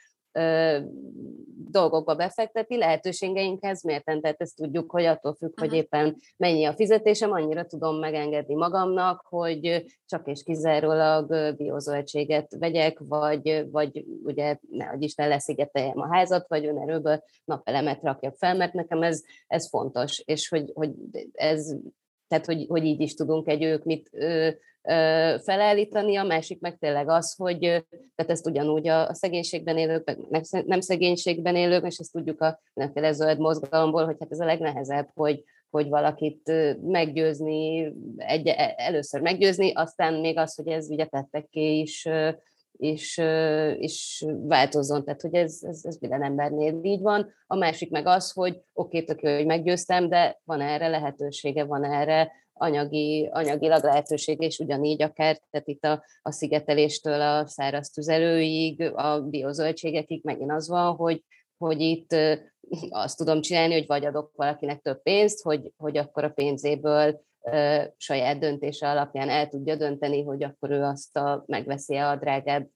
dolgokba 1.76 2.16
befektetni, 2.16 2.78
lehetőségeinkhez 2.78 3.84
mérten, 3.84 4.22
tehát 4.22 4.42
ezt 4.42 4.56
tudjuk, 4.56 4.92
hogy 4.92 5.06
attól 5.06 5.34
függ, 5.34 5.60
hogy 5.60 5.74
éppen 5.74 6.18
mennyi 6.38 6.66
a 6.66 6.74
fizetésem, 6.74 7.32
annyira 7.32 7.66
tudom 7.66 8.00
megengedni 8.00 8.56
magamnak, 8.56 9.26
hogy 9.30 9.86
csak 10.06 10.28
és 10.28 10.44
kizárólag 10.44 11.56
biozöldséget 11.56 12.56
vegyek, 12.60 13.00
vagy, 13.00 13.66
vagy 13.72 14.06
ugye 14.24 14.58
ne, 14.70 14.86
hogy 14.86 15.02
Isten 15.02 15.28
leszigeteljem 15.28 16.00
a 16.00 16.16
házat, 16.16 16.48
vagy 16.48 16.66
önerőből 16.66 17.24
napelemet 17.46 18.04
rakjak 18.04 18.36
fel, 18.38 18.56
mert 18.56 18.74
nekem 18.74 19.04
ez, 19.04 19.24
ez 19.48 19.70
fontos, 19.70 20.20
és 20.26 20.48
hogy, 20.48 20.72
hogy 20.74 20.92
ez 21.32 21.76
tehát 22.28 22.46
hogy, 22.46 22.66
hogy 22.68 22.86
így 22.86 23.02
is 23.02 23.14
tudunk 23.14 23.48
egy 23.48 23.64
ők 23.64 23.84
mit 23.84 24.10
felállítani, 25.44 26.16
a 26.16 26.24
másik 26.24 26.60
meg 26.60 26.78
tényleg 26.78 27.10
az, 27.10 27.36
hogy 27.36 27.60
tehát 28.16 28.32
ezt 28.32 28.48
ugyanúgy 28.48 28.88
a 28.88 29.14
szegénységben 29.14 29.78
élők, 29.78 30.18
nem 30.66 30.80
szegénységben 30.80 31.56
élők, 31.56 31.86
és 31.86 31.98
ezt 31.98 32.12
tudjuk 32.12 32.42
a 32.42 32.60
mindenféle 32.74 33.12
zöld 33.12 33.40
mozgalomból, 33.40 34.06
hogy 34.06 34.16
hát 34.20 34.32
ez 34.32 34.40
a 34.40 34.46
legnehezebb, 34.46 35.10
hogy, 35.14 35.44
hogy 35.70 35.90
valakit 35.90 36.52
meggyőzni, 36.82 37.94
egy, 38.18 38.48
e, 38.48 38.74
először 38.78 39.22
meggyőzni, 39.22 39.72
aztán 39.74 40.14
még 40.14 40.38
az, 40.38 40.56
hogy 40.56 40.68
ez 40.68 40.90
ugye 40.90 41.06
tetteké 41.06 41.80
is, 41.80 42.08
és, 42.78 43.18
és 43.78 44.26
változzon, 44.42 45.04
tehát 45.04 45.22
hogy 45.22 45.34
ez, 45.34 45.60
ez, 45.62 45.82
ez 45.84 45.98
minden 46.00 46.24
embernél 46.24 46.80
így 46.84 47.02
van. 47.02 47.34
A 47.48 47.56
másik 47.56 47.92
meg 47.92 48.08
az, 48.08 48.32
hogy 48.32 48.62
oké, 48.74 49.04
tök 49.04 49.22
jó, 49.22 49.36
hogy 49.36 49.46
meggyőztem, 49.46 50.10
de 50.10 50.42
van 50.44 50.62
erre 50.62 50.88
lehetősége, 50.88 51.64
van 51.64 51.84
erre 51.84 52.32
anyagi, 52.54 53.30
anyagilag 53.32 53.84
lehetőség, 53.84 54.42
és 54.42 54.60
ugyanígy 54.60 55.02
akár, 55.02 55.40
tehát 55.52 55.68
itt 55.68 55.84
a, 55.84 56.04
a 56.22 56.32
szigeteléstől 56.32 57.22
a 57.22 57.48
száraz 57.48 57.90
tüzelőig, 57.90 58.82
a 58.82 59.22
biozöldségekig 59.22 60.24
megint 60.24 60.52
az 60.52 60.68
van, 60.68 60.96
hogy, 60.96 61.24
hogy 61.58 61.82
itt 61.82 62.16
azt 62.90 63.18
tudom 63.18 63.42
csinálni, 63.42 63.74
hogy 63.74 63.88
vagy 63.88 64.06
adok 64.06 64.32
valakinek 64.36 64.82
több 64.82 65.02
pénzt, 65.02 65.42
hogy, 65.42 65.72
hogy 65.78 65.98
akkor 65.98 66.24
a 66.24 66.30
pénzéből 66.30 67.22
saját 67.98 68.40
döntése 68.40 68.90
alapján 68.90 69.30
el 69.30 69.48
tudja 69.48 69.76
dönteni, 69.76 70.24
hogy 70.24 70.44
akkor 70.44 70.70
ő 70.72 70.82
azt 70.82 71.18
a, 71.18 71.44
megveszi 71.48 71.96
a 71.96 72.16
drágább 72.16 72.70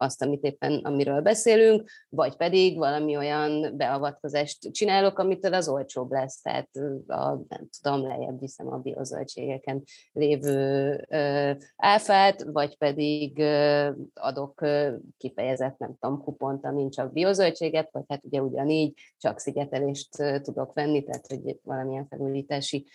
azt, 0.00 0.22
amit 0.22 0.42
éppen, 0.42 0.80
amiről 0.84 1.20
beszélünk, 1.20 1.90
vagy 2.08 2.36
pedig 2.36 2.76
valami 2.76 3.16
olyan 3.16 3.76
beavatkozást 3.76 4.72
csinálok, 4.72 5.18
amitől 5.18 5.54
az 5.54 5.68
olcsóbb 5.68 6.10
lesz, 6.10 6.40
tehát 6.40 6.68
a, 7.06 7.28
nem 7.48 7.68
tudom, 7.80 8.06
lejjebb 8.06 8.40
viszem 8.40 8.72
a 8.72 8.76
biozöldségeken 8.76 9.82
lévő 10.12 11.04
ö, 11.08 11.52
áfát, 11.76 12.42
vagy 12.42 12.76
pedig 12.76 13.38
ö, 13.38 13.90
adok 14.14 14.60
ö, 14.60 14.94
kifejezett, 15.16 15.78
nem 15.78 15.96
tudom, 16.00 16.22
kupont, 16.22 16.64
amin 16.64 16.90
csak 16.90 17.12
biozöldséget, 17.12 17.88
vagy 17.92 18.04
hát 18.08 18.24
ugye 18.24 18.42
ugyanígy 18.42 18.92
csak 19.16 19.38
szigetelést 19.38 20.20
ö, 20.20 20.40
tudok 20.40 20.74
venni, 20.74 21.04
tehát 21.04 21.26
hogy 21.26 21.58
valamilyen 21.62 22.06
felújítási 22.08 22.86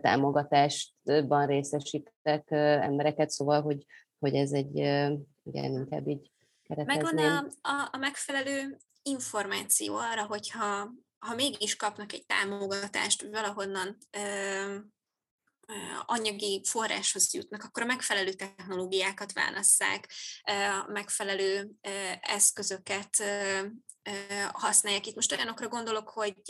támogatásban 0.00 1.46
részesítek 1.46 2.50
embereket, 2.50 3.30
szóval, 3.30 3.62
hogy, 3.62 3.84
hogy 4.22 4.34
ez 4.34 4.52
egy 4.52 4.76
igen, 5.44 5.72
inkább 5.72 6.08
így 6.08 6.30
Megvan 6.66 7.18
a, 7.18 7.38
a, 7.60 7.88
a 7.92 7.96
megfelelő 7.96 8.76
információ 9.02 9.96
arra, 9.96 10.26
hogyha 10.26 10.90
ha 11.18 11.34
mégis 11.34 11.76
kapnak 11.76 12.12
egy 12.12 12.26
támogatást, 12.26 13.22
valahonnan 13.22 13.96
ö, 14.10 14.76
anyagi 16.06 16.60
forráshoz 16.64 17.34
jutnak, 17.34 17.62
akkor 17.62 17.82
a 17.82 17.86
megfelelő 17.86 18.32
technológiákat 18.32 19.32
válasszák, 19.32 20.12
a 20.86 20.90
megfelelő 20.92 21.70
eszközöket 22.20 23.22
használják. 24.52 25.06
Itt 25.06 25.14
most 25.14 25.32
olyanokra 25.32 25.68
gondolok, 25.68 26.08
hogy 26.08 26.42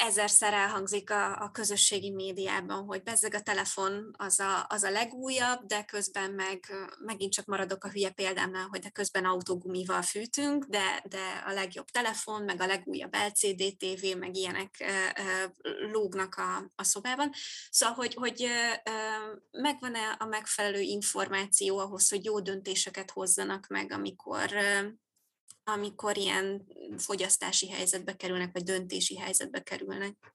ezerszer 0.00 0.52
elhangzik 0.52 1.10
a, 1.10 1.42
a 1.42 1.50
közösségi 1.50 2.10
médiában, 2.10 2.84
hogy 2.84 3.02
bezzeg 3.02 3.34
a 3.34 3.40
telefon 3.40 4.10
az 4.18 4.40
a, 4.40 4.66
az 4.68 4.82
a 4.82 4.90
legújabb, 4.90 5.66
de 5.66 5.84
közben 5.84 6.30
meg 6.30 6.72
megint 7.04 7.32
csak 7.32 7.44
maradok 7.46 7.84
a 7.84 7.88
hülye 7.88 8.10
példámnál, 8.10 8.66
hogy 8.70 8.80
de 8.80 8.88
közben 8.88 9.24
autógumival 9.24 10.02
fűtünk, 10.02 10.64
de, 10.64 11.04
de 11.08 11.42
a 11.46 11.52
legjobb 11.52 11.88
telefon, 11.90 12.42
meg 12.42 12.60
a 12.60 12.66
legújabb 12.66 13.14
LCD 13.14 13.76
TV, 13.76 14.18
meg 14.18 14.36
ilyenek 14.36 14.84
lógnak 15.92 16.34
a, 16.34 16.72
a 16.74 16.84
szobában. 16.84 17.30
Szóval, 17.70 17.94
hogy, 17.94 18.14
hogy 18.14 18.46
megvan-e 19.50 20.16
a 20.18 20.24
megfelelő 20.24 20.80
információ 20.80 21.78
ahhoz, 21.78 22.08
hogy 22.08 22.24
jó 22.24 22.40
döntéseket 22.40 23.10
hozzanak 23.10 23.66
meg, 23.66 23.92
amikor 23.92 24.50
amikor 25.64 26.16
ilyen 26.16 26.66
fogyasztási 26.96 27.68
helyzetbe 27.68 28.16
kerülnek, 28.16 28.52
vagy 28.52 28.62
döntési 28.62 29.16
helyzetbe 29.16 29.60
kerülnek? 29.62 30.34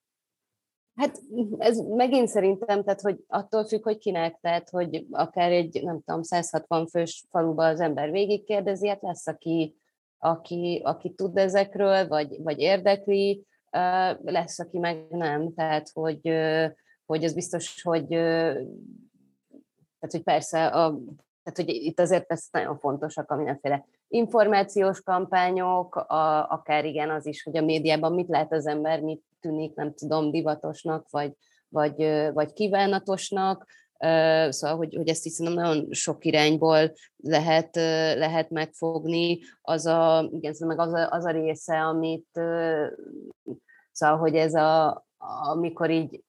Hát 0.95 1.21
ez 1.57 1.77
megint 1.77 2.27
szerintem, 2.27 2.83
tehát 2.83 3.01
hogy 3.01 3.23
attól 3.27 3.65
függ, 3.65 3.83
hogy 3.83 3.97
kinek, 3.97 4.37
tehát 4.41 4.69
hogy 4.69 5.05
akár 5.11 5.51
egy, 5.51 5.83
nem 5.83 6.01
tudom, 6.05 6.21
160 6.21 6.87
fős 6.87 7.25
faluba 7.29 7.65
az 7.65 7.79
ember 7.79 8.11
végigkérdezi, 8.11 8.87
hát 8.87 9.01
lesz, 9.01 9.27
aki, 9.27 9.75
aki, 10.17 10.81
aki 10.83 11.13
tud 11.13 11.37
ezekről, 11.37 12.07
vagy, 12.07 12.41
vagy 12.43 12.59
érdekli, 12.59 13.45
lesz, 14.21 14.59
aki 14.59 14.77
meg 14.77 15.05
nem, 15.09 15.53
tehát 15.53 15.89
hogy, 15.93 16.31
hogy 17.05 17.23
az 17.23 17.33
biztos, 17.33 17.81
hogy 17.81 18.07
tehát, 19.99 20.11
hogy 20.11 20.23
persze 20.23 20.67
a 20.67 20.99
tehát, 21.43 21.59
hogy 21.59 21.69
itt 21.69 21.99
azért 21.99 22.31
ez 22.31 22.47
nagyon 22.51 22.79
fontosak 22.79 23.31
a 23.31 23.35
mindenféle 23.35 23.85
információs 24.07 25.01
kampányok, 25.01 25.95
a, 25.95 26.49
akár 26.49 26.85
igen 26.85 27.09
az 27.09 27.25
is, 27.25 27.43
hogy 27.43 27.57
a 27.57 27.61
médiában 27.61 28.13
mit 28.13 28.27
lát 28.27 28.53
az 28.53 28.67
ember, 28.67 29.01
mit 29.01 29.23
tűnik, 29.39 29.75
nem 29.75 29.93
tudom, 29.93 30.31
divatosnak, 30.31 31.09
vagy, 31.09 31.33
vagy, 31.69 32.29
vagy 32.33 32.53
kívánatosnak, 32.53 33.65
Szóval, 34.49 34.77
hogy, 34.77 34.95
hogy 34.95 35.07
ezt 35.07 35.23
hiszem 35.23 35.53
nagyon 35.53 35.87
sok 35.91 36.25
irányból 36.25 36.93
lehet, 37.17 37.75
lehet 38.15 38.49
megfogni. 38.49 39.39
Az 39.61 39.85
a, 39.85 40.29
igen, 40.31 40.53
szóval 40.53 40.75
meg 40.75 40.87
az 40.87 40.93
a, 40.93 41.11
az 41.11 41.25
a 41.25 41.31
része, 41.31 41.81
amit 41.81 42.39
szóval, 43.91 44.17
hogy 44.17 44.35
ez 44.35 44.53
a, 44.53 45.05
amikor 45.51 45.89
így 45.89 46.23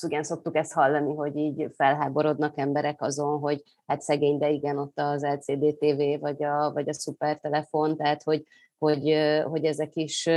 igen, 0.00 0.22
szoktuk 0.22 0.56
ezt 0.56 0.72
hallani, 0.72 1.14
hogy 1.14 1.36
így 1.36 1.70
felháborodnak 1.76 2.58
emberek 2.58 3.02
azon, 3.02 3.38
hogy 3.38 3.62
hát 3.86 4.00
szegény, 4.00 4.38
de 4.38 4.50
igen, 4.50 4.78
ott 4.78 4.98
az 4.98 5.22
LCD 5.22 5.76
TV 5.78 6.20
vagy 6.20 6.44
a, 6.44 6.72
vagy 6.72 6.88
a 6.88 6.94
szupertelefon, 6.94 7.96
tehát 7.96 8.22
hogy, 8.22 8.44
hogy, 8.78 9.16
hogy 9.44 9.64
ezek 9.64 9.90
is 9.94 10.28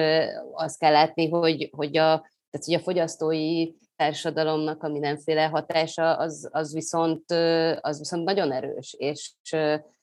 azt 0.52 0.80
kell 0.80 0.92
látni, 0.92 1.30
hogy, 1.30 1.70
hogy, 1.72 1.98
a, 1.98 2.28
tehát, 2.50 2.66
hogy 2.66 2.74
a 2.74 2.80
fogyasztói 2.80 3.72
társadalomnak 3.96 4.84
a 4.84 4.90
mindenféle 4.90 5.46
hatása 5.46 6.18
az, 6.18 6.50
az, 6.52 6.74
viszont, 6.74 7.32
az 7.82 7.98
viszont 7.98 8.24
nagyon 8.24 8.52
erős, 8.52 8.96
és, 8.98 9.34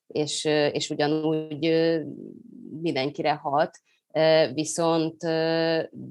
és, 0.06 0.44
és 0.44 0.90
ugyanúgy 0.90 1.92
mindenkire 2.80 3.32
hat, 3.32 3.78
viszont, 4.54 5.16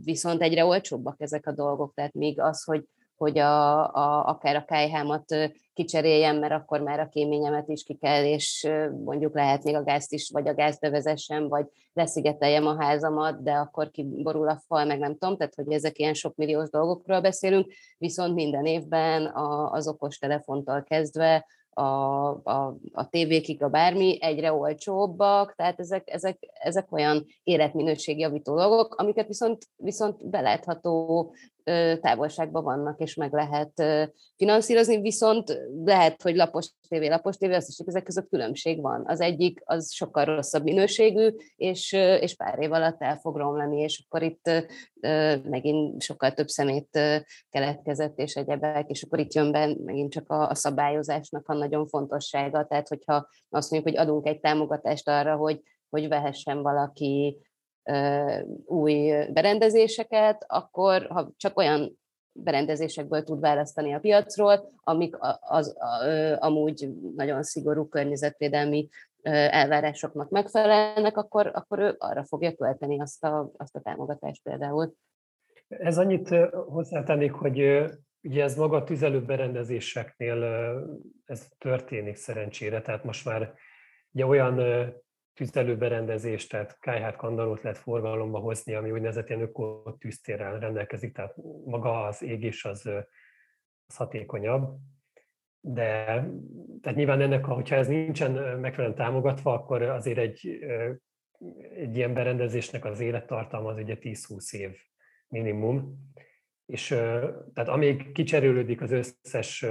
viszont 0.03 0.41
egyre 0.41 0.65
olcsóbbak 0.65 1.21
ezek 1.21 1.47
a 1.47 1.51
dolgok, 1.51 1.93
tehát 1.93 2.13
még 2.13 2.39
az, 2.39 2.63
hogy, 2.63 2.85
hogy 3.21 3.37
a, 3.37 3.79
a, 3.93 4.25
akár 4.27 4.55
a 4.55 4.65
kájhámat 4.65 5.35
kicseréljem, 5.73 6.37
mert 6.37 6.53
akkor 6.53 6.81
már 6.81 6.99
a 6.99 7.09
kéményemet 7.09 7.69
is 7.69 7.83
ki 7.83 7.93
kell, 7.93 8.23
és 8.23 8.69
mondjuk 9.03 9.35
lehet 9.35 9.63
még 9.63 9.75
a 9.75 9.83
gázt 9.83 10.13
is, 10.13 10.29
vagy 10.33 10.47
a 10.47 10.53
gázt 10.53 10.79
bevezessem, 10.79 11.47
vagy 11.47 11.65
leszigeteljem 11.93 12.67
a 12.67 12.81
házamat, 12.81 13.43
de 13.43 13.51
akkor 13.51 13.91
kiborul 13.91 14.47
a 14.47 14.61
fal, 14.67 14.85
meg 14.85 14.99
nem 14.99 15.17
tudom, 15.17 15.37
tehát 15.37 15.55
hogy 15.55 15.71
ezek 15.71 15.99
ilyen 15.99 16.13
sok 16.13 16.35
milliós 16.35 16.69
dolgokról 16.69 17.21
beszélünk, 17.21 17.73
viszont 17.97 18.33
minden 18.33 18.65
évben 18.65 19.25
a, 19.25 19.71
az 19.71 19.87
okos 19.87 20.17
telefontól 20.17 20.83
kezdve 20.83 21.45
a, 21.73 21.83
a, 22.43 22.77
a 22.91 23.09
tévékig, 23.09 23.63
a 23.63 23.69
bármi 23.69 24.17
egyre 24.21 24.53
olcsóbbak, 24.53 25.55
tehát 25.55 25.79
ezek, 25.79 26.09
ezek, 26.09 26.37
ezek 26.53 26.91
olyan 26.91 27.25
életminőségjavító 27.43 28.55
dolgok, 28.55 28.95
amiket 28.95 29.27
viszont, 29.27 29.67
viszont 29.75 30.29
belátható 30.29 31.33
távolságban 32.01 32.63
vannak, 32.63 32.99
és 32.99 33.15
meg 33.15 33.33
lehet 33.33 33.83
finanszírozni, 34.35 35.01
viszont 35.01 35.59
lehet, 35.83 36.21
hogy 36.21 36.35
lapos 36.35 36.69
tévé, 36.87 37.07
lapos 37.07 37.37
tévé, 37.37 37.53
azt 37.53 37.67
is, 37.67 37.77
hogy 37.77 37.87
ezek 37.87 38.03
között 38.03 38.29
különbség 38.29 38.81
van. 38.81 39.03
Az 39.05 39.21
egyik 39.21 39.61
az 39.65 39.93
sokkal 39.93 40.25
rosszabb 40.25 40.63
minőségű, 40.63 41.29
és, 41.55 41.91
és 41.93 42.35
pár 42.35 42.59
év 42.59 42.71
alatt 42.71 43.01
el 43.01 43.17
fog 43.17 43.37
romlani, 43.37 43.81
és 43.81 44.03
akkor 44.05 44.21
itt 44.23 44.49
megint 45.43 46.01
sokkal 46.01 46.33
több 46.33 46.47
szemét 46.47 46.99
keletkezett, 47.49 48.19
és 48.19 48.35
egyebek, 48.35 48.89
és 48.89 49.03
akkor 49.03 49.19
itt 49.19 49.33
jön 49.33 49.51
be 49.51 49.75
megint 49.85 50.11
csak 50.11 50.29
a, 50.29 50.49
a 50.49 50.55
szabályozásnak 50.55 51.47
a 51.49 51.53
nagyon 51.53 51.87
fontossága, 51.87 52.65
tehát 52.65 52.87
hogyha 52.87 53.27
azt 53.49 53.71
mondjuk, 53.71 53.95
hogy 53.95 54.07
adunk 54.07 54.27
egy 54.27 54.39
támogatást 54.39 55.09
arra, 55.09 55.35
hogy 55.35 55.61
hogy 55.91 56.07
vehessen 56.07 56.61
valaki 56.61 57.37
új 58.65 59.13
berendezéseket, 59.33 60.45
akkor 60.47 61.07
ha 61.09 61.31
csak 61.37 61.57
olyan 61.57 61.99
berendezésekből 62.31 63.23
tud 63.23 63.39
választani 63.39 63.93
a 63.93 63.99
piacról, 63.99 64.73
amik 64.83 65.15
az, 65.39 65.77
amúgy 66.39 66.89
nagyon 67.15 67.43
szigorú 67.43 67.87
környezetvédelmi 67.87 68.89
elvárásoknak 69.21 70.29
megfelelnek, 70.29 71.17
akkor, 71.17 71.51
akkor 71.53 71.79
ő 71.79 71.95
arra 71.97 72.23
fogja 72.23 72.55
költeni 72.55 72.99
azt 73.01 73.23
a, 73.23 73.51
azt 73.57 73.75
a 73.75 73.81
támogatást 73.81 74.43
például. 74.43 74.93
Ez 75.67 75.97
annyit 75.97 76.29
hozzátennék, 76.67 77.31
hogy 77.31 77.83
ugye 78.23 78.43
ez 78.43 78.55
maga 78.55 78.77
a 78.77 78.83
tüzelőberendezéseknél 78.83 80.43
ez 81.25 81.47
történik 81.57 82.15
szerencsére, 82.15 82.81
tehát 82.81 83.03
most 83.03 83.25
már 83.25 83.53
ugye 84.11 84.25
olyan 84.25 84.55
tüzelőberendezést, 85.33 86.49
tehát 86.49 86.79
kájhát, 86.79 87.15
kandalót 87.15 87.61
lehet 87.61 87.77
forgalomba 87.77 88.39
hozni, 88.39 88.73
ami 88.73 88.91
úgynevezett 88.91 89.29
ilyen 89.29 89.41
ökotűztérrel 89.41 90.59
rendelkezik, 90.59 91.13
tehát 91.13 91.35
maga 91.65 92.05
az 92.05 92.23
égés 92.23 92.65
az, 92.65 92.89
az 93.85 93.95
hatékonyabb. 93.95 94.77
De 95.59 96.03
tehát 96.81 96.97
nyilván 96.97 97.21
ennek, 97.21 97.45
hogyha 97.45 97.75
ez 97.75 97.87
nincsen 97.87 98.59
megfelelően 98.59 98.97
támogatva, 98.97 99.53
akkor 99.53 99.81
azért 99.81 100.17
egy, 100.17 100.59
egy 101.75 101.95
ilyen 101.95 102.13
berendezésnek 102.13 102.85
az 102.85 102.99
élettartalma 102.99 103.69
az 103.69 103.77
ugye 103.77 103.97
10-20 103.99 104.53
év 104.53 104.77
minimum. 105.27 106.09
És 106.65 106.87
tehát 107.53 107.67
amíg 107.67 108.11
kicserélődik 108.11 108.81
az 108.81 108.91
összes 108.91 109.65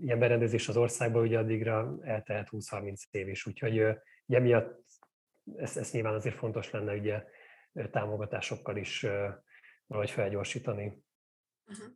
ilyen 0.00 0.18
berendezés 0.18 0.68
az 0.68 0.76
országban, 0.76 1.22
ugye 1.22 1.38
addigra 1.38 1.98
eltehet 2.02 2.48
20-30 2.50 3.02
év 3.10 3.28
is. 3.28 3.46
Úgyhogy 3.46 3.84
Ugye 4.28 4.40
miatt 4.40 4.84
ez, 5.56 5.76
ez 5.76 5.90
nyilván 5.90 6.14
azért 6.14 6.36
fontos 6.36 6.70
lenne 6.70 6.94
ugye 6.94 7.24
támogatásokkal 7.90 8.76
is 8.76 9.00
valahogy 9.86 10.10
felgyorsítani. 10.10 11.02
Uh-huh. 11.66 11.86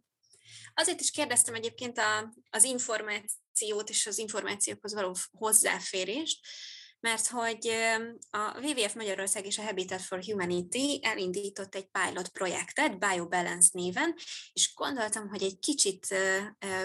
Azért 0.74 1.00
is 1.00 1.10
kérdeztem 1.10 1.54
egyébként 1.54 1.98
a, 1.98 2.34
az 2.50 2.64
információt 2.64 3.88
és 3.88 4.06
az 4.06 4.18
információkhoz 4.18 4.94
való 4.94 5.16
hozzáférést, 5.30 6.46
mert 7.02 7.26
hogy 7.26 7.68
a 8.30 8.60
WWF 8.62 8.94
Magyarország 8.94 9.46
és 9.46 9.58
a 9.58 9.62
Habitat 9.62 10.00
for 10.00 10.22
Humanity 10.24 11.00
elindított 11.02 11.74
egy 11.74 11.88
pilot 11.90 12.28
projektet, 12.28 12.98
BioBalance 12.98 13.68
néven, 13.72 14.14
és 14.52 14.74
gondoltam, 14.74 15.28
hogy 15.28 15.42
egy 15.42 15.58
kicsit 15.58 16.06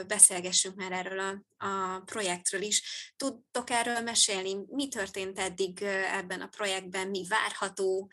beszélgessünk 0.07 0.75
már 0.75 0.91
erről 0.91 1.19
a, 1.19 1.65
a 1.65 1.99
projektről 2.05 2.61
is. 2.61 3.13
Tudtok 3.17 3.69
erről 3.69 3.99
mesélni? 3.99 4.55
Mi 4.67 4.87
történt 4.87 5.39
eddig 5.39 5.81
ebben 6.19 6.41
a 6.41 6.47
projektben? 6.47 7.07
Mi 7.07 7.23
várható? 7.27 8.09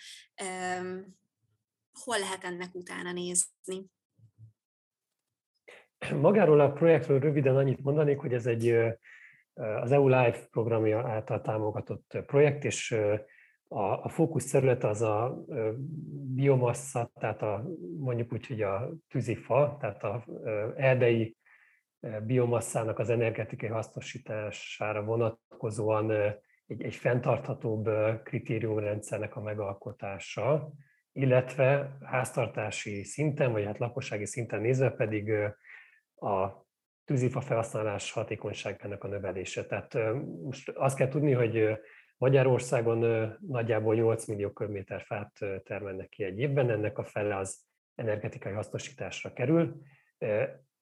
Hol 2.05 2.19
lehet 2.19 2.45
ennek 2.45 2.75
utána 2.75 3.13
nézni? 3.13 3.85
Magáról 6.21 6.61
a 6.61 6.73
projektről 6.73 7.21
röviden 7.21 7.57
annyit 7.57 7.83
mondanék, 7.83 8.19
hogy 8.19 8.33
ez 8.33 8.47
egy 8.47 8.75
az 9.55 9.93
EU 9.93 10.09
Live 10.09 10.47
programja 10.51 11.09
által 11.09 11.41
támogatott 11.41 12.19
projekt, 12.27 12.65
és 12.65 12.97
a, 13.69 14.05
a 14.05 14.09
fókusz 14.09 14.51
terület 14.51 14.85
az 14.85 15.03
a 15.03 15.45
biomassa, 16.35 17.11
tehát 17.21 17.43
a, 17.43 17.65
mondjuk 17.99 18.33
úgy, 18.33 18.47
hogy 18.47 18.63
a 18.63 18.91
tűzifa, 19.09 19.77
tehát 19.81 20.03
a 20.03 20.25
erdei 20.77 21.37
biomasszának 22.23 22.99
az 22.99 23.11
energetikai 23.11 23.69
hasznosítására 23.69 25.05
vonatkozóan 25.05 26.11
egy, 26.67 26.83
egy 26.83 26.95
fenntarthatóbb 26.95 27.89
kritériumrendszernek 28.23 29.37
a 29.37 29.41
megalkotása, 29.41 30.73
illetve 31.13 31.97
háztartási 32.03 33.05
szinten, 33.05 33.53
vagy 33.53 33.65
hát 33.65 33.79
lakossági 33.79 34.27
szinten 34.27 34.61
nézve 34.61 34.91
pedig 34.91 35.31
a 36.15 36.64
tűzifa 37.05 37.41
felhasználás 37.41 38.13
hatékonyságának 38.13 39.05
a 39.05 39.09
növelése. 39.09 39.65
Tehát 39.67 39.97
most 40.43 40.69
azt 40.69 40.97
kell 40.97 41.09
tudni, 41.09 41.33
hogy 41.33 41.79
Magyarországon 42.17 43.29
nagyjából 43.47 43.95
8 43.95 44.27
millió 44.27 44.51
köbméter 44.51 45.03
fát 45.03 45.39
termelnek 45.65 46.09
ki 46.09 46.25
egy 46.25 46.39
évben, 46.39 46.71
ennek 46.71 46.99
a 46.99 47.05
fele 47.05 47.37
az 47.37 47.59
energetikai 47.95 48.53
hasznosításra 48.53 49.33
kerül. 49.33 49.77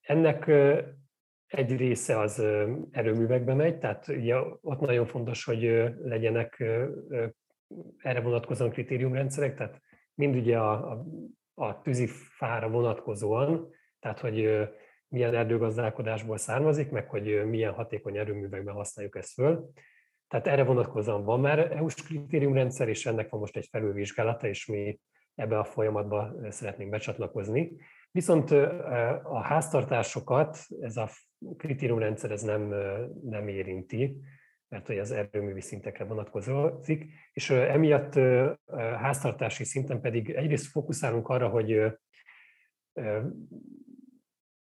Ennek 0.00 0.50
egy 1.46 1.76
része 1.76 2.18
az 2.18 2.38
erőművekbe 2.90 3.54
megy, 3.54 3.78
tehát 3.78 4.08
ugye 4.08 4.36
ott 4.60 4.80
nagyon 4.80 5.06
fontos, 5.06 5.44
hogy 5.44 5.92
legyenek 6.02 6.64
erre 7.98 8.20
vonatkozóan 8.20 8.70
kritériumrendszerek, 8.70 9.54
tehát 9.56 9.80
mind 10.14 10.36
ugye 10.36 10.58
a, 10.58 10.90
a, 10.90 11.04
a 11.54 11.80
tűzifára 11.80 12.68
vonatkozóan, 12.68 13.68
tehát 14.00 14.20
hogy 14.20 14.68
milyen 15.12 15.34
erdőgazdálkodásból 15.34 16.36
származik, 16.36 16.90
meg 16.90 17.08
hogy 17.08 17.44
milyen 17.46 17.72
hatékony 17.72 18.16
erőművekben 18.16 18.74
használjuk 18.74 19.16
ezt 19.16 19.32
föl. 19.32 19.70
Tehát 20.28 20.46
erre 20.46 20.64
vonatkozóan 20.64 21.24
van 21.24 21.40
már 21.40 21.58
EU-s 21.58 21.94
kritériumrendszer, 21.94 22.88
és 22.88 23.06
ennek 23.06 23.30
van 23.30 23.40
most 23.40 23.56
egy 23.56 23.68
felülvizsgálata, 23.70 24.46
és 24.46 24.66
mi 24.66 25.00
ebbe 25.34 25.58
a 25.58 25.64
folyamatba 25.64 26.34
szeretnénk 26.48 26.90
becsatlakozni. 26.90 27.72
Viszont 28.10 28.50
a 29.22 29.40
háztartásokat 29.42 30.58
ez 30.80 30.96
a 30.96 31.08
kritériumrendszer 31.56 32.30
ez 32.30 32.42
nem, 32.42 32.74
nem 33.22 33.48
érinti, 33.48 34.16
mert 34.68 34.86
hogy 34.86 34.98
az 34.98 35.10
erőművi 35.10 35.60
szintekre 35.60 36.04
vonatkozik, 36.04 37.06
és 37.32 37.50
emiatt 37.50 38.14
háztartási 38.76 39.64
szinten 39.64 40.00
pedig 40.00 40.30
egyrészt 40.30 40.66
fókuszálunk 40.66 41.28
arra, 41.28 41.48
hogy 41.48 41.82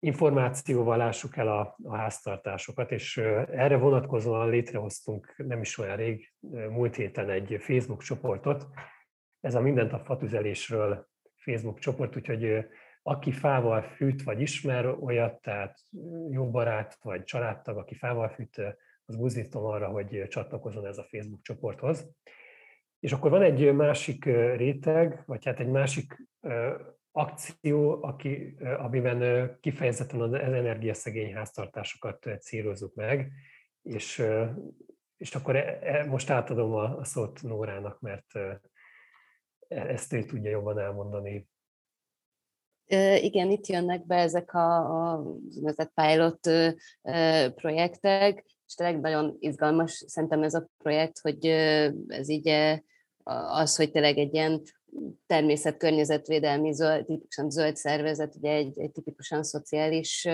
információval 0.04 0.98
lássuk 0.98 1.38
el 1.38 1.48
a, 1.48 1.76
a 1.84 1.96
háztartásokat, 1.96 2.92
és 2.92 3.18
erre 3.52 3.78
vonatkozóan 3.78 4.50
létrehoztunk 4.50 5.34
nem 5.38 5.62
is 5.62 5.78
olyan 5.78 5.96
rég, 5.96 6.34
múlt 6.70 6.96
héten 6.96 7.30
egy 7.30 7.58
Facebook 7.60 8.02
csoportot. 8.02 8.68
Ez 9.40 9.56
a 9.56 9.62
Mindent 9.62 9.94
a 9.94 10.00
fatüzelésről 10.00 11.08
Facebook 11.38 11.80
csoport, 11.80 12.16
úgyhogy 12.16 12.66
aki 13.04 13.32
fával 13.32 13.82
fűt, 13.82 14.24
vagy 14.24 14.42
ismer 14.42 14.86
olyat, 14.86 15.42
tehát 15.42 15.80
jó 16.30 16.50
barát, 16.50 16.98
vagy 17.02 17.24
családtag, 17.24 17.78
aki 17.78 17.96
fával 17.96 18.30
fűt, 18.30 18.62
az 19.06 19.16
buzdítom 19.16 19.66
arra, 19.66 19.88
hogy 19.88 20.26
csatlakozzon 20.28 20.86
ez 20.86 20.98
a 20.98 21.08
Facebook 21.10 21.42
csoporthoz. 21.42 22.12
És 23.00 23.12
akkor 23.12 23.32
van 23.32 23.42
egy 23.42 23.74
másik 23.74 24.26
réteg, 24.56 25.24
vagy 25.26 25.46
hát 25.46 25.60
egy 25.60 25.70
másik 25.70 26.28
akció, 27.12 28.04
aki, 28.04 28.56
amiben 28.78 29.52
kifejezetten 29.60 30.22
az 30.22 30.34
energiaszegény 30.34 31.34
háztartásokat 31.34 32.30
célozzuk 32.40 32.94
meg, 32.94 33.32
és, 33.82 34.24
és 35.18 35.36
akkor 35.36 35.56
e, 35.56 35.80
e, 35.82 36.06
most 36.06 36.30
átadom 36.30 36.74
a, 36.74 36.98
a 36.98 37.04
szót 37.04 37.42
Nórának, 37.42 38.00
mert 38.00 38.36
e, 38.36 38.62
ezt 39.68 40.14
ő 40.14 40.24
tudja 40.24 40.50
jobban 40.50 40.80
elmondani. 40.80 41.50
Igen, 43.22 43.52
itt 43.52 43.68
jönnek 43.68 44.06
be 44.06 44.16
ezek 44.16 44.54
a, 44.54 45.14
a 45.16 45.24
pilot 45.94 46.50
projektek, 47.56 48.46
és 48.66 48.74
tényleg 48.74 49.00
nagyon 49.00 49.36
izgalmas 49.40 50.04
szerintem 50.08 50.44
ez 50.44 50.54
a 50.54 50.68
projekt, 50.78 51.20
hogy 51.20 51.46
ez 52.08 52.30
így 52.30 52.50
az, 53.24 53.76
hogy 53.76 53.92
tényleg 53.92 54.18
egy 54.18 54.34
ilyen 54.34 54.62
természet-környezetvédelmi 55.28 56.74
zöld, 56.74 57.06
tipikusan 57.06 57.50
zöld 57.50 57.76
szervezet, 57.76 58.36
ugye 58.36 58.52
egy, 58.52 58.80
egy 58.80 58.92
tipikusan 58.92 59.44
szociális 59.44 60.28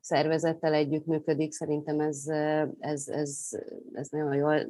szervezettel 0.00 0.74
együttműködik, 0.74 1.52
szerintem 1.52 2.00
ez, 2.00 2.24
ez, 2.78 3.08
ez, 3.08 3.48
ez 3.92 4.08
nagyon 4.08 4.34
jól 4.34 4.68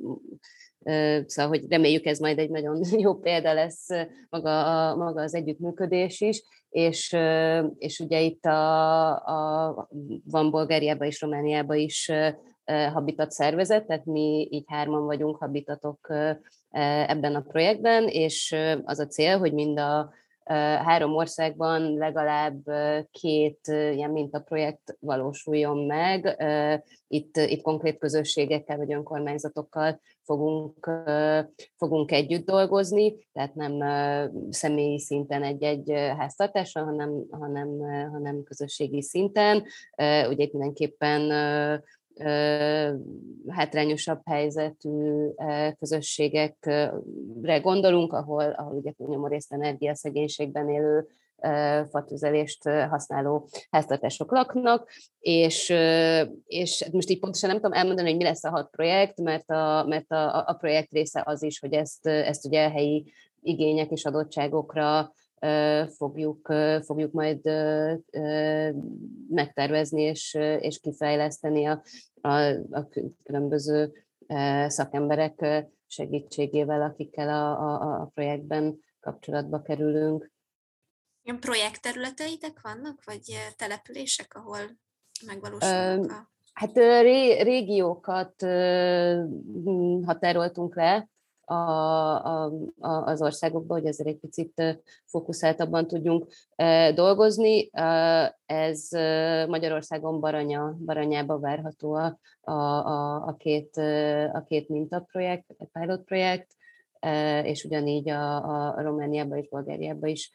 Szóval, 1.27 1.49
hogy 1.49 1.69
reméljük 1.69 2.05
ez 2.05 2.19
majd 2.19 2.39
egy 2.39 2.51
nagyon 2.51 2.81
jó 3.05 3.15
példa 3.15 3.53
lesz 3.53 3.87
maga, 4.29 4.89
a, 4.91 4.97
maga 4.97 5.23
az 5.23 5.35
együttműködés 5.35 6.21
is, 6.21 6.43
és, 6.69 7.17
és 7.79 7.99
ugye 7.99 8.21
itt 8.21 8.45
a, 8.45 9.11
a, 9.11 9.89
van 10.25 10.51
Bulgáriában 10.51 11.07
és 11.07 11.21
Romániában 11.21 11.77
is 11.77 12.13
habitat 12.93 13.31
szervezet, 13.31 13.87
tehát 13.87 14.05
mi 14.05 14.49
így 14.51 14.65
hárman 14.67 15.05
vagyunk 15.05 15.37
habitatok 15.37 16.09
ebben 16.71 17.35
a 17.35 17.41
projektben, 17.41 18.09
és 18.09 18.57
az 18.85 18.99
a 18.99 19.07
cél, 19.07 19.39
hogy 19.39 19.53
mind 19.53 19.79
a 19.79 20.13
három 20.85 21.15
országban 21.15 21.95
legalább 21.95 22.63
két 23.11 23.61
ilyen 23.67 24.11
mintaprojekt 24.11 24.97
valósuljon 25.01 25.87
meg. 25.87 26.45
Itt, 27.09 27.37
itt 27.37 27.63
konkrét 27.63 27.99
közösségekkel 27.99 28.77
vagy 28.77 28.93
önkormányzatokkal 28.93 30.01
fogunk, 30.23 30.91
fogunk 31.77 32.13
együtt 32.13 32.47
dolgozni, 32.47 33.29
tehát 33.33 33.55
nem 33.55 33.79
személyi 34.51 34.99
szinten 34.99 35.43
egy-egy 35.43 35.91
háztartásra, 36.19 36.85
hanem, 36.85 37.25
hanem, 37.31 37.79
hanem 38.13 38.43
közösségi 38.43 39.03
szinten. 39.03 39.65
Ugye 40.29 40.43
itt 40.43 40.53
mindenképpen 40.53 41.21
hátrányosabb 43.49 44.21
helyzetű 44.25 45.29
közösségekre 45.79 47.59
gondolunk, 47.63 48.13
ahol, 48.13 48.51
ahol 48.51 48.75
ugye 48.75 48.93
nyomorészt 48.97 49.53
energiaszegénységben 49.53 50.69
élő 50.69 51.07
fatüzelést 51.91 52.69
használó 52.69 53.49
háztartások 53.71 54.33
laknak, 54.33 54.91
és, 55.19 55.75
és 56.47 56.89
most 56.93 57.11
így 57.11 57.19
pontosan 57.19 57.49
nem 57.49 57.59
tudom 57.59 57.77
elmondani, 57.77 58.09
hogy 58.09 58.19
mi 58.19 58.25
lesz 58.25 58.45
a 58.45 58.51
hat 58.51 58.71
projekt, 58.71 59.21
mert 59.21 59.51
a, 59.51 59.85
mert 59.89 60.11
a, 60.11 60.49
a 60.49 60.53
projekt 60.53 60.93
része 60.93 61.23
az 61.27 61.43
is, 61.43 61.59
hogy 61.59 61.73
ezt, 61.73 62.07
ezt 62.07 62.47
ugye 62.47 62.67
a 62.67 62.71
helyi 62.71 63.13
igények 63.43 63.91
és 63.91 64.05
adottságokra 64.05 65.13
fogjuk, 65.97 66.53
fogjuk 66.83 67.13
majd 67.13 67.45
megtervezni 69.29 70.03
és, 70.03 70.35
és 70.61 70.81
kifejleszteni 70.81 71.67
a, 71.67 71.83
a, 72.21 72.31
a 72.71 72.89
különböző 73.23 73.93
szakemberek 74.67 75.67
segítségével, 75.87 76.83
akikkel 76.83 77.29
a, 77.29 77.51
a, 77.51 78.01
a 78.01 78.11
projektben 78.15 78.79
kapcsolatba 79.01 79.63
kerülünk. 79.63 80.31
Ilyen 81.23 81.41
projektterületeitek 81.41 82.61
vannak, 82.63 83.05
vagy 83.05 83.23
települések, 83.57 84.35
ahol 84.35 84.59
megvalósulnak 85.27 86.11
a... 86.11 86.29
Hát 86.53 86.77
ré, 86.77 87.41
régiókat 87.41 88.43
határoltunk 90.05 90.77
le, 90.77 91.09
a, 91.51 92.45
a, 92.47 92.53
az 92.79 93.23
országokba, 93.23 93.75
hogy 93.75 93.87
ezért 93.87 94.09
egy 94.09 94.19
picit 94.19 94.83
fókuszáltabban 95.05 95.87
tudjunk 95.87 96.27
dolgozni. 96.95 97.71
Ez 98.47 98.89
Magyarországon 99.49 100.21
Baranya, 100.21 100.77
Baranyába 100.85 101.39
várható 101.39 101.95
a, 101.95 102.19
a, 102.41 103.27
a, 103.27 103.35
két, 103.39 103.77
a 104.33 104.45
két 104.49 104.69
mintaprojekt, 104.69 105.55
a 105.59 105.65
pilot 105.79 106.03
projekt, 106.03 106.57
és 107.43 107.65
ugyanígy 107.65 108.09
a, 108.09 108.37
a 108.77 108.83
Romániába 108.83 109.37
és 109.37 109.49
Bulgáriába 109.49 110.07
is 110.07 110.33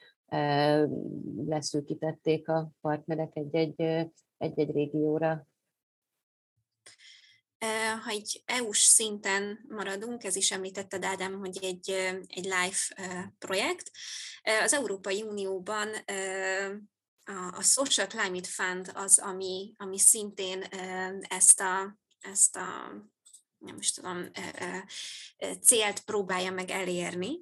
leszűkítették 1.48 2.50
a 2.50 2.70
partnerek 2.82 3.36
egy-egy, 3.36 4.10
egy-egy 4.38 4.72
régióra. 4.72 5.48
Ha 8.04 8.10
egy 8.10 8.44
EU-s 8.46 8.84
szinten 8.84 9.66
maradunk, 9.70 10.24
ez 10.24 10.36
is 10.36 10.52
említetted 10.52 11.06
Ádám, 11.06 11.40
hogy 11.40 11.58
egy, 11.62 11.90
egy 12.28 12.44
live 12.44 13.04
projekt. 13.40 13.92
Az 14.64 14.74
Európai 14.74 15.22
Unióban 15.22 15.90
a, 17.52 17.62
Social 17.62 18.08
Climate 18.08 18.48
Fund 18.48 18.92
az, 18.94 19.20
ami, 19.20 19.74
ami 19.78 20.00
szintén 20.00 20.62
ezt 21.22 21.62
a, 21.62 21.98
ezt 22.20 22.56
a 22.56 22.96
nem 23.66 23.78
is 23.78 23.92
tudom, 23.92 24.30
célt 25.62 26.00
próbálja 26.00 26.52
meg 26.52 26.70
elérni. 26.70 27.40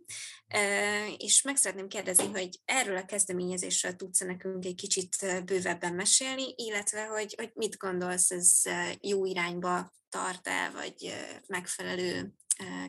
És 1.18 1.42
meg 1.42 1.56
szeretném 1.56 1.88
kérdezni, 1.88 2.28
hogy 2.28 2.60
erről 2.66 2.98
a 2.98 3.06
kezdeményezésről 3.06 3.96
tudsz 3.96 4.20
nekünk 4.20 4.66
egy 4.66 4.76
kicsit 4.76 5.44
bővebben 5.46 5.94
mesélni, 5.94 6.54
illetve 6.56 7.06
hogy, 7.06 7.34
hogy 7.38 7.52
mit 7.54 7.78
gondolsz, 7.78 8.32
ez 8.32 8.62
jó 9.02 9.26
irányba 9.26 9.94
tart-e, 10.10 10.70
vagy 10.70 11.14
megfelelő 11.48 12.34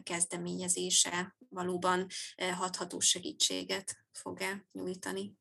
kezdeményezése 0.03 1.37
valóban 1.49 2.07
hatható 2.55 3.01
segítséget 3.01 3.97
fog-e 4.13 4.67
nyújtani? 4.73 5.37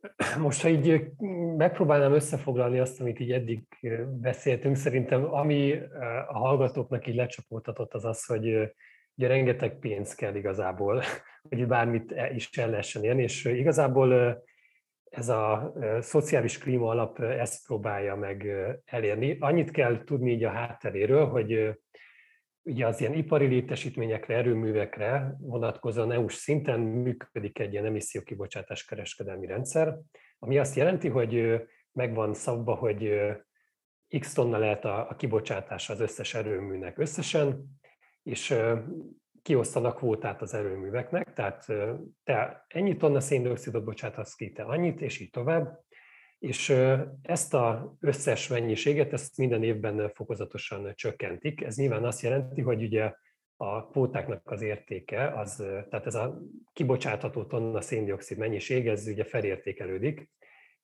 Most, 0.38 0.62
ha 0.62 0.68
így 0.68 1.10
megpróbálnám 1.56 2.12
összefoglalni 2.12 2.78
azt, 2.78 3.00
amit 3.00 3.20
így 3.20 3.32
eddig 3.32 3.62
beszéltünk, 4.20 4.76
szerintem 4.76 5.34
ami 5.34 5.72
a 6.28 6.38
hallgatóknak 6.38 7.06
így 7.06 7.14
lecsapódhatott, 7.14 7.94
az 7.94 8.04
az, 8.04 8.24
hogy 8.24 8.44
ugye 9.14 9.28
rengeteg 9.28 9.78
pénz 9.78 10.14
kell 10.14 10.34
igazából, 10.34 11.02
hogy 11.48 11.66
bármit 11.66 12.12
e, 12.12 12.34
is 12.34 12.50
el 12.58 12.70
lehessen 12.70 13.04
élni, 13.04 13.22
és 13.22 13.44
igazából 13.44 14.42
ez 15.10 15.28
a 15.28 15.72
szociális 16.00 16.58
klíma 16.58 16.88
alap 16.88 17.18
ezt 17.18 17.66
próbálja 17.66 18.16
meg 18.16 18.46
elérni. 18.84 19.36
Annyit 19.40 19.70
kell 19.70 20.04
tudni 20.04 20.30
így 20.30 20.44
a 20.44 20.50
hátteréről, 20.50 21.26
hogy 21.26 21.78
ugye 22.62 22.86
az 22.86 23.00
ilyen 23.00 23.12
ipari 23.12 23.46
létesítményekre, 23.46 24.34
erőművekre 24.34 25.36
vonatkozóan 25.38 26.12
EU-s 26.12 26.34
szinten 26.34 26.80
működik 26.80 27.58
egy 27.58 27.72
ilyen 27.72 27.84
emissziókibocsátás 27.84 28.84
kereskedelmi 28.84 29.46
rendszer, 29.46 29.98
ami 30.38 30.58
azt 30.58 30.76
jelenti, 30.76 31.08
hogy 31.08 31.60
megvan 31.92 32.34
szabva, 32.34 32.74
hogy 32.74 33.20
x 34.18 34.32
tonna 34.32 34.58
lehet 34.58 34.84
a, 34.84 35.14
kibocsátás 35.18 35.90
az 35.90 36.00
összes 36.00 36.34
erőműnek 36.34 36.98
összesen, 36.98 37.64
és 38.22 38.54
kiosztanak 39.42 39.96
kvótát 39.96 40.42
az 40.42 40.54
erőműveknek, 40.54 41.32
tehát 41.32 41.66
te 42.24 42.64
ennyi 42.68 42.96
tonna 42.96 43.20
széndiokszidot 43.20 43.84
bocsátasz 43.84 44.34
ki, 44.34 44.52
te 44.52 44.62
annyit, 44.62 45.00
és 45.00 45.20
így 45.20 45.30
tovább. 45.30 45.78
És 46.40 46.68
ezt 47.22 47.54
az 47.54 47.78
összes 48.00 48.48
mennyiséget, 48.48 49.12
ezt 49.12 49.36
minden 49.36 49.62
évben 49.62 50.10
fokozatosan 50.14 50.92
csökkentik. 50.94 51.62
Ez 51.62 51.76
nyilván 51.76 52.04
azt 52.04 52.20
jelenti, 52.20 52.60
hogy 52.60 52.82
ugye 52.82 53.12
a 53.56 53.86
kvótáknak 53.86 54.50
az 54.50 54.62
értéke, 54.62 55.38
az, 55.38 55.56
tehát 55.90 56.06
ez 56.06 56.14
a 56.14 56.38
kibocsátható 56.72 57.44
tonna 57.44 57.80
széndiokszid 57.80 58.38
mennyiség, 58.38 58.88
ez 58.88 59.06
ugye 59.06 59.24
felértékelődik, 59.24 60.30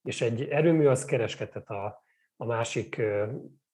és 0.02 0.20
egy 0.20 0.48
erőmű 0.48 0.86
az 0.86 1.04
kereskedhet 1.04 1.68
a, 1.68 2.04
a 2.36 2.44
másik 2.44 3.02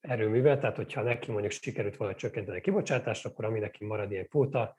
erőművel, 0.01 0.59
tehát 0.59 0.77
hogyha 0.77 1.03
neki 1.03 1.31
mondjuk 1.31 1.53
sikerült 1.53 1.97
volna 1.97 2.15
csökkenteni 2.15 2.59
a 2.59 2.61
kibocsátást, 2.61 3.27
akkor 3.27 3.45
ami 3.45 3.59
neki 3.59 3.85
marad 3.85 4.11
ilyen 4.11 4.29
kvóta, 4.29 4.77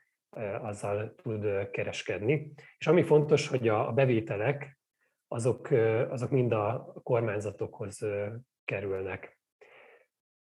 azzal 0.60 1.14
tud 1.14 1.70
kereskedni. 1.70 2.52
És 2.78 2.86
ami 2.86 3.02
fontos, 3.02 3.48
hogy 3.48 3.68
a 3.68 3.92
bevételek 3.92 4.78
azok, 5.34 5.70
azok 6.10 6.30
mind 6.30 6.52
a 6.52 6.92
kormányzatokhoz 7.02 8.06
kerülnek. 8.64 9.38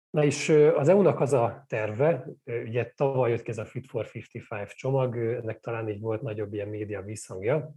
Na 0.09 0.23
és 0.23 0.49
az 0.75 0.89
EU-nak 0.89 1.19
az 1.19 1.33
a 1.33 1.65
terve, 1.67 2.25
ugye 2.65 2.91
tavaly 2.95 3.29
jött 3.29 3.41
ki 3.41 3.49
ez 3.49 3.57
a 3.57 3.65
Fit 3.65 3.87
for 3.87 4.09
55 4.13 4.69
csomag, 4.69 5.17
ennek 5.17 5.59
talán 5.59 5.89
így 5.89 5.99
volt 5.99 6.21
nagyobb 6.21 6.53
ilyen 6.53 6.67
média 6.67 7.01
visszhangja, 7.01 7.73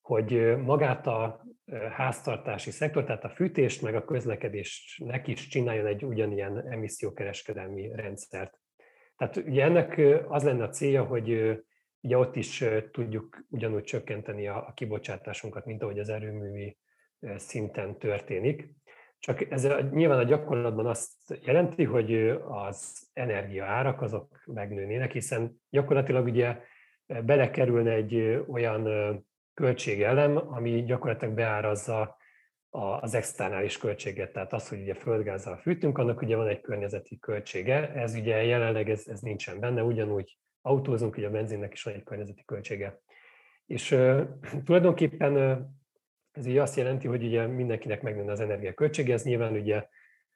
hogy 0.00 0.56
magát 0.56 1.06
a 1.06 1.44
háztartási 1.90 2.70
szektor, 2.70 3.04
tehát 3.04 3.24
a 3.24 3.30
fűtést 3.30 3.82
meg 3.82 3.94
a 3.94 4.04
közlekedésnek 4.04 5.26
is 5.26 5.46
csináljon 5.46 5.86
egy 5.86 6.04
ugyanilyen 6.04 6.70
emissziókereskedelmi 6.70 7.90
rendszert. 7.94 8.58
Tehát 9.16 9.36
ugye 9.36 9.64
ennek 9.64 10.00
az 10.28 10.44
lenne 10.44 10.62
a 10.62 10.68
célja, 10.68 11.04
hogy 11.04 11.58
ugye 12.00 12.18
ott 12.18 12.36
is 12.36 12.64
tudjuk 12.90 13.46
ugyanúgy 13.50 13.82
csökkenteni 13.82 14.48
a, 14.48 14.72
kibocsátásunkat, 14.74 15.64
mint 15.64 15.82
ahogy 15.82 15.98
az 15.98 16.08
erőművi 16.08 16.78
szinten 17.36 17.98
történik. 17.98 18.68
Csak 19.18 19.50
ez 19.50 19.64
a, 19.64 19.80
nyilván 19.80 20.18
a 20.18 20.24
gyakorlatban 20.24 20.86
azt 20.86 21.12
jelenti, 21.44 21.84
hogy 21.84 22.14
az 22.48 23.08
energia 23.12 23.64
árak 23.64 24.02
azok 24.02 24.42
megnőnének, 24.46 25.12
hiszen 25.12 25.60
gyakorlatilag 25.70 26.24
ugye 26.24 26.60
belekerülne 27.06 27.90
egy 27.90 28.42
olyan 28.48 28.88
költségelem, 29.54 30.36
ami 30.36 30.84
gyakorlatilag 30.84 31.34
beárazza 31.34 32.16
az 32.70 33.14
externális 33.14 33.78
költséget, 33.78 34.32
tehát 34.32 34.52
az, 34.52 34.68
hogy 34.68 34.80
ugye 34.80 34.94
földgázzal 34.94 35.56
fűtünk, 35.56 35.98
annak 35.98 36.20
ugye 36.20 36.36
van 36.36 36.48
egy 36.48 36.60
környezeti 36.60 37.18
költsége, 37.18 37.92
ez 37.92 38.14
ugye 38.14 38.44
jelenleg 38.44 38.90
ez, 38.90 39.06
ez 39.06 39.20
nincsen 39.20 39.60
benne, 39.60 39.82
ugyanúgy 39.82 40.38
autózunk, 40.62 41.16
ugye 41.16 41.26
a 41.26 41.30
benzinnek 41.30 41.72
is 41.72 41.82
van 41.82 41.94
egy 41.94 42.04
környezeti 42.04 42.44
költsége. 42.44 43.00
És 43.66 43.90
uh, 43.90 44.28
tulajdonképpen 44.64 45.36
uh, 45.36 45.58
ez 46.32 46.46
így 46.46 46.56
azt 46.56 46.76
jelenti, 46.76 47.06
hogy 47.06 47.24
ugye 47.24 47.46
mindenkinek 47.46 48.02
megnőne 48.02 48.32
az 48.32 48.40
energiaköltsége, 48.40 49.12
ez 49.12 49.24
nyilván 49.24 49.52
ugye 49.52 49.86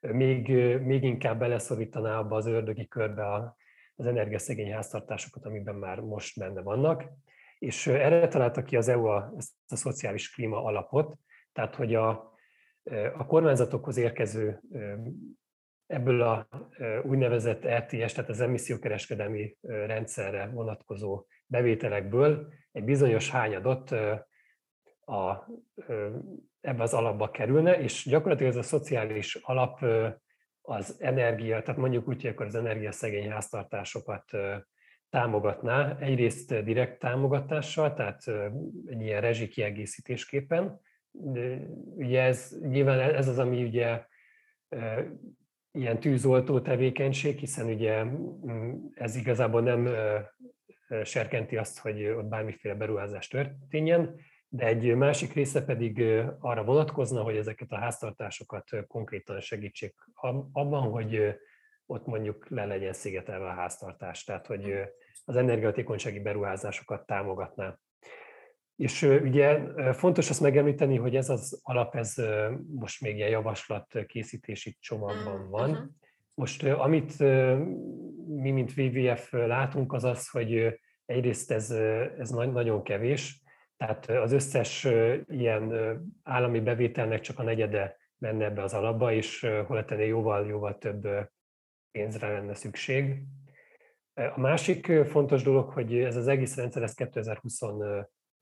még, 0.01 0.49
még 0.81 1.03
inkább 1.03 1.39
beleszorítaná 1.39 2.19
abba 2.19 2.37
az 2.37 2.47
ördögi 2.47 2.89
körbe 2.89 3.27
a, 3.27 3.57
az 3.97 4.07
energiaszegény 4.07 4.73
háztartásokat, 4.73 5.45
amiben 5.45 5.75
már 5.75 6.01
most 6.01 6.39
benne 6.39 6.61
vannak. 6.63 7.05
És 7.59 7.87
erre 7.87 8.29
találta 8.29 8.63
ki 8.63 8.77
az 8.77 8.89
EU 8.89 9.05
a, 9.05 9.33
ezt 9.37 9.53
a 9.69 9.77
szociális 9.77 10.31
klíma 10.31 10.65
alapot, 10.65 11.19
tehát 11.53 11.75
hogy 11.75 11.95
a, 11.95 12.09
a 13.15 13.27
kormányzatokhoz 13.27 13.97
érkező 13.97 14.61
ebből 15.87 16.23
a 16.23 16.49
úgynevezett 17.03 17.67
RTS, 17.67 18.13
tehát 18.13 18.31
az 18.31 18.41
emissziókereskedelmi 18.41 19.57
rendszerre 19.61 20.47
vonatkozó 20.47 21.27
bevételekből 21.47 22.53
egy 22.73 22.85
bizonyos 22.85 23.31
hányadot 23.31 23.91
a, 25.05 25.49
ebbe 26.61 26.83
az 26.83 26.95
alapba 26.95 27.31
kerülne, 27.31 27.81
és 27.81 28.05
gyakorlatilag 28.09 28.53
ez 28.53 28.59
a 28.59 28.63
szociális 28.63 29.35
alap 29.35 29.85
az 30.63 30.97
energia, 31.01 31.63
tehát 31.63 31.81
mondjuk 31.81 32.09
úgy, 32.09 32.21
hogy 32.21 32.31
akkor 32.31 32.47
az 32.47 32.55
energiaszegény 32.55 33.31
háztartásokat 33.31 34.31
támogatná, 35.11 35.99
egyrészt 35.99 36.65
direkt 36.65 36.99
támogatással, 36.99 37.95
tehát 37.95 38.23
egy 38.87 39.01
ilyen 39.01 39.21
rezsikiegészítésképpen. 39.21 40.81
Ugye 41.95 42.23
ez, 42.23 42.57
nyilván 42.61 43.01
ez 43.01 43.29
az, 43.29 43.39
ami 43.39 43.65
ugye 43.65 44.07
ilyen 45.73 46.01
tűzoltó 46.01 46.61
tevékenység, 46.61 47.39
hiszen 47.39 47.67
ugye 47.67 48.05
mm, 48.05 48.75
ez 48.95 49.17
igazából 49.17 49.61
nem 49.61 49.89
serkenti 51.05 51.57
azt, 51.57 51.79
hogy 51.79 52.07
ott 52.07 52.25
bármiféle 52.25 52.75
beruházás 52.75 53.29
történjen, 53.29 54.17
de 54.49 54.67
egy 54.67 54.95
másik 54.97 55.33
része 55.33 55.65
pedig 55.65 56.03
arra 56.39 56.65
vonatkozna, 56.65 57.23
hogy 57.23 57.37
ezeket 57.37 57.73
a 57.73 57.79
háztartásokat 57.79 58.69
konkrétan 58.87 59.41
segítsék 59.41 59.95
abban, 60.53 60.91
hogy 60.91 61.35
ott 61.87 62.07
mondjuk 62.07 62.49
le 62.49 62.65
legyen 62.65 62.93
szigetelve 62.93 63.47
a 63.47 63.55
háztartás, 63.55 64.25
tehát 64.25 64.47
hogy 64.47 64.73
az 65.25 65.37
energiatékonysági 65.37 66.21
beruházásokat 66.21 67.07
támogatná. 67.07 67.79
És 68.77 69.03
ugye 69.03 69.61
fontos 69.93 70.31
azt 70.31 70.41
megemlíteni, 70.41 70.97
hogy 70.97 71.17
ez 71.17 71.29
az 71.29 71.61
alap, 71.63 71.95
ez 71.95 72.15
most 72.75 73.01
még 73.01 73.17
ilyen 73.17 73.29
javaslat 73.29 74.05
készítési 74.07 74.77
csomagban 74.81 75.41
mm, 75.41 75.51
van. 75.51 75.71
Uh-huh. 75.71 75.87
Most 76.35 76.63
amit 76.65 77.19
mi, 78.27 78.51
mint 78.51 78.77
WWF 78.77 79.33
látunk, 79.33 79.93
az 79.93 80.05
az, 80.05 80.29
hogy 80.29 80.81
egyrészt 81.07 81.51
ez, 81.51 81.71
ez 82.19 82.31
nagyon 82.31 82.83
kevés, 82.83 83.43
tehát 83.77 84.07
az 84.07 84.33
összes 84.33 84.89
ilyen 85.27 85.73
állami 86.23 86.61
bevételnek 86.61 87.21
csak 87.21 87.39
a 87.39 87.43
negyede 87.43 87.97
menne 88.19 88.45
ebbe 88.45 88.63
az 88.63 88.75
alapba, 88.75 89.13
és 89.13 89.47
hol 89.67 89.85
ennél 89.89 90.07
jóval, 90.07 90.47
jóval 90.47 90.79
több 90.79 91.09
pénzre 91.91 92.29
lenne 92.33 92.55
szükség. 92.55 93.23
A 94.15 94.41
másik 94.41 94.87
fontos 94.87 95.43
dolog, 95.43 95.71
hogy 95.71 95.95
ez 95.95 96.17
az 96.17 96.29
egész 96.29 96.57
rendszer 96.57 96.83
ez 96.83 96.95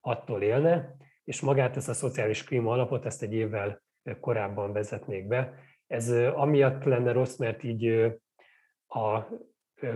2026-tól 0.03 0.41
élne, 0.41 0.97
és 1.25 1.41
magát 1.41 1.77
ezt 1.77 1.89
a 1.89 1.95
szociális 1.95 2.45
klíma 2.45 2.73
alapot 2.73 3.07
ezt 3.07 3.23
egy 3.23 3.33
évvel 3.33 3.83
korábban 4.21 4.73
vezetnék 4.73 5.27
be. 5.27 5.55
Ez 5.87 6.11
amiatt 6.35 6.85
lenne 6.85 7.13
rossz, 7.13 7.37
mert 7.37 7.63
így 7.63 7.87
a 8.87 9.27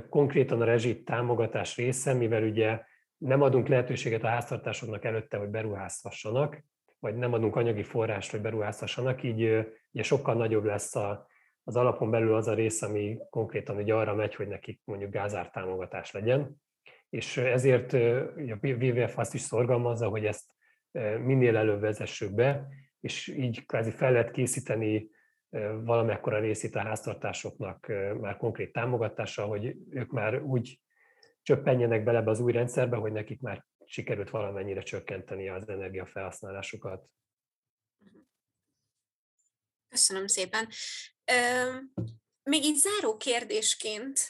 konkrétan 0.08 0.60
a 0.60 0.64
rezsit 0.64 1.04
támogatás 1.04 1.76
része, 1.76 2.12
mivel 2.12 2.42
ugye 2.42 2.80
nem 3.16 3.42
adunk 3.42 3.68
lehetőséget 3.68 4.24
a 4.24 4.28
háztartásoknak 4.28 5.04
előtte, 5.04 5.36
hogy 5.36 5.48
beruházhassanak, 5.48 6.64
vagy 6.98 7.16
nem 7.16 7.32
adunk 7.32 7.56
anyagi 7.56 7.82
forrást, 7.82 8.30
hogy 8.30 8.40
beruházhassanak, 8.40 9.22
így 9.22 9.42
ugye 9.92 10.02
sokkal 10.02 10.34
nagyobb 10.34 10.64
lesz 10.64 10.96
a, 10.96 11.26
az 11.64 11.76
alapon 11.76 12.10
belül 12.10 12.34
az 12.34 12.48
a 12.48 12.54
rész, 12.54 12.82
ami 12.82 13.18
konkrétan 13.30 13.76
ugye 13.76 13.94
arra 13.94 14.14
megy, 14.14 14.34
hogy 14.34 14.48
nekik 14.48 14.80
mondjuk 14.84 15.10
gázártámogatás 15.10 16.12
legyen. 16.12 16.62
És 17.14 17.36
ezért 17.36 17.92
a 17.92 18.58
WWF 18.62 19.18
azt 19.18 19.34
is 19.34 19.40
szorgalmazza, 19.40 20.08
hogy 20.08 20.24
ezt 20.24 20.44
minél 21.18 21.56
előbb 21.56 21.80
vezessük 21.80 22.32
be, 22.32 22.66
és 23.00 23.26
így 23.26 23.66
kvázi 23.66 23.90
fel 23.90 24.12
lehet 24.12 24.30
készíteni 24.30 25.10
valamekkora 25.84 26.38
részét 26.38 26.74
a 26.74 26.80
háztartásoknak 26.80 27.86
már 28.20 28.36
konkrét 28.36 28.72
támogatása, 28.72 29.44
hogy 29.44 29.76
ők 29.90 30.10
már 30.10 30.42
úgy 30.42 30.80
csöppenjenek 31.42 32.04
bele 32.04 32.30
az 32.30 32.40
új 32.40 32.52
rendszerbe, 32.52 32.96
hogy 32.96 33.12
nekik 33.12 33.40
már 33.40 33.64
sikerült 33.84 34.30
valamennyire 34.30 34.80
csökkenteni 34.80 35.48
az 35.48 35.68
energiafelhasználásukat. 35.68 37.08
Köszönöm 39.88 40.26
szépen. 40.26 40.68
Még 42.42 42.64
így 42.64 42.76
záró 42.76 43.16
kérdésként 43.16 44.28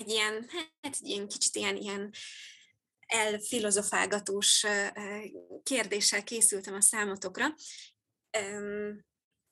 egy 0.00 0.08
ilyen, 0.08 0.48
hát 0.82 0.96
egy 1.00 1.08
ilyen 1.08 1.28
kicsit 1.28 1.56
ilyen, 1.56 1.76
ilyen 1.76 2.12
elfilozofálgatós 3.06 4.66
kérdéssel 5.62 6.24
készültem 6.24 6.74
a 6.74 6.80
számotokra. 6.80 7.54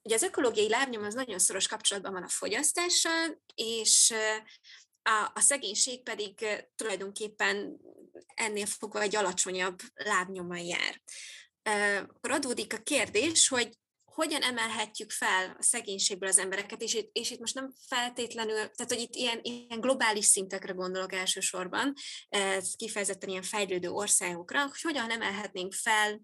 Ugye 0.03 0.15
az 0.15 0.23
ökológiai 0.23 0.69
lábnyom 0.69 1.05
az 1.05 1.15
nagyon 1.15 1.39
szoros 1.39 1.69
kapcsolatban 1.69 2.13
van 2.13 2.23
a 2.23 2.29
fogyasztással, 2.29 3.43
és 3.55 4.15
a, 5.03 5.31
a 5.35 5.41
szegénység 5.41 6.03
pedig 6.03 6.47
tulajdonképpen 6.75 7.81
ennél 8.35 8.67
fogva 8.67 9.01
egy 9.01 9.17
alacsonyabb 9.17 9.81
lábnyommal 9.95 10.59
jár. 10.59 11.03
Akkor 12.09 12.31
adódik 12.31 12.73
a 12.73 12.83
kérdés, 12.83 13.49
hogy 13.49 13.79
hogyan 14.15 14.43
emelhetjük 14.43 15.11
fel 15.11 15.57
a 15.59 15.63
szegénységből 15.63 16.29
az 16.29 16.39
embereket, 16.39 16.83
és 16.83 16.95
itt, 16.95 17.11
és 17.13 17.31
itt 17.31 17.39
most 17.39 17.55
nem 17.55 17.73
feltétlenül, 17.89 18.55
tehát 18.55 18.93
hogy 18.93 19.01
itt 19.01 19.15
ilyen, 19.15 19.41
ilyen 19.43 19.81
globális 19.81 20.25
szintekre 20.25 20.73
gondolok 20.73 21.13
elsősorban, 21.13 21.93
kifejezetten 22.77 23.29
ilyen 23.29 23.43
fejlődő 23.43 23.89
országokra, 23.89 24.63
hogy 24.63 24.81
hogyan 24.81 25.11
emelhetnénk 25.11 25.73
fel 25.73 26.21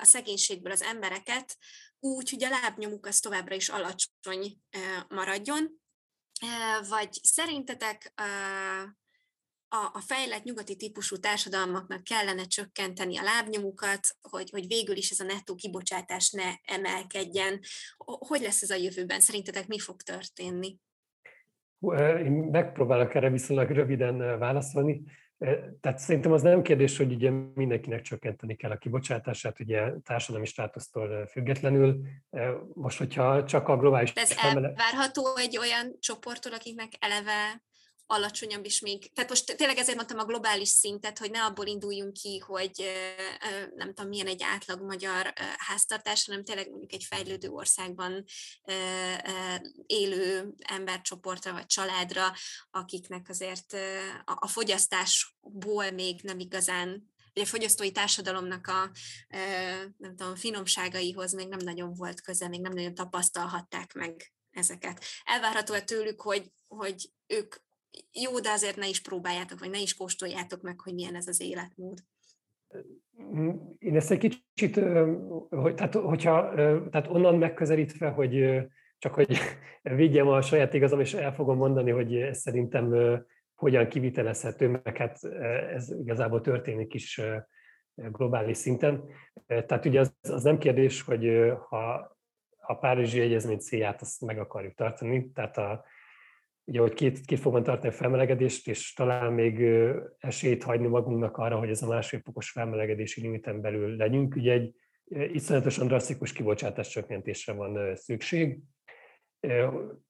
a 0.00 0.04
szegénységből 0.04 0.72
az 0.72 0.82
embereket 0.82 1.56
úgy, 2.00 2.30
hogy 2.30 2.44
a 2.44 2.48
lábnyomuk 2.48 3.06
az 3.06 3.18
továbbra 3.18 3.54
is 3.54 3.68
alacsony 3.68 4.58
maradjon, 5.08 5.80
vagy 6.88 7.08
szerintetek 7.22 8.12
a, 9.74 9.90
a 9.92 10.00
fejlett 10.00 10.42
nyugati 10.42 10.76
típusú 10.76 11.16
társadalmaknak 11.16 12.04
kellene 12.04 12.44
csökkenteni 12.44 13.18
a 13.18 13.22
lábnyomukat, 13.22 14.00
hogy, 14.20 14.50
hogy 14.50 14.66
végül 14.66 14.96
is 14.96 15.10
ez 15.10 15.20
a 15.20 15.24
nettó 15.24 15.54
kibocsátás 15.54 16.30
ne 16.30 16.52
emelkedjen. 16.64 17.60
Hogy 18.04 18.40
lesz 18.40 18.62
ez 18.62 18.70
a 18.70 18.74
jövőben? 18.74 19.20
Szerintetek 19.20 19.66
mi 19.66 19.78
fog 19.78 20.02
történni? 20.02 20.76
Én 22.24 22.32
megpróbálok 22.32 23.14
erre 23.14 23.30
viszonylag 23.30 23.70
röviden 23.70 24.38
válaszolni. 24.38 25.02
Tehát 25.80 25.98
szerintem 25.98 26.32
az 26.32 26.42
nem 26.42 26.62
kérdés, 26.62 26.96
hogy 26.96 27.12
ugye 27.12 27.30
mindenkinek 27.54 28.00
csökkenteni 28.00 28.56
kell 28.56 28.70
a 28.70 28.78
kibocsátását, 28.78 29.60
ugye 29.60 29.92
társadalmi 30.02 30.46
státusztól 30.46 31.26
függetlenül. 31.26 32.00
Most, 32.74 32.98
hogyha 32.98 33.44
csak 33.44 33.68
a 33.68 33.76
globális... 33.76 34.12
De 34.12 34.20
ez 34.20 34.36
elvárható 34.36 35.36
egy 35.36 35.58
olyan 35.58 35.96
csoporttól, 36.00 36.52
akiknek 36.52 36.92
eleve 36.98 37.62
alacsonyabb 38.06 38.64
is 38.64 38.80
még. 38.80 39.12
Tehát 39.12 39.30
most 39.30 39.56
tényleg 39.56 39.76
ezért 39.76 39.96
mondtam 39.96 40.18
a 40.18 40.24
globális 40.24 40.68
szintet, 40.68 41.18
hogy 41.18 41.30
ne 41.30 41.44
abból 41.44 41.66
induljunk 41.66 42.12
ki, 42.12 42.38
hogy 42.38 42.90
nem 43.74 43.94
tudom, 43.94 44.08
milyen 44.08 44.26
egy 44.26 44.42
átlag 44.42 44.82
magyar 44.82 45.32
háztartás, 45.56 46.26
hanem 46.26 46.44
tényleg 46.44 46.70
mondjuk 46.70 46.92
egy 46.92 47.04
fejlődő 47.04 47.48
országban 47.48 48.24
élő 49.86 50.54
embercsoportra 50.58 51.52
vagy 51.52 51.66
családra, 51.66 52.32
akiknek 52.70 53.28
azért 53.28 53.76
a 54.24 54.48
fogyasztásból 54.48 55.90
még 55.90 56.20
nem 56.22 56.38
igazán 56.38 57.12
a 57.40 57.44
fogyasztói 57.44 57.92
társadalomnak 57.92 58.66
a 58.66 58.90
nem 59.96 60.16
tudom, 60.16 60.34
finomságaihoz 60.34 61.32
még 61.32 61.48
nem 61.48 61.58
nagyon 61.58 61.94
volt 61.94 62.20
köze, 62.20 62.48
még 62.48 62.60
nem 62.60 62.72
nagyon 62.72 62.94
tapasztalhatták 62.94 63.92
meg 63.92 64.32
ezeket. 64.50 65.04
Elvárható-e 65.24 65.80
tőlük, 65.80 66.20
hogy, 66.20 66.52
hogy 66.66 67.10
ők 67.26 67.54
jó, 68.12 68.40
de 68.40 68.50
azért 68.50 68.76
ne 68.76 68.88
is 68.88 69.02
próbáljátok, 69.02 69.58
vagy 69.58 69.70
ne 69.70 69.80
is 69.80 69.94
kóstoljátok 69.94 70.62
meg, 70.62 70.80
hogy 70.80 70.94
milyen 70.94 71.14
ez 71.14 71.26
az 71.26 71.40
életmód. 71.40 71.98
Én 73.78 73.96
ezt 73.96 74.10
egy 74.10 74.18
kicsit, 74.18 74.80
hogy, 75.48 75.74
tehát, 75.74 75.94
hogyha, 75.94 76.54
tehát 76.90 77.08
onnan 77.08 77.38
megközelítve, 77.38 78.08
hogy 78.08 78.62
csak 78.98 79.14
hogy 79.14 79.38
vigyem 79.82 80.28
a 80.28 80.42
saját 80.42 80.74
igazam, 80.74 81.00
és 81.00 81.14
el 81.14 81.34
fogom 81.34 81.56
mondani, 81.56 81.90
hogy 81.90 82.16
ez 82.16 82.38
szerintem 82.38 82.94
hogyan 83.54 83.88
kivitelezhető, 83.88 84.68
meg 84.68 84.96
hát 84.96 85.24
ez 85.74 85.90
igazából 85.90 86.40
történik 86.40 86.94
is 86.94 87.20
globális 87.94 88.56
szinten. 88.56 89.04
Tehát 89.46 89.84
ugye 89.84 90.00
az, 90.00 90.14
az 90.22 90.42
nem 90.42 90.58
kérdés, 90.58 91.02
hogy 91.02 91.52
ha 91.68 92.16
a 92.66 92.74
Párizsi 92.74 93.20
Egyezmény 93.20 93.58
célját 93.58 94.00
azt 94.00 94.20
meg 94.20 94.38
akarjuk 94.38 94.74
tartani, 94.74 95.30
tehát 95.32 95.56
a, 95.56 95.84
ugye, 96.64 96.80
hogy 96.80 96.92
két, 96.92 97.20
két 97.20 97.40
fokban 97.40 97.62
tartani 97.62 97.88
a 97.88 97.96
felmelegedést, 97.96 98.68
és 98.68 98.92
talán 98.92 99.32
még 99.32 99.60
esélyt 100.18 100.62
hagyni 100.62 100.86
magunknak 100.86 101.36
arra, 101.36 101.58
hogy 101.58 101.68
ez 101.68 101.82
a 101.82 101.86
másfél 101.86 102.20
fokos 102.24 102.50
felmelegedési 102.50 103.20
limiten 103.20 103.60
belül 103.60 103.96
legyünk. 103.96 104.36
Ugye 104.36 104.52
egy 104.52 104.74
iszonyatosan 105.32 105.86
drasztikus 105.86 106.32
kibocsátás 106.32 106.88
csökkentésre 106.88 107.52
van 107.52 107.96
szükség, 107.96 108.58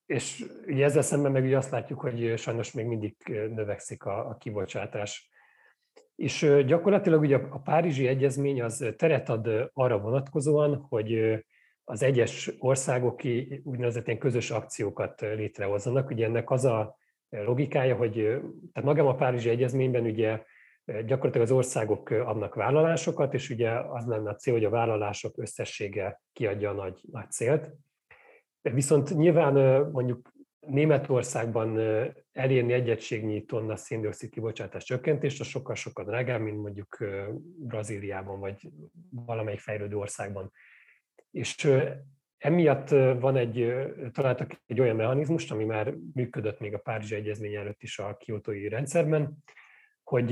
és 0.06 0.44
ugye 0.66 0.84
ezzel 0.84 1.02
szemben 1.02 1.32
meg 1.32 1.44
ugye 1.44 1.56
azt 1.56 1.70
látjuk, 1.70 2.00
hogy 2.00 2.38
sajnos 2.38 2.72
még 2.72 2.86
mindig 2.86 3.16
növekszik 3.54 4.04
a, 4.04 4.28
a 4.28 4.36
kibocsátás. 4.36 5.30
És 6.16 6.62
gyakorlatilag 6.66 7.20
ugye 7.20 7.36
a 7.36 7.60
Párizsi 7.60 8.06
Egyezmény 8.06 8.62
az 8.62 8.94
teret 8.96 9.28
ad 9.28 9.70
arra 9.72 9.98
vonatkozóan, 9.98 10.86
hogy 10.88 11.38
az 11.84 12.02
egyes 12.02 12.50
országok 12.58 13.20
úgynevezett 13.62 14.06
ilyen 14.06 14.18
közös 14.18 14.50
akciókat 14.50 15.20
létrehozzanak. 15.20 16.10
Ugye 16.10 16.26
ennek 16.26 16.50
az 16.50 16.64
a 16.64 16.96
logikája, 17.28 17.96
hogy 17.96 18.12
tehát 18.72 18.88
magam 18.88 19.06
a 19.06 19.14
Párizsi 19.14 19.48
Egyezményben 19.48 20.04
ugye 20.04 20.42
gyakorlatilag 20.84 21.46
az 21.46 21.52
országok 21.52 22.10
adnak 22.10 22.54
vállalásokat, 22.54 23.34
és 23.34 23.50
ugye 23.50 23.70
az 23.70 24.06
lenne 24.06 24.30
a 24.30 24.34
cél, 24.34 24.52
hogy 24.52 24.64
a 24.64 24.70
vállalások 24.70 25.38
összessége 25.38 26.22
kiadja 26.32 26.70
a 26.70 26.74
nagy, 26.74 27.00
nagy 27.12 27.30
célt. 27.30 27.70
Viszont 28.62 29.16
nyilván 29.16 29.80
mondjuk 29.90 30.32
Németországban 30.60 31.78
elérni 32.32 32.72
egy 32.72 32.90
egységnyi 32.90 33.44
tonna 33.44 33.76
széndiokszid 33.76 34.30
kibocsátás 34.30 34.84
csökkentést, 34.84 35.40
az 35.40 35.46
sokkal-sokkal 35.46 36.04
drágább, 36.04 36.40
mint 36.40 36.62
mondjuk 36.62 37.04
Brazíliában 37.58 38.40
vagy 38.40 38.68
valamelyik 39.10 39.60
fejlődő 39.60 39.96
országban. 39.96 40.52
És 41.34 41.70
emiatt 42.38 42.88
van 43.20 43.36
egy, 43.36 43.74
találtak 44.12 44.50
egy 44.66 44.80
olyan 44.80 44.96
mechanizmust, 44.96 45.52
ami 45.52 45.64
már 45.64 45.94
működött 46.14 46.60
még 46.60 46.74
a 46.74 46.78
Párizsi 46.78 47.14
Egyezmény 47.14 47.54
előtt 47.54 47.82
is 47.82 47.98
a 47.98 48.16
kiotói 48.16 48.68
rendszerben, 48.68 49.36
hogy 50.02 50.28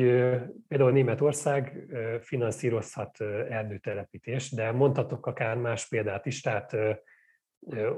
például 0.68 0.92
Németország 0.92 1.86
finanszírozhat 2.20 3.20
erdőtelepítést, 3.48 4.54
de 4.54 4.72
mondhatok 4.72 5.26
akár 5.26 5.56
más 5.56 5.88
példát 5.88 6.26
is, 6.26 6.40
tehát 6.40 6.76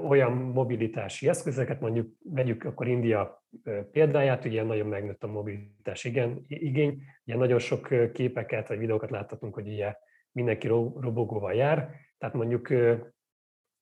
olyan 0.07 0.31
mobilitási 0.31 1.27
eszközöket, 1.27 1.79
mondjuk 1.79 2.13
vegyük 2.23 2.63
akkor 2.63 2.87
India 2.87 3.43
példáját, 3.91 4.45
ugye 4.45 4.63
nagyon 4.63 4.87
megnőtt 4.87 5.23
a 5.23 5.27
mobilitás 5.27 6.03
igen, 6.03 6.45
igény, 6.47 7.01
ugye 7.25 7.37
nagyon 7.37 7.59
sok 7.59 8.11
képeket 8.13 8.67
vagy 8.67 8.77
videókat 8.77 9.09
láthatunk, 9.09 9.53
hogy 9.53 9.67
ugye 9.67 9.95
mindenki 10.31 10.67
robogóval 10.67 11.53
jár, 11.53 12.04
tehát 12.17 12.35
mondjuk 12.35 12.67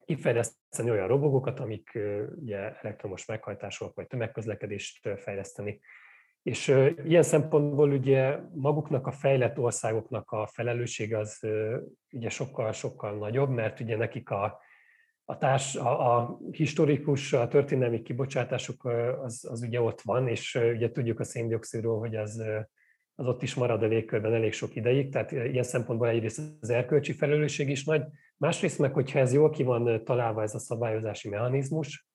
kifejleszteni 0.05 0.89
olyan 0.89 1.07
robogókat, 1.07 1.59
amik 1.59 1.99
ugye 2.35 2.79
elektromos 2.79 3.25
meghajtásúak, 3.25 3.95
vagy 3.95 4.07
tömegközlekedést 4.07 5.09
fejleszteni. 5.17 5.79
És 6.43 6.67
ilyen 7.03 7.23
szempontból 7.23 7.91
ugye 7.91 8.39
maguknak 8.53 9.07
a 9.07 9.11
fejlett 9.11 9.57
országoknak 9.57 10.31
a 10.31 10.47
felelősség 10.47 11.13
az 11.13 11.47
ugye 12.11 12.29
sokkal-sokkal 12.29 13.17
nagyobb, 13.17 13.49
mert 13.49 13.79
ugye 13.79 13.97
nekik 13.97 14.29
a, 14.29 14.61
a, 15.25 15.37
társ, 15.37 15.75
a, 15.75 16.17
a 16.17 16.39
historikus, 16.51 17.33
a 17.33 17.47
történelmi 17.47 18.01
kibocsátásuk 18.01 18.85
az, 19.21 19.47
az 19.51 19.61
ugye 19.61 19.81
ott 19.81 20.01
van, 20.01 20.27
és 20.27 20.55
ugye 20.55 20.91
tudjuk 20.91 21.19
a 21.19 21.23
széndiokszidról, 21.23 21.99
hogy 21.99 22.15
az 22.15 22.43
az 23.15 23.25
ott 23.25 23.41
is 23.41 23.55
marad 23.55 23.83
a 23.83 23.87
légkörben 23.87 24.33
elég 24.33 24.53
sok 24.53 24.75
ideig, 24.75 25.11
tehát 25.11 25.31
ilyen 25.31 25.63
szempontból 25.63 26.07
egyrészt 26.07 26.41
az 26.61 26.69
erkölcsi 26.69 27.11
felelősség 27.11 27.69
is 27.69 27.83
nagy, 27.83 28.03
másrészt 28.37 28.79
meg, 28.79 28.93
hogyha 28.93 29.19
ez 29.19 29.33
jól 29.33 29.49
ki 29.49 29.63
van 29.63 30.03
találva 30.03 30.41
ez 30.41 30.55
a 30.55 30.59
szabályozási 30.59 31.29
mechanizmus, 31.29 32.07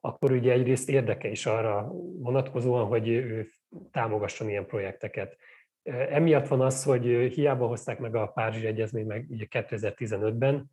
akkor 0.00 0.32
ugye 0.32 0.52
egyrészt 0.52 0.88
érdeke 0.88 1.28
is 1.28 1.46
arra 1.46 1.92
vonatkozóan, 2.18 2.86
hogy 2.86 3.08
ő 3.08 3.48
támogasson 3.90 4.48
ilyen 4.48 4.66
projekteket. 4.66 5.36
Emiatt 5.82 6.48
van 6.48 6.60
az, 6.60 6.84
hogy 6.84 7.04
hiába 7.32 7.66
hozták 7.66 7.98
meg 7.98 8.14
a 8.14 8.26
Párizsi 8.26 8.66
Egyezményt 8.66 9.06
meg 9.06 9.26
ugye 9.28 9.46
2015-ben, 9.50 10.70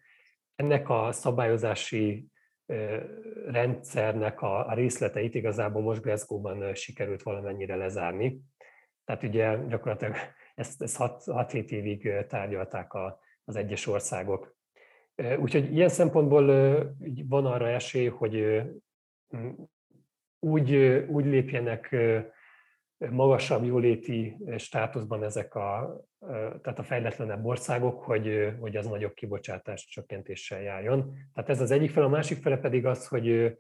ennek 0.56 0.90
a 0.90 1.12
szabályozási 1.12 2.28
rendszernek 3.46 4.42
a, 4.42 4.74
részleteit 4.74 5.36
igazából 5.36 5.82
most 5.82 6.02
Glasgow-ban 6.02 6.76
sikerült 6.76 7.24
valamennyire 7.24 7.76
lezárni. 7.76 8.40
Tehát 9.06 9.24
ugye 9.24 9.58
gyakorlatilag 9.68 10.16
ezt, 10.56 10.82
ezt 10.82 10.98
6-7 11.00 11.70
évig 11.70 12.26
tárgyalták 12.28 12.94
a, 12.94 13.20
az 13.44 13.56
egyes 13.56 13.88
országok. 13.88 14.56
Úgyhogy 15.40 15.74
ilyen 15.74 15.90
szempontból 15.90 16.46
van 17.28 17.46
arra 17.46 17.68
esély, 17.68 18.08
hogy 18.08 18.62
úgy, 20.40 20.76
úgy 21.08 21.26
lépjenek 21.26 21.96
magasabb 22.98 23.64
jóléti 23.64 24.38
státuszban 24.58 25.24
ezek 25.24 25.56
a, 25.56 26.00
tehát 26.62 26.80
a 26.80 26.84
fejletlenebb 26.84 27.46
országok, 27.46 28.04
hogy, 28.04 28.54
hogy 28.60 28.76
az 28.76 28.88
nagyobb 28.88 29.14
kibocsátás 29.14 29.86
csökkentéssel 29.86 30.62
járjon. 30.62 31.14
Tehát 31.34 31.50
ez 31.50 31.62
az 31.62 31.72
egyik 31.72 31.90
fel, 31.90 32.04
a 32.04 32.10
másik 32.10 32.42
fele 32.42 32.58
pedig 32.58 32.86
az, 32.86 33.08
hogy 33.08 33.58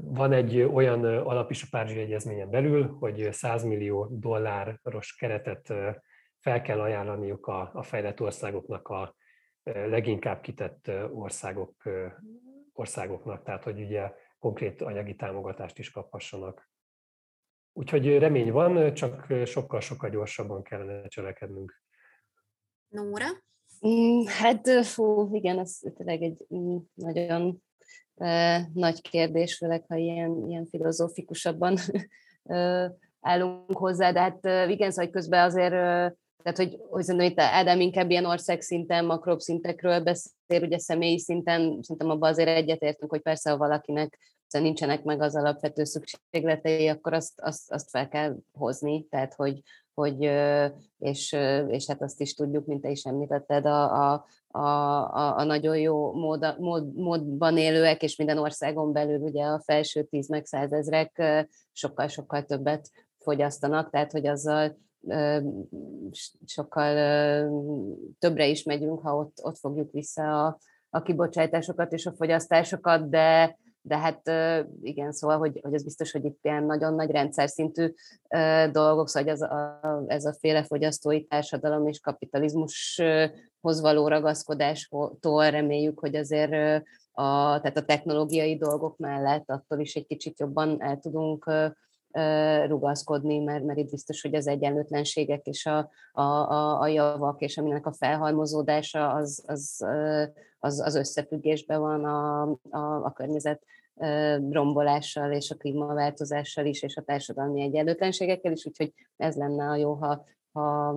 van 0.00 0.32
egy 0.32 0.60
olyan 0.60 1.04
alap 1.04 1.50
is 1.50 1.62
a 1.62 1.66
Párizsi 1.70 1.98
Egyezményen 1.98 2.50
belül, 2.50 2.96
hogy 2.98 3.28
100 3.32 3.64
millió 3.64 4.06
dolláros 4.10 5.14
keretet 5.14 5.72
fel 6.38 6.62
kell 6.62 6.80
ajánlaniuk 6.80 7.46
a, 7.46 7.70
a 7.74 7.82
fejlett 7.82 8.20
országoknak 8.20 8.88
a 8.88 9.14
leginkább 9.62 10.40
kitett 10.40 10.90
országok, 11.12 11.74
országoknak, 12.72 13.42
tehát 13.42 13.64
hogy 13.64 13.80
ugye 13.80 14.12
konkrét 14.38 14.82
anyagi 14.82 15.14
támogatást 15.14 15.78
is 15.78 15.90
kaphassanak. 15.90 16.70
Úgyhogy 17.72 18.18
remény 18.18 18.52
van, 18.52 18.94
csak 18.94 19.32
sokkal-sokkal 19.44 20.10
gyorsabban 20.10 20.62
kellene 20.62 21.08
cselekednünk. 21.08 21.82
Nóra? 22.88 23.26
Mm, 23.86 24.24
hát 24.26 24.84
fú, 24.84 25.34
igen, 25.34 25.58
ez 25.58 25.78
tényleg 25.96 26.22
egy 26.22 26.46
mm, 26.54 26.76
nagyon 26.94 27.62
nagy 28.72 29.00
kérdés, 29.00 29.56
főleg 29.56 29.84
ha 29.88 29.96
ilyen, 29.96 30.44
ilyen 30.48 30.66
filozófikusabban 30.66 31.76
állunk 33.20 33.78
hozzá, 33.78 34.12
de 34.12 34.20
hát 34.20 34.68
igen, 34.68 34.90
szóval 34.90 35.10
közben 35.10 35.44
azért 35.44 35.74
tehát, 36.46 36.60
hogy, 36.60 36.80
hogy 36.90 37.02
szerintem 37.02 37.30
itt 37.30 37.40
Ádám 37.40 37.80
inkább 37.80 38.10
ilyen 38.10 38.24
országszinten, 38.24 39.04
makrobb 39.04 39.38
szintekről 39.38 40.00
beszél, 40.00 40.62
ugye 40.62 40.78
személyi 40.78 41.18
szinten, 41.18 41.60
szerintem 41.60 42.10
abban 42.10 42.30
azért 42.30 42.48
egyetértünk, 42.48 43.10
hogy 43.10 43.20
persze, 43.22 43.50
ha 43.50 43.56
valakinek 43.56 44.18
nincsenek 44.50 45.02
meg 45.02 45.20
az 45.20 45.36
alapvető 45.36 45.84
szükségletei, 45.84 46.88
akkor 46.88 47.12
azt, 47.12 47.40
azt, 47.40 47.72
azt 47.72 47.90
fel 47.90 48.08
kell 48.08 48.36
hozni, 48.52 49.06
tehát 49.10 49.34
hogy, 49.34 49.62
hogy 49.94 50.22
és, 50.98 51.36
és 51.68 51.86
hát 51.86 52.02
azt 52.02 52.20
is 52.20 52.34
tudjuk, 52.34 52.66
mint 52.66 52.82
te 52.82 52.90
is 52.90 53.04
említetted, 53.04 53.66
a, 53.66 54.12
a, 54.12 54.26
a, 54.58 55.36
a 55.36 55.44
nagyon 55.44 55.78
jó 55.78 56.12
mód, 56.12 56.56
mód, 56.58 56.94
módban 56.94 57.58
élőek, 57.58 58.02
és 58.02 58.16
minden 58.16 58.38
országon 58.38 58.92
belül 58.92 59.20
ugye 59.20 59.44
a 59.44 59.62
felső 59.64 60.02
tíz 60.02 60.28
meg 60.28 60.44
százezrek 60.44 61.22
sokkal-sokkal 61.72 62.44
többet 62.44 62.90
fogyasztanak, 63.18 63.90
tehát 63.90 64.12
hogy 64.12 64.26
azzal 64.26 64.76
sokkal 66.44 66.94
többre 68.18 68.46
is 68.46 68.62
megyünk, 68.62 69.00
ha 69.00 69.16
ott, 69.16 69.38
ott 69.42 69.58
fogjuk 69.58 69.92
vissza 69.92 70.46
a, 70.46 70.58
a 70.90 71.02
kibocsátásokat 71.02 71.92
és 71.92 72.06
a 72.06 72.12
fogyasztásokat, 72.12 73.08
de, 73.08 73.58
de 73.86 73.98
hát 73.98 74.30
igen, 74.82 75.12
szóval, 75.12 75.38
hogy, 75.38 75.60
hogy 75.62 75.74
ez 75.74 75.84
biztos, 75.84 76.12
hogy 76.12 76.24
itt 76.24 76.38
ilyen 76.42 76.64
nagyon 76.64 76.94
nagy 76.94 77.10
rendszer 77.10 77.48
szintű 77.48 77.94
dolgok, 78.72 79.08
szóval 79.08 79.30
ez 79.30 79.40
a, 79.40 79.80
ez 80.06 80.24
a 80.24 80.36
féle 80.40 80.62
fogyasztói 80.62 81.24
társadalom 81.24 81.86
és 81.86 82.00
kapitalizmushoz 82.00 83.80
való 83.80 84.08
ragaszkodástól 84.08 85.50
reméljük, 85.50 85.98
hogy 85.98 86.16
azért 86.16 86.82
a, 87.12 87.60
tehát 87.60 87.76
a 87.76 87.84
technológiai 87.84 88.56
dolgok 88.56 88.96
mellett 88.96 89.50
attól 89.50 89.80
is 89.80 89.94
egy 89.94 90.06
kicsit 90.06 90.40
jobban 90.40 90.82
el 90.82 90.98
tudunk 90.98 91.50
rugaszkodni, 92.66 93.38
mert, 93.38 93.64
mert 93.64 93.78
itt 93.78 93.90
biztos, 93.90 94.22
hogy 94.22 94.34
az 94.34 94.46
egyenlőtlenségek 94.46 95.46
és 95.46 95.66
a, 95.66 95.90
a, 96.12 96.22
a, 96.22 96.80
a 96.80 96.86
javak 96.86 97.40
és 97.40 97.58
aminek 97.58 97.86
a 97.86 97.92
felhalmozódása 97.92 99.12
az, 99.12 99.44
az, 99.46 99.86
az, 100.58 100.80
az 100.80 100.94
összefüggésben 100.94 101.80
van 101.80 102.04
a, 102.04 102.42
a, 102.70 103.04
a 103.04 103.12
környezet 103.12 103.62
rombolással 104.50 105.32
és 105.32 105.50
a 105.50 105.54
klímaváltozással 105.54 106.66
is, 106.66 106.82
és 106.82 106.96
a 106.96 107.02
társadalmi 107.02 107.62
egyenlőtlenségekkel 107.62 108.52
is, 108.52 108.66
úgyhogy 108.66 108.92
ez 109.16 109.36
lenne 109.36 109.68
a 109.68 109.76
jó, 109.76 109.92
ha, 109.92 110.24
ha, 110.52 110.94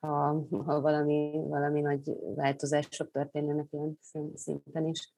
ha, 0.00 0.46
ha 0.64 0.80
valami, 0.80 1.40
valami 1.48 1.80
nagy 1.80 2.10
változások 2.34 3.10
történjenek 3.10 3.66
ilyen 3.70 3.98
szinten 4.34 4.86
is. 4.86 5.12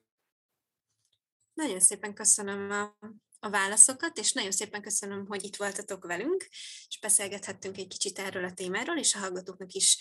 Nagyon 1.53 1.79
szépen 1.79 2.13
köszönöm 2.13 2.71
a 2.71 3.07
a 3.45 3.49
válaszokat, 3.49 4.17
és 4.17 4.31
nagyon 4.31 4.51
szépen 4.51 4.81
köszönöm, 4.81 5.25
hogy 5.27 5.43
itt 5.43 5.55
voltatok 5.55 6.05
velünk, 6.05 6.47
és 6.87 6.99
beszélgethettünk 7.01 7.77
egy 7.77 7.87
kicsit 7.87 8.19
erről 8.19 8.43
a 8.43 8.53
témáról, 8.53 8.97
és 8.97 9.15
a 9.15 9.19
hallgatóknak 9.19 9.73
is 9.73 9.97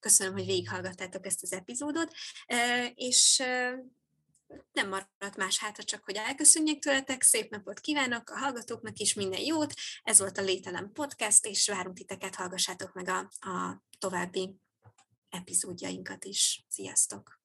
köszönöm, 0.00 0.32
hogy 0.32 0.46
végighallgattátok 0.46 1.26
ezt 1.26 1.42
az 1.42 1.52
epizódot, 1.52 2.12
és 2.94 3.42
nem 4.72 4.88
maradt 4.88 5.36
más 5.36 5.58
hátra, 5.58 5.82
csak 5.84 6.04
hogy 6.04 6.16
elköszönjek 6.16 6.78
tőletek, 6.78 7.22
szép 7.22 7.50
napot 7.50 7.80
kívánok 7.80 8.30
a 8.30 8.38
hallgatóknak 8.38 8.98
is, 8.98 9.14
minden 9.14 9.40
jót, 9.40 9.74
ez 10.02 10.18
volt 10.18 10.38
a 10.38 10.42
Lételem 10.42 10.92
Podcast, 10.92 11.46
és 11.46 11.68
várunk 11.68 11.96
titeket, 11.96 12.34
hallgassátok 12.34 12.92
meg 12.92 13.08
a, 13.08 13.18
a 13.48 13.82
további 13.98 14.56
epizódjainkat 15.28 16.24
is. 16.24 16.64
Sziasztok! 16.68 17.41